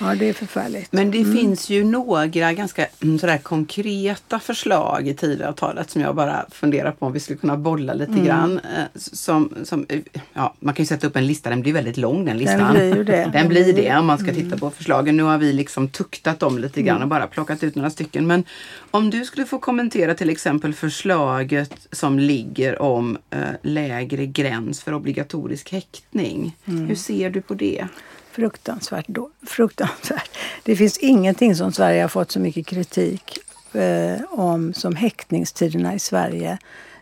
ja 0.00 0.14
det 0.14 0.28
är 0.28 0.32
förfärligt. 0.32 0.92
Men 0.92 1.10
det 1.10 1.24
finns 1.24 1.70
ju 1.70 1.84
några 1.84 2.26
ganska 2.52 2.86
mm, 3.02 3.18
sådär 3.18 3.38
konkreta 3.38 4.40
förslag 4.40 5.08
i 5.08 5.14
Tidöavtalet 5.14 5.90
som 5.90 6.02
jag 6.02 6.14
bara 6.14 6.44
funderar 6.50 6.92
på 6.92 7.06
om 7.06 7.12
vi 7.12 7.20
skulle 7.20 7.38
kunna 7.38 7.56
bolla 7.56 7.94
lite 7.94 8.12
grann. 8.26 8.58
eh, 8.58 8.84
Som, 8.94 9.54
som, 9.64 9.86
eh, 9.88 10.00
ja, 10.32 10.54
man 10.60 10.74
kan 10.74 10.82
ju 10.82 10.86
sätta 10.86 11.06
upp 11.06 11.16
en 11.16 11.26
lista, 11.26 11.50
den 11.50 11.60
blir 11.60 11.72
väldigt 11.72 11.96
lång 11.96 12.24
den 12.24 12.38
listan. 12.38 12.72
blir 12.74 12.96
ju 12.96 13.04
det. 13.04 13.30
Den 13.32 13.48
blir 13.48 13.72
det 13.72 13.96
om 13.96 14.06
man 14.06 14.18
ska 14.18 14.32
titta 14.34 14.56
på 14.58 14.70
förslagen. 14.70 15.16
Nu 15.16 15.22
har 15.22 15.38
vi 15.38 15.52
liksom 15.52 15.88
tuktat 15.88 16.38
dem 16.40 16.58
lite 16.58 16.82
grann 16.82 17.02
och 17.02 17.08
bara 17.08 17.26
plockat 17.26 17.62
ut 17.62 17.74
några 17.74 17.90
stycken. 17.90 18.26
Men 18.26 18.44
om 18.90 19.10
du 19.10 19.24
skulle 19.24 19.46
få 19.46 19.58
kommentera 19.58 20.14
till 20.14 20.30
exempel 20.30 20.74
förslaget 20.74 21.88
som 21.92 22.18
ligger 22.18 22.82
om 22.82 23.18
eh, 23.30 23.38
lägre 23.62 24.26
gräns 24.26 24.82
för 24.82 24.94
obligatorisk 24.94 25.72
häktning. 25.72 26.56
Hur 26.64 26.94
ser 26.94 27.30
du 27.30 27.40
på 27.40 27.54
det? 27.54 27.86
Fruktansvärt, 28.32 29.08
då, 29.08 29.30
fruktansvärt. 29.46 30.30
Det 30.62 30.76
finns 30.76 30.98
ingenting 30.98 31.54
som 31.54 31.72
Sverige 31.72 32.02
har 32.02 32.08
fått 32.08 32.30
så 32.30 32.40
mycket 32.40 32.66
kritik 32.66 33.38
eh, 33.72 34.20
om 34.30 34.74
som 34.74 34.96
häktningstiderna 34.96 35.94
i 35.94 35.98
Sverige 35.98 36.58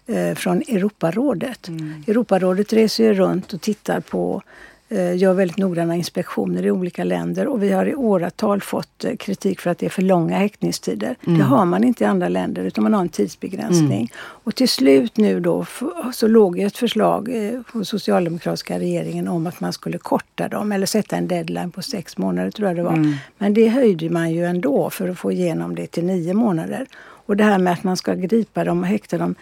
eh, 0.06 0.34
från 0.34 0.56
Europarådet. 0.58 1.68
Europarådet 2.08 2.72
reser 2.72 3.04
ju 3.04 3.14
runt 3.14 3.52
och 3.52 3.60
tittar 3.60 4.00
på 4.00 4.42
gör 4.90 5.32
väldigt 5.32 5.56
noggranna 5.56 5.96
inspektioner 5.96 6.66
i 6.66 6.70
olika 6.70 7.04
länder 7.04 7.46
och 7.46 7.62
vi 7.62 7.72
har 7.72 7.86
i 7.86 7.94
åratal 7.94 8.60
fått 8.60 9.04
eh, 9.04 9.16
kritik 9.16 9.60
för 9.60 9.70
att 9.70 9.78
det 9.78 9.86
är 9.86 9.90
för 9.90 10.02
långa 10.02 10.38
häktningstider. 10.38 11.16
Det 11.20 11.42
har 11.42 11.64
man 11.64 11.84
inte 11.84 12.04
i 12.04 12.06
andra 12.06 12.28
länder 12.28 12.64
utan 12.64 12.84
man 12.84 12.94
har 12.94 13.00
en 13.00 13.08
tidsbegränsning. 13.08 14.10
Och 14.18 14.54
till 14.54 14.68
slut 14.68 15.16
nu 15.16 15.40
då 15.40 15.66
så 16.12 16.28
låg 16.28 16.58
ett 16.58 16.76
förslag 16.76 17.28
eh, 17.28 17.60
hos 17.72 17.88
socialdemokratiska 17.88 18.78
regeringen 18.78 19.28
om 19.28 19.46
att 19.46 19.60
man 19.60 19.72
skulle 19.72 19.98
korta 19.98 20.48
dem 20.48 20.72
eller 20.72 20.86
sätta 20.86 21.16
en 21.16 21.28
deadline 21.28 21.70
på 21.70 21.82
sex 21.82 22.18
månader 22.18 22.50
tror 22.50 22.68
jag 22.68 22.76
det 22.76 22.82
var. 22.82 23.16
Men 23.38 23.54
det 23.54 23.68
höjde 23.68 24.10
man 24.10 24.30
ju 24.30 24.44
ändå 24.44 24.90
för 24.90 25.08
att 25.08 25.18
få 25.18 25.32
igenom 25.32 25.74
det 25.74 25.86
till 25.86 26.04
nio 26.04 26.34
månader. 26.34 26.86
Och 27.00 27.36
det 27.36 27.44
här 27.44 27.58
med 27.58 27.72
att 27.72 27.84
man 27.84 27.96
ska 27.96 28.14
gripa 28.14 28.64
dem 28.64 28.80
och 28.80 28.86
häkta 28.86 29.18
dem 29.18 29.34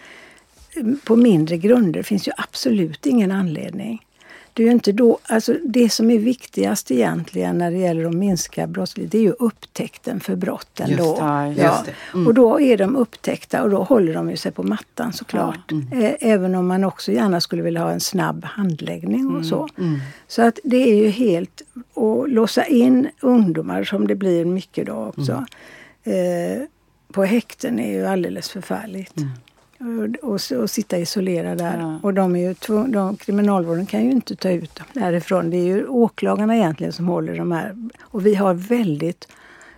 eh, 0.75 0.83
på 1.05 1.15
mindre 1.15 1.57
grunder 1.57 2.03
finns 2.03 2.27
ju 2.27 2.31
absolut 2.37 3.05
ingen 3.05 3.31
anledning. 3.31 4.01
Det 4.57 4.63
är 4.63 4.65
ju 4.65 4.71
inte 4.71 4.91
då, 4.91 5.17
alltså 5.23 5.53
det 5.65 5.89
som 5.89 6.11
är 6.11 6.17
viktigast 6.19 6.91
egentligen 6.91 7.57
när 7.57 7.71
det 7.71 7.77
gäller 7.77 8.05
att 8.05 8.13
minska 8.15 8.67
brottslighet, 8.67 9.11
det 9.11 9.17
är 9.17 9.21
ju 9.21 9.31
upptäckten 9.39 10.19
för 10.19 10.35
brotten 10.35 10.89
Just 10.89 10.99
då. 11.03 11.13
det, 11.13 11.19
ja, 11.21 11.53
Ja. 11.53 11.83
det. 12.13 12.19
Och 12.25 12.33
då 12.33 12.61
är 12.61 12.77
de 12.77 12.95
upptäckta 12.95 13.63
och 13.63 13.69
då 13.69 13.83
håller 13.83 14.13
de 14.13 14.29
ju 14.29 14.37
sig 14.37 14.51
på 14.51 14.63
mattan 14.63 15.13
såklart. 15.13 15.71
Mm. 15.71 16.03
Eh, 16.03 16.11
Även 16.19 16.55
om 16.55 16.67
man 16.67 16.83
också 16.83 17.11
gärna 17.11 17.41
skulle 17.41 17.61
vilja 17.61 17.81
ha 17.81 17.91
en 17.91 17.99
snabb 17.99 18.43
handläggning 18.43 19.19
Mm. 19.21 19.35
och 19.35 19.45
så. 19.45 19.67
Så 20.27 20.41
att 20.41 20.59
det 20.63 20.89
är 20.91 20.95
ju 20.95 21.09
helt, 21.09 21.61
att 21.95 22.31
låsa 22.31 22.65
in 22.65 23.07
ungdomar 23.21 23.83
som 23.83 24.07
det 24.07 24.15
blir 24.15 24.45
mycket 24.45 24.85
då 24.87 24.93
också. 25.17 25.45
eh, 26.03 26.63
på 27.13 27.23
häkten 27.23 27.79
är 27.79 27.91
ju 27.93 28.05
alldeles 28.05 28.49
förfärligt. 28.49 29.13
Och, 29.79 30.29
och, 30.29 30.61
och 30.61 30.69
sitta 30.69 30.97
isolerad 30.97 31.57
där. 31.57 31.77
Ja. 31.79 31.99
Och 32.03 32.13
de 32.13 32.35
är 32.35 32.39
ju 32.39 32.55
de, 32.87 33.17
kriminalvården 33.17 33.85
kan 33.85 34.03
ju 34.03 34.11
inte 34.11 34.35
ta 34.35 34.49
ut 34.49 34.75
dem 34.75 34.85
därifrån. 34.93 35.49
Det 35.49 35.57
är 35.57 35.65
ju 35.65 35.87
åklagarna 35.87 36.55
egentligen 36.55 36.93
som 36.93 37.07
håller 37.07 37.37
de 37.37 37.51
här. 37.51 37.89
Och 38.01 38.25
vi 38.25 38.35
har 38.35 38.53
väldigt 38.53 39.27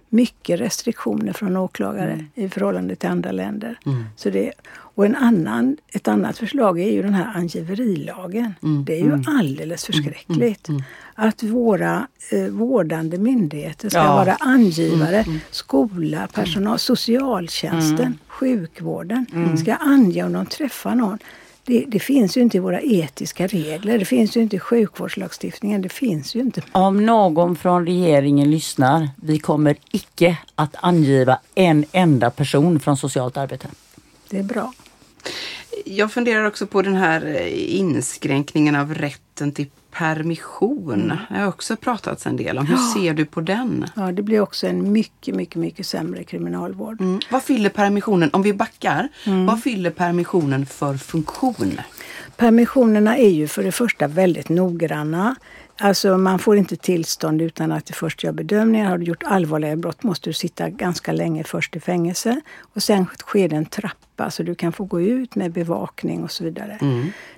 mycket 0.09 0.59
restriktioner 0.59 1.33
från 1.33 1.57
åklagare 1.57 2.25
i 2.35 2.49
förhållande 2.49 2.95
till 2.95 3.09
andra 3.09 3.31
länder. 3.31 3.79
Så 4.15 4.29
det, 4.29 4.51
och 4.71 5.05
en 5.05 5.15
annan, 5.15 5.77
ett 5.93 6.07
annat 6.07 6.37
förslag 6.37 6.79
är 6.79 6.91
ju 6.91 7.01
den 7.01 7.13
här 7.13 7.31
angiverilagen. 7.35 8.53
Det 8.85 8.99
är 8.99 9.03
ju 9.03 9.23
alldeles 9.27 9.85
förskräckligt. 9.85 10.67
Att 11.15 11.43
våra 11.43 12.07
eh, 12.31 12.43
vårdande 12.47 13.17
myndigheter 13.17 13.89
ska 13.89 13.99
Ja. 13.99 14.15
vara 14.15 14.33
angivare. 14.35 15.25
Skola, 15.51 16.27
personal, 16.33 16.79
socialtjänsten, 16.79 18.17
sjukvården 18.27 19.25
ska 19.57 19.73
ange 19.75 20.23
om 20.23 20.33
de 20.33 20.45
träffar 20.45 20.95
någon. 20.95 21.17
Det, 21.69 21.85
det 21.87 21.99
finns 21.99 22.37
ju 22.37 22.41
inte 22.41 22.57
i 22.57 22.59
våra 22.59 22.81
etiska 22.81 23.47
regler. 23.47 23.99
Det 23.99 24.05
finns 24.05 24.37
ju 24.37 24.41
inte 24.41 24.55
i 24.55 24.59
sjukvårdslagstiftningen. 24.59 25.81
Det 25.81 25.89
finns 25.89 26.35
ju 26.35 26.39
inte. 26.39 26.61
Om 26.71 27.05
någon 27.05 27.55
från 27.55 27.85
regeringen 27.85 28.51
lyssnar, 28.51 29.09
vi 29.15 29.39
kommer 29.39 29.75
icke 29.91 30.37
att 30.55 30.75
angiva 30.75 31.39
en 31.55 31.85
enda 31.91 32.29
person 32.29 32.79
från 32.79 32.97
socialt 32.97 33.37
arbete. 33.37 33.67
Det 34.29 34.37
är 34.37 34.43
bra. 34.43 34.73
Jag 35.85 36.11
funderar 36.11 36.45
också 36.45 36.67
på 36.67 36.81
den 36.81 36.95
här 36.95 37.25
eh, 37.25 37.79
inskränkningen 37.79 38.75
av 38.75 38.93
rätten 38.93 39.51
till 39.51 39.67
permission. 39.91 41.13
Det 41.29 41.39
har 41.39 41.47
också 41.47 41.75
pratats 41.75 42.27
en 42.27 42.37
del 42.37 42.57
om. 42.57 42.65
Hur 42.65 42.77
ser 42.77 43.13
du 43.13 43.25
på 43.25 43.41
den? 43.41 43.85
Ja, 43.95 44.11
det 44.11 44.21
blir 44.21 44.41
också 44.41 44.67
en 44.67 44.91
mycket, 44.91 45.35
mycket, 45.35 45.55
mycket 45.55 45.85
sämre 45.85 46.23
kriminalvård. 46.23 47.01
Mm. 47.01 47.19
Vad 47.31 47.43
fyller 47.43 47.69
permissionen, 47.69 48.29
om 48.33 48.41
vi 48.41 48.53
backar, 48.53 49.09
vad 49.47 49.63
fyller 49.63 49.89
permissionen 49.89 50.65
för 50.65 50.97
funktion? 50.97 51.81
Permissionerna 52.37 53.17
är 53.17 53.29
ju 53.29 53.47
för 53.47 53.63
det 53.63 53.71
första 53.71 54.07
väldigt 54.07 54.49
noggranna. 54.49 55.35
Alltså 55.81 56.17
man 56.17 56.39
får 56.39 56.57
inte 56.57 56.75
tillstånd 56.75 57.41
utan 57.41 57.71
att 57.71 57.85
det 57.85 57.93
först 57.93 58.23
gör 58.23 58.31
bedömningar. 58.31 58.89
Har 58.89 58.97
du 58.97 59.05
gjort 59.05 59.23
allvarliga 59.25 59.75
brott 59.75 60.03
måste 60.03 60.29
du 60.29 60.33
sitta 60.33 60.69
ganska 60.69 61.11
länge 61.11 61.43
först 61.43 61.75
i 61.75 61.79
fängelse. 61.79 62.41
Och 62.73 62.83
sen 62.83 63.05
sker 63.05 63.49
det 63.49 63.55
en 63.55 63.65
trappa 63.65 64.31
så 64.31 64.43
du 64.43 64.55
kan 64.55 64.71
få 64.71 64.83
gå 64.83 65.01
ut 65.01 65.35
med 65.35 65.51
bevakning 65.51 66.23
och 66.23 66.31
så 66.31 66.43
vidare. 66.43 66.79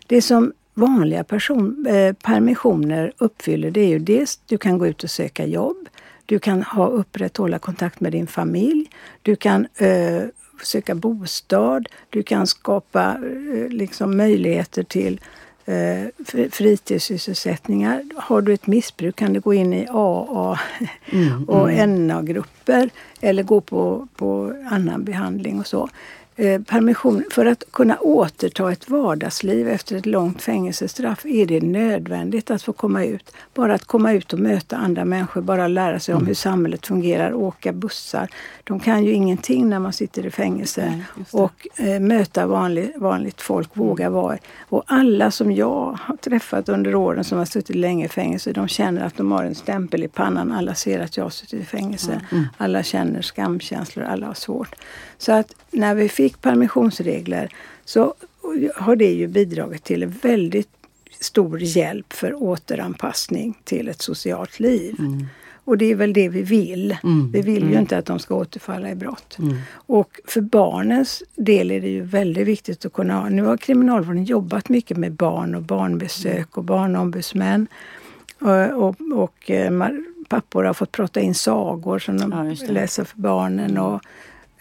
Det 0.08 0.22
som 0.22 0.54
vanliga 0.74 1.24
person, 1.24 1.86
eh, 1.90 2.14
permissioner 2.14 3.12
uppfyller 3.18 3.72
det 3.72 3.82
är 3.82 3.88
ju 3.88 4.00
dels 4.00 4.40
du 4.46 4.58
kan 4.58 4.78
gå 4.78 4.88
ut 4.88 5.04
och 5.04 5.10
söka 5.10 5.46
jobb. 5.46 5.78
Du 6.26 6.40
kan 6.40 6.64
ha 6.64 6.88
upprätthålla 6.88 7.60
kontakt 7.60 8.00
med 8.00 8.12
din 8.12 8.28
familj. 8.28 8.90
Du 9.22 9.36
kan 9.36 9.68
eh, 9.76 10.24
söka 10.64 10.96
bostad. 10.96 11.88
Du 12.10 12.24
kan 12.24 12.48
skapa 12.48 13.18
eh, 13.54 13.70
liksom 13.70 14.18
möjligheter 14.18 14.84
till 14.84 15.22
eh, 15.66 15.74
fr- 16.18 16.50
fritidssysselsättningar. 16.52 18.04
Har 18.16 18.42
du 18.42 18.54
ett 18.54 18.68
missbruk 18.68 19.16
kan 19.16 19.34
du 19.34 19.40
gå 19.40 19.54
in 19.54 19.74
i 19.74 19.88
AA 19.90 20.60
och 21.48 21.90
NA-grupper 21.90 22.90
eller 23.22 23.44
gå 23.44 23.62
på, 23.62 24.08
på 24.16 24.54
annan 24.70 25.04
behandling 25.04 25.60
och 25.60 25.68
så. 25.68 25.90
Eh, 26.36 26.62
permission, 26.62 27.24
för 27.32 27.46
att 27.46 27.64
kunna 27.72 27.98
återta 28.00 28.72
ett 28.72 28.90
vardagsliv 28.90 29.68
efter 29.68 29.96
ett 29.96 30.06
långt 30.06 30.42
fängelsestraff 30.42 31.26
är 31.26 31.46
det 31.46 31.62
nödvändigt 31.62 32.52
att 32.52 32.64
få 32.64 32.74
komma 32.74 33.04
ut. 33.04 33.34
Bara 33.54 33.74
att 33.74 33.86
komma 33.86 34.14
ut 34.14 34.34
och 34.34 34.40
möta 34.40 34.78
andra 34.78 35.06
människor, 35.06 35.42
bara 35.42 35.68
lära 35.68 36.00
sig 36.00 36.16
om 36.16 36.28
hur 36.28 36.34
samhället 36.34 36.88
fungerar, 36.88 37.34
åka 37.34 37.74
bussar. 37.74 38.30
De 38.64 38.80
kan 38.80 39.06
ju 39.06 39.14
ingenting 39.14 39.70
när 39.70 39.80
man 39.80 39.94
sitter 39.94 40.26
i 40.26 40.32
fängelse. 40.32 41.04
Nej, 41.16 41.26
och 41.32 41.68
eh, 41.76 42.00
möta 42.00 42.48
vanlig, 42.48 42.94
vanligt 42.98 43.42
folk, 43.42 43.70
våga 43.74 44.10
vara. 44.10 44.38
Och 44.70 44.84
alla 44.88 45.32
som 45.32 45.52
jag 45.52 46.00
har 46.02 46.18
träffat 46.18 46.70
under 46.70 46.96
åren 46.96 47.24
som 47.24 47.38
har 47.38 47.46
suttit 47.46 47.76
länge 47.76 48.06
i 48.06 48.10
fängelse, 48.10 48.52
de 48.52 48.68
känner 48.68 49.06
att 49.06 49.18
de 49.18 49.32
har 49.32 49.44
en 49.44 49.56
stämpel 49.56 50.04
i 50.04 50.08
pannan. 50.08 50.52
Alla 50.52 50.76
ser 50.76 51.00
att 51.00 51.18
jag 51.18 51.26
har 51.26 51.30
suttit 51.30 51.62
i 51.62 51.66
fängelse. 51.66 52.22
Alla 52.58 52.84
känner 52.84 53.22
skamkänslor, 53.22 54.06
alla 54.06 54.28
har 54.28 54.34
svårt. 54.34 54.76
Så 55.22 55.32
att 55.32 55.54
när 55.72 55.96
vi 55.96 56.10
fick 56.10 56.42
permissionsregler 56.42 57.54
så 57.86 58.14
har 58.76 58.96
det 58.96 59.12
ju 59.12 59.28
bidragit 59.28 59.84
till 59.84 60.06
väldigt 60.06 60.70
stor 61.20 61.62
hjälp 61.62 62.14
för 62.14 62.44
återanpassning 62.44 63.58
till 63.64 63.88
ett 63.88 64.02
socialt 64.02 64.60
liv. 64.60 64.96
Och 65.66 65.78
det 65.78 65.86
är 65.86 65.96
väl 65.96 66.14
det 66.14 66.30
vi 66.30 66.42
vill. 66.42 66.98
Vi 67.34 67.42
vill 67.42 67.70
ju 67.72 67.80
inte 67.80 67.98
att 67.98 68.06
de 68.06 68.20
ska 68.20 68.36
återfalla 68.36 68.92
i 68.92 68.96
brott. 68.96 69.38
Och 69.72 70.20
för 70.26 70.42
barnens 70.42 71.24
del 71.36 71.72
är 71.72 71.82
det 71.82 71.90
ju 71.90 72.02
väldigt 72.02 72.48
viktigt 72.48 72.86
att 72.86 72.94
kunna 72.94 73.14
ha... 73.14 73.30
Nu 73.30 73.44
har 73.44 73.58
kriminalvården 73.58 74.24
jobbat 74.24 74.70
mycket 74.70 74.98
med 74.98 75.12
barn 75.12 75.56
och 75.56 75.62
barnbesök 75.62 76.58
och 76.58 76.64
barnombudsmän. 76.64 77.68
Och, 78.40 78.84
och, 78.88 78.96
och 79.14 79.52
eh, 79.52 79.88
pappor 80.30 80.64
har 80.64 80.74
fått 80.74 80.92
prata 80.92 81.20
in 81.20 81.36
sagor 81.36 82.00
som 82.00 82.18
de 82.18 82.56
Ja, 82.60 82.74
läser 82.74 83.04
för 83.04 83.18
barnen. 83.18 83.78
Och, 83.78 84.02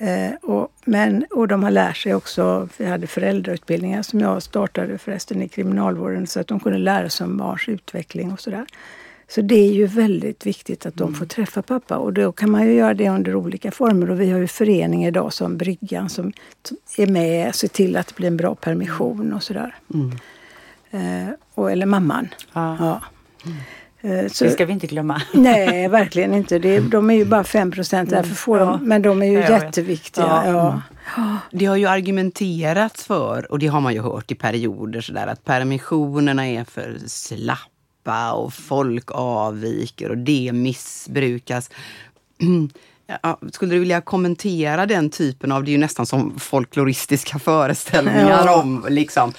eh, 0.01 0.35
och, 0.43 0.73
men, 0.85 1.25
och 1.31 1.49
de 1.49 1.63
har 1.63 1.71
lärt 1.71 1.97
sig 1.97 2.15
också, 2.15 2.69
vi 2.77 2.87
hade 2.87 3.07
föräldrautbildningar 3.07 4.03
som 4.03 4.21
jag 4.21 4.43
startade 4.43 4.99
förresten 4.99 5.43
i 5.43 5.49
kriminalvården 5.49 6.27
så 6.27 6.41
att 6.41 6.47
de 6.47 6.61
kunde 6.61 6.79
lära 6.79 7.09
sig 7.09 7.25
om 7.25 7.37
barns 7.37 7.69
utveckling 7.69 8.33
och 8.33 8.41
sådär. 8.41 8.67
Så 9.29 9.41
det 9.41 9.55
är 9.55 9.73
ju 9.73 9.87
väldigt 9.87 10.47
viktigt 10.47 10.87
att 10.87 10.95
de 10.95 11.15
får 11.15 11.27
träffa 11.27 11.63
pappa 11.63 11.97
och 11.97 12.13
då 12.13 12.33
kan 12.33 12.51
man 12.51 12.67
ju 12.67 12.73
göra 12.73 12.95
det 12.95 13.09
under 13.09 13.35
olika 13.35 13.71
former 13.71 14.11
och 14.11 14.21
vi 14.21 14.31
har 14.31 14.39
ju 14.39 14.47
föreningar 14.47 15.09
idag 15.09 15.33
som 15.33 15.57
Bryggan 15.57 16.09
som 16.09 16.33
är 16.97 17.07
med 17.07 17.49
och 17.49 17.55
ser 17.55 17.69
till 17.69 17.97
att 17.97 18.07
det 18.07 18.17
blir 18.17 18.29
en 18.29 18.37
bra 18.37 18.55
permission 18.55 19.33
och 19.33 19.43
sådär. 19.43 19.75
Eh, 20.91 21.29
och, 21.55 21.73
eller 21.73 21.87
mamman. 21.87 22.29
Ja. 22.53 22.77
Ja. 22.81 23.01
Eh, 23.45 23.53
så, 24.33 24.45
Det 24.45 24.51
ska 24.51 24.67
vi 24.67 24.73
inte 24.73 24.87
glömma. 24.87 25.23
Nej, 25.35 25.89
verkligen 25.89 26.35
inte. 26.35 26.59
Det, 26.59 26.81
de 26.81 27.11
är 27.11 27.15
ju 27.15 27.25
bara 27.25 27.45
5 27.45 27.71
procent, 27.71 28.11
därför 28.11 28.35
får 28.35 28.59
Ja. 28.59 28.65
de, 28.65 28.89
men 28.89 29.03
de 29.03 29.23
är 29.23 29.27
ju 29.27 29.39
Ja, 29.41 29.51
jätteviktiga. 29.51 30.43
Ja. 30.47 30.83
Ja. 31.17 31.37
Det 31.53 31.67
har 31.67 31.77
ju 31.77 31.87
argumenterats 31.87 33.05
för, 33.05 33.53
och 33.53 33.59
det 33.59 33.67
har 33.67 33.81
man 33.81 33.95
ju 33.95 34.01
hört 34.01 34.31
i 34.31 34.35
perioder 34.35 35.01
sådär, 35.01 35.27
att 35.27 35.45
permissionerna 35.45 36.47
är 36.49 36.65
för 36.65 36.97
slappa 37.07 38.33
och 38.33 38.55
folk 38.55 39.11
avviker 39.13 40.11
och 40.11 40.19
det 40.19 40.51
missbrukas. 40.53 41.71
Ja, 43.23 43.39
skulle 43.53 43.75
du 43.75 43.79
vilja 43.79 44.01
kommentera 44.01 44.87
den 44.87 45.11
typen 45.11 45.53
av, 45.53 45.65
det 45.65 45.71
är 45.71 45.73
ju 45.73 45.79
nästan 45.79 46.07
som 46.07 46.39
folkloristiska 46.39 47.39
föreställningar 47.45 48.43
Ja. 48.47 48.61
om 48.61 48.87
liksom, 48.89 49.33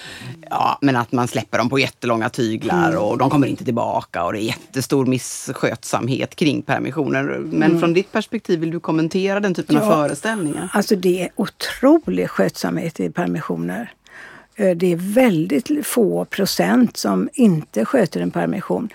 ja 0.50 0.78
men 0.82 0.96
att 0.96 1.12
man 1.12 1.28
släpper 1.28 1.58
dem 1.58 1.70
på 1.70 1.80
jättelånga 1.80 2.30
tyglar 2.30 2.96
och 2.96 3.18
de 3.18 3.30
kommer 3.30 3.48
inte 3.48 3.66
tillbaka 3.66 4.24
och 4.24 4.34
det 4.34 4.40
är 4.40 4.44
jättestor 4.44 5.06
misskötsamhet 5.06 6.36
kring 6.36 6.62
permissioner. 6.62 7.24
Men 7.46 7.80
från 7.80 7.94
ditt 7.94 8.12
perspektiv, 8.12 8.60
vill 8.60 8.72
du 8.72 8.80
kommentera 8.80 9.40
den 9.40 9.54
typen 9.54 9.78
av 9.78 9.84
Ja. 9.84 9.92
föreställningar? 9.92 10.70
Alltså 10.74 10.96
det 10.96 11.22
är 11.22 11.30
otrolig 11.36 12.30
skötsamhet 12.30 13.00
i 13.00 13.10
permissioner. 13.10 13.92
Eh, 14.56 14.76
Det 14.78 14.92
är 14.92 14.96
väldigt 14.96 15.88
få 15.88 16.26
procent 16.26 16.98
som 16.98 17.30
inte 17.34 17.86
sköter 17.86 18.22
en 18.22 18.32
permission. 18.32 18.90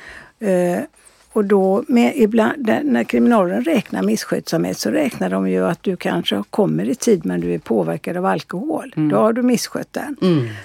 Och 1.37 1.45
då, 1.45 1.85
med 1.89 2.13
ibland, 2.17 2.67
när 2.83 3.05
kriminalvården 3.05 3.65
räknar 3.65 4.03
misskötsamhet 4.03 4.79
så 4.79 4.91
räknar 4.91 5.31
de 5.31 5.49
ju 5.51 5.67
att 5.67 5.83
du 5.83 5.97
kanske 5.97 6.43
kommer 6.51 6.89
i 6.89 6.95
tid 6.95 7.27
men 7.27 7.41
du 7.41 7.55
är 7.55 7.59
påverkad 7.59 8.17
av 8.17 8.27
alkohol. 8.27 8.93
Då 9.11 9.17
har 9.17 9.33
du 9.33 9.43
misskött 9.43 9.93
den. 9.93 10.17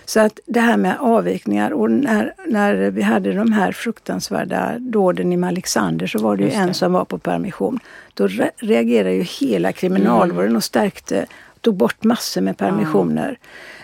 Så 0.06 0.20
att 0.20 0.40
det 0.46 0.60
här 0.60 0.78
med 0.78 0.96
avvikningar 1.00 1.72
och 1.72 1.92
när, 1.92 2.34
när 2.48 2.76
vi 2.92 3.02
hade 3.02 3.34
de 3.34 3.52
här 3.52 3.72
fruktansvärda 3.72 4.76
dåden 4.80 5.34
i 5.34 5.38
Malexander 5.38 6.08
så 6.08 6.20
var 6.20 6.36
det 6.38 6.44
ju 6.44 6.52
en 6.52 6.74
som 6.74 6.94
var 6.94 7.06
på 7.06 7.18
permission. 7.18 7.80
Då 8.14 8.28
re- 8.28 8.52
reagerade 8.58 9.14
ju 9.14 9.24
hela 9.24 9.72
kriminalvården 9.72 10.56
och 10.56 10.64
stärkte, 10.64 11.26
tog 11.62 11.76
bort 11.76 12.04
massor 12.04 12.42
med 12.42 12.58
permissioner. 12.58 13.38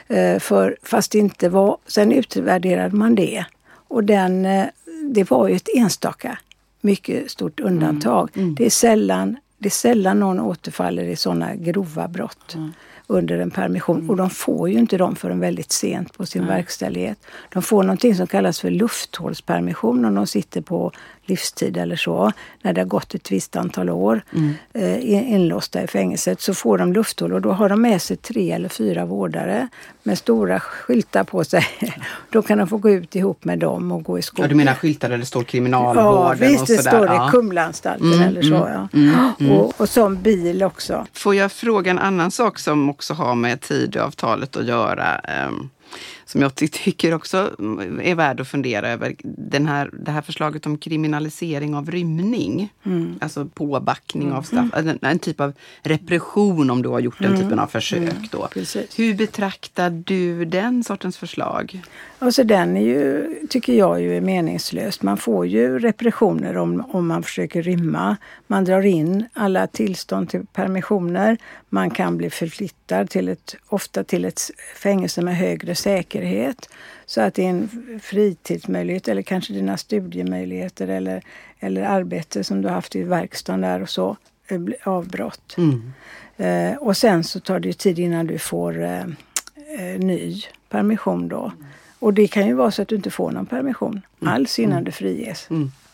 Eh, 0.08 0.40
för, 0.40 0.78
fast 0.84 1.12
det 1.12 1.18
inte 1.18 1.50
var, 1.50 1.78
sen 1.88 2.12
utvärderade 2.12 2.96
man 2.96 3.16
det. 3.16 3.46
Och 3.88 4.04
den, 4.04 4.46
eh, 4.46 4.66
det 5.04 5.32
var 5.32 5.48
ju 5.48 5.56
ett 5.56 5.70
enstaka 5.76 6.38
mycket 6.82 7.32
stort 7.32 7.60
undantag. 7.60 8.30
Det, 8.58 8.66
är 8.66 8.70
sällan, 8.70 9.38
det 9.58 9.68
är 9.68 9.72
sällan 9.72 10.20
någon 10.20 10.40
återfaller 10.40 11.04
i 11.04 11.16
sådana 11.16 11.56
grova 11.56 12.08
brott 12.08 12.58
under 13.08 13.40
en 13.40 13.52
permission. 13.52 14.10
Och 14.10 14.16
de 14.16 14.30
får 14.30 14.70
ju 14.70 14.80
inte 14.80 14.98
dem 14.98 15.16
förrän 15.16 15.40
väldigt 15.40 15.72
sent 15.72 16.18
på 16.18 16.26
sin 16.26 16.46
verkställighet. 16.46 17.26
De 17.54 17.62
får 17.62 17.84
någonting 17.84 18.16
som 18.16 18.28
kallas 18.28 18.60
för 18.60 18.70
lufthålspermission 18.70 20.06
om 20.06 20.16
de 20.16 20.28
sitter 20.28 20.62
på 20.62 20.92
livstid 21.30 21.78
eller 21.78 21.96
så, 21.96 22.32
när 22.62 22.74
det 22.74 22.82
har 22.82 22.86
gått 22.86 23.16
ett 23.16 23.32
visst 23.32 23.56
antal 23.56 23.90
år 23.90 24.22
mm. 24.34 24.54
eh, 24.74 25.34
inlåsta 25.34 25.84
i 25.84 25.88
fängelset, 25.88 26.42
så 26.42 26.54
får 26.54 26.78
de 26.78 26.94
lufthål 26.94 27.34
och 27.34 27.42
då 27.42 27.52
har 27.52 27.70
de 27.70 27.82
med 27.82 28.02
sig 28.02 28.18
tre 28.18 28.52
eller 28.52 28.70
fyra 28.70 29.06
vårdare 29.06 29.68
med 30.04 30.18
stora 30.18 30.60
skyltar 30.60 31.24
på 31.24 31.44
sig. 31.44 31.66
då 32.30 32.42
kan 32.42 32.58
de 32.58 32.68
få 32.68 32.78
gå 32.78 32.90
ut 32.90 33.16
ihop 33.16 33.46
med 33.46 33.60
dem 33.60 33.92
och 33.92 34.04
gå 34.04 34.20
i 34.20 34.22
skolan. 34.22 34.44
Ja, 34.44 34.50
du 34.50 34.56
menar 34.56 34.74
skyltar 34.74 35.10
där 35.10 35.18
det 35.18 35.26
står 35.26 35.44
kriminalvården 35.44 36.40
ja, 36.42 36.48
visst, 36.50 36.62
och 36.62 36.68
det 36.68 36.78
sådär? 36.78 36.92
står 36.92 37.08
det 37.08 37.14
ja. 37.14 37.30
Kumlaanstalten 37.32 38.14
Mm, 38.14 38.22
eller 38.28 38.42
så. 38.42 38.56
mm, 38.56 38.72
Ja. 38.72 38.88
mm, 38.94 39.32
mm. 39.40 39.52
Och, 39.52 39.82
och 39.82 39.90
som 39.90 40.22
bil 40.22 40.64
också. 40.64 41.08
Får 41.14 41.36
jag 41.36 41.52
fråga 41.52 41.92
en 41.92 42.00
annan 42.00 42.32
sak 42.32 42.60
som 42.60 42.90
också 42.90 43.14
har 43.14 43.36
med 43.36 43.62
Tidöavtalet 43.62 44.58
att 44.58 44.66
göra? 44.66 45.22
Som 46.28 46.42
jag 46.42 46.56
ty- 46.56 46.68
tycker 46.68 47.14
också 47.14 47.56
är 48.02 48.16
värd 48.16 48.40
att 48.40 48.48
fundera 48.48 48.90
över. 48.90 49.16
Den 49.24 49.68
här, 49.68 49.90
det 49.94 50.12
här 50.12 50.22
förslaget 50.22 50.66
om 50.66 50.78
kriminalisering 50.78 51.76
av 51.76 51.92
rymning. 51.92 52.74
Alltså 53.20 53.46
påbackning 53.46 54.32
av 54.32 54.42
straff. 54.42 54.68
En, 54.74 55.00
en 55.02 55.20
typ 55.20 55.42
av 55.42 55.54
repression 55.82 56.70
om 56.70 56.82
du 56.82 56.90
har 56.90 57.00
gjort 57.00 57.20
den 57.20 57.38
typen 57.38 57.60
av 57.60 57.68
försök. 57.68 58.32
Då. 58.32 58.48
precis. 58.54 59.00
Hur 59.00 59.16
betraktar 59.16 59.90
du 59.90 60.46
den 60.46 60.84
sortens 60.84 61.18
förslag? 61.18 61.82
Alltså 62.20 62.44
den 62.44 62.78
är 62.78 62.82
ju, 62.82 63.36
tycker 63.50 63.74
jag 63.74 64.02
ju 64.02 64.18
är 64.18 64.22
meningslös. 64.22 65.02
Man 65.02 65.18
får 65.18 65.48
ju 65.48 65.80
repressioner 65.80 66.58
om, 66.58 66.84
om 66.92 67.08
man 67.08 67.24
försöker 67.24 67.62
rymma. 67.62 68.18
Man 68.48 68.66
drar 68.66 68.86
in 68.86 69.26
alla 69.34 69.68
tillstånd 69.68 70.30
till 70.30 70.46
permissioner. 70.54 71.38
Man 71.70 71.90
kan 71.90 72.18
bli 72.18 72.30
förflyttad 72.30 73.10
till 73.10 73.30
ett, 73.30 73.56
ofta 73.68 74.04
till 74.04 74.26
ett 74.26 74.42
fängelse 74.76 75.22
med 75.22 75.38
högre 75.38 75.76
säkerhet. 75.76 76.17
Så 77.06 77.22
att 77.22 77.34
din 77.34 77.70
fritidsmöjlighet 78.04 79.08
eller 79.08 79.22
kanske 79.22 79.54
dina 79.54 79.78
studiemöjligheter 79.78 80.88
eller, 80.88 81.22
eller 81.60 81.84
arbete 81.84 82.44
som 82.44 82.62
du 82.62 82.68
har 82.68 82.76
haft 82.76 82.96
i 82.96 83.04
verkstaden 83.04 83.62
där 83.62 83.82
och 83.82 83.90
så 83.90 84.18
eh, 84.48 84.60
avbrott. 84.84 85.56
Eh, 86.38 86.76
och 86.78 86.98
sen 86.98 87.24
så 87.24 87.40
tar 87.40 87.60
det 87.60 87.68
ju 87.68 87.74
tid 87.74 88.00
innan 88.00 88.28
du 88.28 88.38
får 88.38 88.84
eh, 88.84 89.00
eh, 89.80 90.00
ny 90.00 90.44
permission 90.70 91.28
då. 91.28 91.52
Och 92.00 92.14
det 92.14 92.28
kan 92.28 92.48
ju 92.48 92.54
vara 92.54 92.72
så 92.72 92.82
att 92.82 92.88
du 92.88 92.96
inte 92.96 93.12
får 93.12 93.32
någon 93.32 93.46
permission 93.46 94.02
alls 94.26 94.60
innan 94.60 94.84
du 94.84 94.92
friges. 94.92 95.48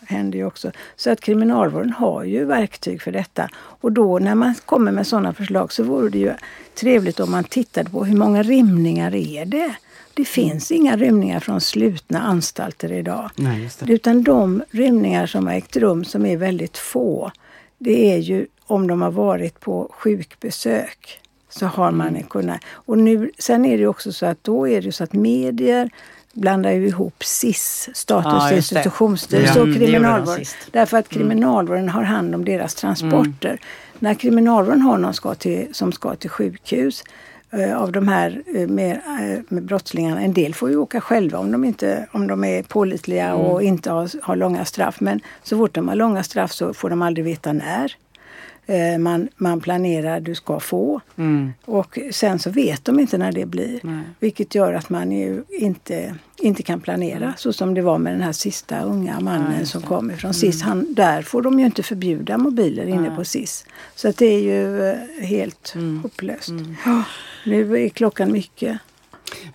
händer 0.06 0.38
ju 0.38 0.46
också. 0.46 0.72
Så 0.96 1.12
att 1.12 1.22
kriminalvården 1.22 1.94
har 1.94 2.24
ju 2.24 2.46
verktyg 2.46 3.02
för 3.02 3.12
detta. 3.12 3.50
Och 3.56 3.92
då 3.92 4.20
när 4.20 4.36
man 4.36 4.56
kommer 4.66 4.92
med 4.92 5.08
sådana 5.08 5.34
förslag 5.34 5.74
så 5.74 5.84
vore 5.84 6.10
det 6.10 6.18
ju 6.18 6.34
trevligt 6.76 7.20
om 7.20 7.32
man 7.32 7.44
tittade 7.44 7.90
på 7.90 8.06
hur 8.06 8.18
många 8.18 8.44
rymningar 8.44 9.16
är 9.16 9.46
det? 9.46 9.76
Det 10.14 10.26
finns 10.26 10.72
inga 10.72 10.98
rymningar 10.98 11.40
från 11.40 11.62
slutna 11.62 12.22
anstalter 12.22 12.92
idag. 12.92 13.30
Nej. 13.36 13.70
Utan 13.88 14.24
de 14.24 14.64
rymningar 14.72 15.26
som 15.26 15.48
har 15.48 15.54
ägt 15.54 15.78
rum, 15.78 16.06
som 16.06 16.26
är 16.26 16.38
väldigt 16.38 16.78
få, 16.78 17.32
det 17.78 18.14
är 18.14 18.18
ju 18.18 18.48
om 18.66 18.88
de 18.88 19.02
har 19.02 19.12
varit 19.12 19.60
på 19.60 19.92
sjukbesök. 19.94 21.20
Så 21.50 21.66
har 21.66 21.92
man 21.92 22.24
kunnat. 22.24 22.62
Och 22.72 22.98
nu, 22.98 23.32
sen 23.40 23.66
är 23.66 23.78
det 23.78 23.88
också 23.88 24.12
så 24.12 24.26
att 24.26 24.44
då 24.44 24.68
är 24.68 24.82
det 24.82 24.92
så 24.92 25.04
att 25.04 25.14
medier 25.14 25.90
blandar 26.34 26.72
ju 26.72 26.88
ihop 26.88 27.24
SIS, 27.24 27.90
Statens 27.94 28.44
Ja, 28.52 28.56
institutionsstyrelse, 28.56 29.60
och 29.60 29.68
de 29.68 29.74
kriminalvården. 29.74 30.46
Därför 30.72 30.98
att 30.98 31.10
kriminalvården 31.10 31.90
har 31.90 32.04
hand 32.04 32.36
om 32.36 32.46
deras 32.46 32.76
transporter. 32.76 33.60
När 34.00 34.14
kriminalvården 34.14 34.82
har 34.82 34.98
någon 34.98 35.14
ska 35.14 35.36
till, 35.36 35.68
som 35.72 35.92
ska 35.92 36.16
till 36.16 36.30
sjukhus 36.30 37.04
av 37.54 37.92
de 37.92 38.08
här 38.08 38.42
eh, 38.56 38.68
med, 38.68 38.92
eh, 38.92 39.40
med 39.48 39.64
brottslingarna, 39.64 40.22
en 40.22 40.34
del 40.34 40.54
får 40.54 40.70
ju 40.70 40.78
åka 40.78 41.02
själva 41.02 41.40
om 41.40 41.52
de, 41.52 41.64
inte, 41.64 42.08
om 42.12 42.28
de 42.28 42.44
är 42.44 42.64
pålitliga 42.64 43.36
och 43.36 43.64
inte 43.64 43.92
har, 43.92 44.10
har 44.22 44.36
långa 44.36 44.66
straff. 44.66 45.02
Men 45.02 45.20
så 45.44 45.58
fort 45.58 45.74
de 45.74 45.88
har 45.88 45.96
långa 45.96 46.24
straff 46.24 46.52
så 46.52 46.74
får 46.74 46.90
de 46.90 47.02
aldrig 47.02 47.26
veta 47.26 47.54
när. 47.54 47.96
Eh, 48.66 48.98
Man, 48.98 49.30
man 49.36 49.60
planerar 49.62 50.20
du 50.20 50.36
ska 50.36 50.60
få. 50.60 51.02
Och 51.66 52.00
sen 52.12 52.40
så 52.40 52.50
vet 52.50 52.86
de 52.86 53.00
inte 53.00 53.18
när 53.18 53.32
det 53.32 53.46
blir. 53.46 53.80
Vilket 54.20 54.56
gör 54.56 54.74
att 54.74 54.90
man 54.90 55.12
ju 55.12 55.44
inte, 55.50 56.16
inte 56.40 56.64
kan 56.64 56.82
planera. 56.82 57.34
Så 57.38 57.54
som 57.54 57.74
det 57.74 57.82
var 57.82 57.98
med 57.98 58.14
den 58.14 58.22
här 58.22 58.32
sista 58.32 58.82
unga 58.82 59.20
mannen 59.20 59.66
som 59.66 59.82
kom 59.82 60.12
ifrån 60.12 60.34
SIS. 60.34 60.62
Han, 60.62 60.94
där 60.94 61.22
får 61.22 61.42
de 61.42 61.60
ju 61.60 61.66
inte 61.66 61.84
förbjuda 61.84 62.38
mobiler 62.38 62.86
inne 62.88 63.16
på 63.16 63.26
SIS. 63.26 63.66
Så 63.96 64.10
att 64.10 64.18
det 64.18 64.26
är 64.26 64.40
ju 64.40 64.90
eh, 64.90 65.26
helt 65.26 65.76
hopplöst. 66.04 66.54
Ja, 66.86 67.04
nu 67.46 67.86
är 67.86 67.90
klockan 67.90 68.32
mycket. 68.32 68.78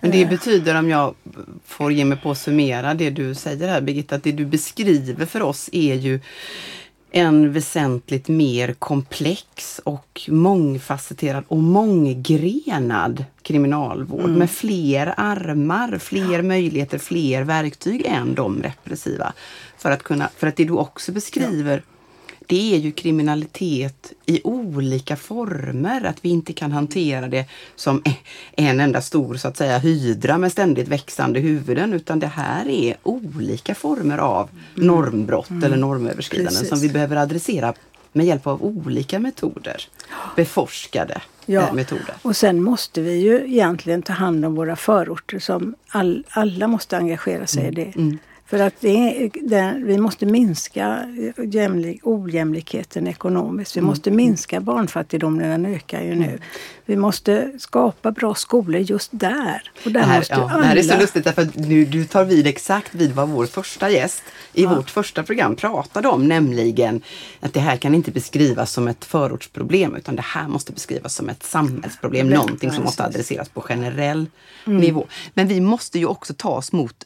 Men 0.01 0.11
det 0.11 0.25
betyder, 0.25 0.79
om 0.79 0.89
jag 0.89 1.15
får 1.65 1.91
ge 1.91 2.05
mig 2.05 2.17
på 2.17 2.31
att 2.31 2.37
summera 2.37 2.93
det 2.93 3.09
du 3.09 3.35
säger 3.35 3.67
här 3.67 3.81
Birgitta, 3.81 4.15
att 4.15 4.23
det 4.23 4.31
du 4.31 4.45
beskriver 4.45 5.25
för 5.25 5.41
oss 5.41 5.69
är 5.71 5.95
ju 5.95 6.19
en 7.11 7.51
väsentligt 7.51 8.27
mer 8.27 8.73
komplex 8.73 9.81
och 9.83 10.21
mångfacetterad 10.27 11.43
och 11.47 11.57
månggrenad 11.57 13.25
kriminalvård 13.41 14.29
med 14.29 14.51
fler 14.51 15.13
armar, 15.17 15.97
fler 15.97 16.41
möjligheter, 16.41 16.97
fler 16.97 17.43
verktyg 17.43 18.05
än 18.05 18.35
de 18.35 18.63
repressiva. 18.63 19.33
För 19.77 19.91
att, 19.91 20.03
kunna, 20.03 20.29
för 20.37 20.47
att 20.47 20.55
det 20.55 20.65
du 20.65 20.73
också 20.73 21.11
beskriver 21.11 21.83
det 22.49 22.75
är 22.75 22.77
ju 22.77 22.91
kriminalitet 22.91 24.13
i 24.25 24.41
olika 24.43 25.15
former. 25.15 26.03
Att 26.05 26.25
vi 26.25 26.29
inte 26.29 26.53
kan 26.53 26.71
hantera 26.71 27.27
det 27.27 27.45
som 27.75 28.03
en 28.57 28.79
enda 28.79 29.01
stor 29.01 29.35
så 29.35 29.47
att 29.47 29.57
säga 29.57 29.77
hydra 29.77 30.37
med 30.37 30.51
ständigt 30.51 30.87
växande 30.87 31.39
huvuden. 31.39 31.93
Utan 31.93 32.19
det 32.19 32.27
här 32.27 32.67
är 32.67 32.95
olika 33.03 33.75
former 33.75 34.17
av 34.17 34.49
normbrott 34.75 35.49
eller 35.49 35.77
normöverskridanden 35.77 36.53
Precis. 36.53 36.69
som 36.69 36.79
vi 36.79 36.89
behöver 36.89 37.15
adressera 37.15 37.73
med 38.11 38.25
hjälp 38.25 38.47
av 38.47 38.63
olika 38.63 39.19
metoder. 39.19 39.87
Beforskade 40.35 41.21
Ja. 41.45 41.67
eh, 41.67 41.73
metoder. 41.73 42.15
Och 42.21 42.35
sen 42.35 42.63
måste 42.63 43.01
vi 43.01 43.13
ju 43.17 43.35
egentligen 43.45 44.01
ta 44.01 44.13
hand 44.13 44.45
om 44.45 44.55
våra 44.55 44.75
förorter 44.75 45.39
som 45.39 45.75
all, 45.87 46.23
alla 46.29 46.67
måste 46.67 46.97
engagera 46.97 47.47
sig 47.47 47.67
i 47.67 47.71
det. 47.71 47.93
För 48.49 48.59
att 48.59 48.73
det 48.79 49.29
det, 49.33 49.81
vi 49.85 49.97
måste 49.97 50.25
minska 50.25 51.05
jämlik, 51.51 52.01
ojämlikheten 52.03 53.07
ekonomiskt. 53.07 53.77
Vi 53.77 53.81
måste 53.81 54.11
minska 54.11 54.61
barnfattigdomen, 54.61 55.49
den 55.49 55.75
ökar 55.75 56.01
ju 56.01 56.15
nu. 56.15 56.39
Vi 56.85 56.95
måste 56.95 57.51
skapa 57.57 58.11
bra 58.11 58.35
skolor 58.35 58.81
just 58.81 59.09
där. 59.11 59.71
Och 59.85 59.91
där 59.91 59.99
Det 59.99 60.05
här, 60.05 60.17
måste 60.19 60.33
ja, 60.33 60.49
alla... 60.51 60.61
det 60.61 60.67
här 60.67 60.75
är 60.75 60.81
så 60.81 60.97
lustigt 60.97 61.23
därför 61.23 61.47
nu, 61.55 61.85
du 61.85 62.05
tar 62.05 62.25
vid 62.25 62.47
exakt 62.47 62.95
vid 62.95 63.11
vad 63.11 63.29
vår 63.29 63.45
första 63.45 63.89
gäst 63.89 64.23
i 64.53 64.65
vårt 64.65 64.89
första 64.89 65.23
program 65.23 65.55
pratade 65.55 66.07
om, 66.07 66.27
nämligen 66.27 67.01
att 67.39 67.53
det 67.53 67.59
här 67.59 67.77
kan 67.77 67.95
inte 67.95 68.11
beskrivas 68.11 68.71
som 68.71 68.87
ett 68.87 69.05
förortsproblem 69.05 69.95
utan 69.95 70.15
det 70.15 70.25
här 70.25 70.47
måste 70.47 70.71
beskrivas 70.71 71.15
som 71.15 71.29
ett 71.29 71.43
samhällsproblem, 71.43 72.27
Problem. 72.27 72.39
någonting 72.39 72.69
som 72.69 72.79
Ja, 72.79 72.85
måste 72.85 73.03
adresseras 73.03 73.49
på 73.49 73.61
generell 73.61 74.25
nivå. 74.65 75.07
Men 75.33 75.47
vi 75.47 75.61
måste 75.61 75.99
ju 75.99 76.05
också 76.05 76.33
ta 76.33 76.49
oss 76.49 76.71
mot 76.71 77.05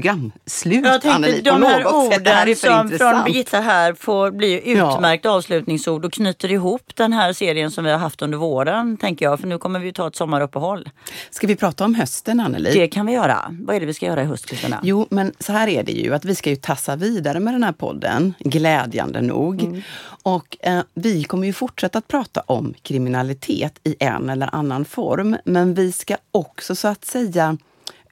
programslut, 0.00 0.84
Jag 0.84 1.02
tänkte 1.02 1.10
Anneli, 1.10 1.40
de 1.40 1.62
här 1.62 1.86
orden 1.86 2.56
som 2.56 2.80
intressant. 2.80 2.98
från 2.98 3.24
Birgitta 3.24 3.60
här 3.60 3.94
får 3.94 4.30
bli 4.30 4.72
Ja. 4.76 4.94
utmärkt 4.96 5.26
avslutningsord 5.26 6.04
och 6.04 6.12
knyter 6.12 6.52
ihop 6.52 6.82
den 6.94 7.12
här 7.12 7.32
serien 7.32 7.70
som 7.70 7.84
vi 7.84 7.90
har 7.90 7.98
haft 7.98 8.22
under 8.22 8.38
våren, 8.38 8.96
tänker 8.96 9.24
jag. 9.26 9.40
För 9.40 9.46
nu 9.46 9.58
kommer 9.58 9.80
vi 9.80 9.92
ta 9.92 10.06
ett 10.06 10.16
sommaruppehåll. 10.16 10.88
Ska 11.30 11.46
vi 11.46 11.56
prata 11.56 11.84
om 11.84 11.94
hösten, 11.94 12.40
Anneli? 12.40 12.72
Det 12.72 12.88
kan 12.88 13.06
vi 13.06 13.12
göra. 13.12 13.54
Vad 13.60 13.76
är 13.76 13.80
det 13.80 13.86
vi 13.86 13.94
ska 13.94 14.06
göra 14.06 14.22
i 14.22 14.24
höst, 14.24 14.46
Kristina? 14.46 14.80
Jo, 14.82 15.06
men 15.10 15.32
så 15.38 15.52
här 15.52 15.68
är 15.68 15.82
det 15.82 15.92
ju 15.92 16.14
att 16.14 16.24
vi 16.24 16.34
ska 16.34 16.50
ju 16.50 16.56
tassa 16.56 16.96
vidare 16.96 17.40
med 17.40 17.54
den 17.54 17.62
här 17.62 17.72
podden, 17.72 18.34
glädjande 18.38 19.20
nog. 19.22 19.62
Mm. 19.62 19.82
Och 20.22 20.56
eh, 20.60 20.80
vi 20.94 21.24
kommer 21.24 21.46
ju 21.46 21.52
fortsätta 21.52 21.98
att 21.98 22.08
prata 22.08 22.42
om 22.46 22.74
kriminalitet 22.82 23.78
i 23.84 23.96
en 24.00 24.30
eller 24.30 24.54
annan 24.54 24.84
form. 24.84 25.36
Men 25.44 25.74
vi 25.74 25.92
ska 25.92 26.16
också 26.32 26.74
så 26.74 26.88
att 26.88 27.04
säga 27.04 27.56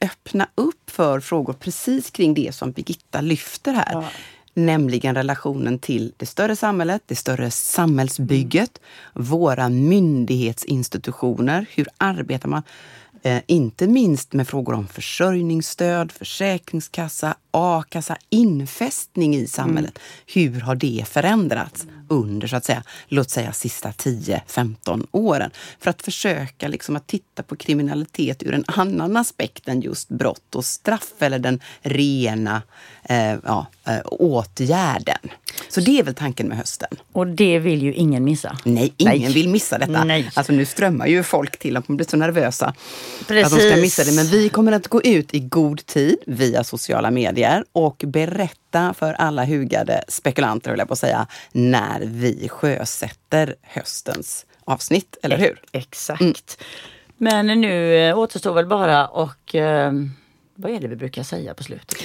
öppna 0.05 0.47
upp 0.55 0.89
för 0.89 1.19
frågor 1.19 1.53
precis 1.53 2.09
kring 2.09 2.33
det 2.33 2.55
som 2.55 2.71
Birgitta 2.71 3.21
lyfter 3.21 3.73
här. 3.73 4.05
Nämligen 4.53 5.15
relationen 5.15 5.79
till 5.79 6.13
det 6.17 6.25
större 6.25 6.55
samhället, 6.55 7.01
det 7.05 7.15
större 7.15 7.51
samhällsbygget, 7.51 8.79
våra 9.13 9.69
myndighetsinstitutioner. 9.69 11.65
Hur 11.69 11.87
arbetar 11.97 12.49
man? 12.49 12.63
Eh, 13.25 13.41
inte 13.47 13.87
minst 13.87 14.33
med 14.33 14.47
frågor 14.47 14.73
om 14.73 14.87
försörjningsstöd, 14.87 16.11
försäkringskassa, 16.11 17.35
a-kassa, 17.51 18.17
infästning 18.29 19.35
i 19.35 19.47
samhället. 19.47 19.99
Hur 20.25 20.61
har 20.61 20.75
det 20.75 21.05
förändrats? 21.07 21.85
under 22.07 22.47
så 22.47 22.55
att 22.55 22.65
säga, 22.65 22.83
låt 23.07 23.29
säga 23.29 23.51
sista 23.51 23.91
10-15 23.91 25.07
åren. 25.11 25.51
För 25.79 25.89
att 25.89 26.01
försöka 26.01 26.67
liksom 26.67 26.95
att 26.95 27.07
titta 27.07 27.43
på 27.43 27.55
kriminalitet 27.55 28.43
ur 28.43 28.53
en 28.53 28.63
annan 28.67 29.17
aspekt 29.17 29.67
än 29.67 29.81
just 29.81 30.09
brott 30.09 30.55
och 30.55 30.65
straff 30.65 31.13
eller 31.19 31.39
den 31.39 31.59
rena 31.81 32.61
eh, 33.03 33.35
ja, 33.43 33.65
eh, 33.85 33.99
åtgärden. 34.05 35.29
Så 35.75 35.81
det 35.81 35.99
är 35.99 36.03
väl 36.03 36.13
tanken 36.13 36.47
med 36.47 36.57
hösten. 36.57 36.89
Och 37.11 37.27
det 37.27 37.59
vill 37.59 37.83
ju 37.83 37.93
ingen 37.93 38.23
missa. 38.23 38.57
Nej, 38.63 38.93
ingen 38.97 39.21
Nej. 39.21 39.33
vill 39.33 39.49
missa 39.49 39.77
detta. 39.77 40.03
Nej. 40.03 40.31
Alltså 40.33 40.53
nu 40.53 40.65
strömmar 40.65 41.07
ju 41.07 41.23
folk 41.23 41.59
till 41.59 41.77
att 41.77 41.87
de 41.87 41.95
blir 41.95 42.07
så 42.07 42.17
nervösa 42.17 42.73
Precis. 43.27 43.53
att 43.53 43.59
de 43.59 43.69
ska 43.69 43.81
missa 43.81 44.03
det. 44.03 44.11
Men 44.11 44.25
vi 44.25 44.49
kommer 44.49 44.71
att 44.71 44.87
gå 44.87 45.01
ut 45.01 45.33
i 45.33 45.39
god 45.39 45.85
tid 45.85 46.17
via 46.25 46.63
sociala 46.63 47.11
medier 47.11 47.65
och 47.71 48.03
berätta 48.07 48.93
för 48.93 49.13
alla 49.13 49.45
hugade 49.45 50.03
spekulanter, 50.07 50.69
höll 50.69 50.79
jag 50.79 50.87
på 50.87 50.93
att 50.93 50.99
säga, 50.99 51.27
när 51.51 51.99
vi 52.05 52.49
sjösätter 52.49 53.55
höstens 53.61 54.45
avsnitt, 54.65 55.17
eller 55.23 55.37
hur? 55.37 55.61
Exakt. 55.71 56.21
Mm. 56.21 56.33
Men 57.17 57.61
nu 57.61 57.97
eh, 57.97 58.17
återstår 58.17 58.53
väl 58.53 58.65
bara 58.65 59.07
och 59.07 59.55
eh, 59.55 59.93
vad 60.55 60.71
är 60.71 60.79
det 60.79 60.87
vi 60.87 60.95
brukar 60.95 61.23
säga 61.23 61.53
på 61.53 61.63
slutet? 61.63 61.97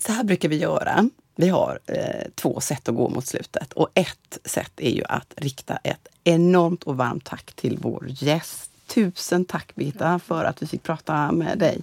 Så 0.00 0.12
här 0.12 0.24
brukar 0.24 0.48
vi 0.48 0.56
göra. 0.56 1.08
Vi 1.40 1.48
har 1.48 1.78
eh, 1.86 2.26
två 2.34 2.60
sätt 2.60 2.88
att 2.88 2.94
gå 2.94 3.08
mot 3.08 3.26
slutet 3.26 3.72
och 3.72 3.88
ett 3.94 4.38
sätt 4.44 4.72
är 4.76 4.90
ju 4.90 5.02
att 5.08 5.34
rikta 5.36 5.76
ett 5.76 6.08
enormt 6.24 6.82
och 6.84 6.96
varmt 6.96 7.24
tack 7.24 7.52
till 7.52 7.78
vår 7.80 8.06
gäst. 8.08 8.70
Tusen 8.86 9.44
tack 9.44 9.74
Birgitta 9.74 10.20
för 10.26 10.44
att 10.44 10.62
vi 10.62 10.66
fick 10.66 10.82
prata 10.82 11.32
med 11.32 11.58
dig. 11.58 11.80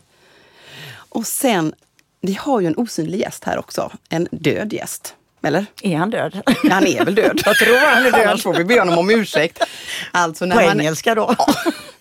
Och 0.94 1.28
sen, 1.28 1.74
vi 2.22 2.34
har 2.34 2.62
ju 2.62 2.68
en 2.68 2.78
osynlig 2.78 3.20
gäst 3.20 3.44
här 3.44 3.58
också, 3.58 3.92
en 4.10 4.28
död 4.32 4.74
gäst. 4.74 5.16
Eller? 5.42 5.66
Är 5.82 5.98
han 5.98 6.10
död? 6.10 6.42
Han 6.72 6.88
är 6.88 7.06
väl 7.06 7.16
död. 7.16 7.42
Jag 7.46 7.56
tror 7.56 7.96
han 7.96 8.06
är 8.06 8.12
död. 8.18 8.28
Annars 8.28 8.44
får 8.44 8.54
vi 8.54 8.64
be 8.64 8.80
honom 8.80 8.98
om 8.98 9.10
ursäkt. 9.10 9.64
Alltså 10.12 10.46
när 10.46 10.56
På 10.56 10.62
man, 10.62 10.80
engelska 10.80 11.16
då? 11.16 11.36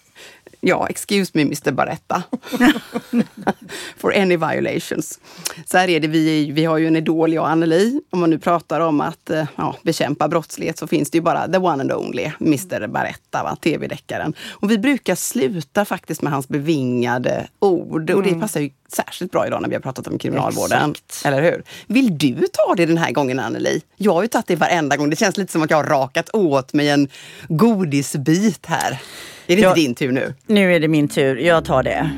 Ja. 0.67 0.87
Excuse 0.89 1.31
me 1.35 1.43
Mr 1.43 1.73
Baretta. 1.73 2.23
For 3.97 4.17
any 4.17 4.37
violations. 4.37 5.21
Så 5.67 5.79
här 5.79 5.89
är 5.89 6.01
det, 6.01 6.09
vi, 6.09 6.51
vi 6.51 6.65
har 6.65 6.79
ju 6.79 6.87
en 6.87 6.97
idol, 6.97 7.33
jag 7.33 7.43
och 7.43 7.51
Anneli. 7.51 8.01
Om 8.11 8.21
man 8.21 8.31
nu 8.31 8.39
pratar 8.39 8.81
om 8.81 9.01
att 9.01 9.31
eh, 9.31 9.47
ja, 9.57 9.77
bekämpa 9.83 10.29
brottslighet 10.29 10.79
så 10.79 10.87
finns 10.87 11.11
det 11.11 11.19
ju 11.19 11.23
bara 11.23 11.49
the 11.49 11.59
one 11.59 11.83
and 11.83 11.93
only 11.93 12.31
Mr 12.41 12.87
Baretta, 12.87 13.57
tv-deckaren. 13.57 14.35
Och 14.51 14.71
vi 14.71 14.79
brukar 14.79 15.15
sluta 15.15 15.85
faktiskt 15.85 16.23
med 16.23 16.33
hans 16.33 16.49
bevingade 16.49 17.49
ord. 17.59 18.11
Och 18.11 18.23
det 18.23 18.29
mm. 18.29 18.41
passar 18.41 18.61
ju 18.61 18.71
särskilt 18.93 19.33
bra 19.33 19.47
idag 19.47 19.63
när 19.63 19.69
vi 19.69 19.75
har 19.75 19.83
pratat 19.83 20.07
om 20.07 20.19
kriminalvården. 20.19 20.91
Exakt. 20.91 21.27
Eller 21.27 21.43
hur? 21.43 21.63
Vill 21.87 22.19
du 22.19 22.35
ta 22.53 22.75
det 22.77 22.87
den 22.87 22.99
här 22.99 23.13
gången 23.13 23.41
Anneli? 23.41 23.83
Jag 23.97 24.13
har 24.15 24.23
ju 24.23 24.29
tagit 24.29 24.47
det 24.47 24.57
varenda 24.57 24.97
gång. 24.97 25.11
Det 25.11 25.17
känns 25.17 25.37
lite 25.37 25.53
som 25.53 25.63
att 25.63 25.71
jag 25.71 25.77
har 25.77 25.85
rakat 25.85 26.31
åt 26.33 26.73
mig 26.73 26.91
en 26.91 27.09
godisbit 27.49 28.67
här. 28.67 29.01
Är 29.47 29.57
det 29.57 29.63
jag, 29.63 29.71
inte 29.71 29.81
din 29.81 29.95
tur 29.95 30.13
nu? 30.13 30.35
Nu 30.47 30.75
är 30.75 30.81
det 30.81 30.89
min 30.89 31.09
tur. 31.09 31.37
Jag 31.37 31.65
tar 31.65 31.83
det. 31.83 32.11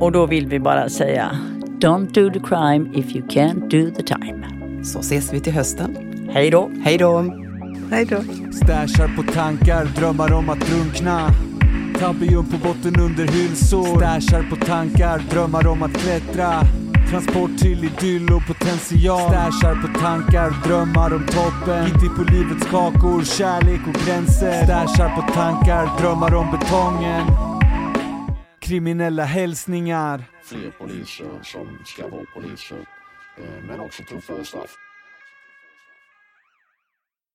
Och 0.00 0.12
då 0.12 0.26
vill 0.26 0.46
vi 0.46 0.60
bara 0.60 0.88
säga 0.88 1.38
Don't 1.80 2.12
do 2.12 2.30
the 2.30 2.40
crime 2.48 2.90
if 2.94 3.16
you 3.16 3.26
can't 3.26 3.68
do 3.68 3.94
the 3.96 4.02
time. 4.02 4.46
Så 4.84 4.98
ses 4.98 5.32
vi 5.32 5.40
till 5.40 5.52
hösten. 5.52 5.96
Hej 6.32 6.50
då. 6.50 6.70
Hej 6.84 6.98
då. 6.98 7.24
Hej 7.90 8.04
då. 8.04 8.22
Stashar 8.52 9.16
på 9.16 9.32
tankar, 9.32 9.84
drömmar 9.84 10.32
om 10.32 10.48
att 10.48 10.60
drunkna. 10.60 11.28
Tabium 11.98 12.46
på 12.46 12.56
botten 12.56 13.00
under 13.00 13.26
hylsor. 13.26 13.96
Stashar 13.96 14.50
på 14.50 14.56
tankar, 14.56 15.22
drömmar 15.30 15.66
om 15.66 15.82
att 15.82 15.92
klättra. 15.92 16.62
Transport 17.12 17.58
till 17.58 17.84
idyll 17.84 18.32
och 18.32 18.46
potential. 18.46 19.20
Stashar 19.20 19.82
på 19.82 19.98
tankar, 19.98 20.50
drömmar 20.64 21.14
om 21.14 21.26
toppen. 21.26 21.84
Gitti 21.84 22.08
på 22.16 22.22
livets 22.22 22.66
kakor, 22.70 23.24
kärlek 23.24 23.80
och 23.86 24.06
gränser. 24.06 24.64
Stashar 24.64 25.16
på 25.16 25.32
tankar, 25.32 26.00
drömmar 26.00 26.34
om 26.34 26.50
betongen. 26.50 27.26
Kriminella 28.60 29.24
hälsningar. 29.24 30.24
Fler 30.44 30.70
poliser 30.70 31.26
som 31.42 31.78
ska 31.84 32.08
vara 32.08 32.24
poliser. 32.34 32.78
Eh, 33.38 33.64
men 33.68 33.80
också 33.80 34.02
tuffare 34.02 34.44
straff. 34.44 34.76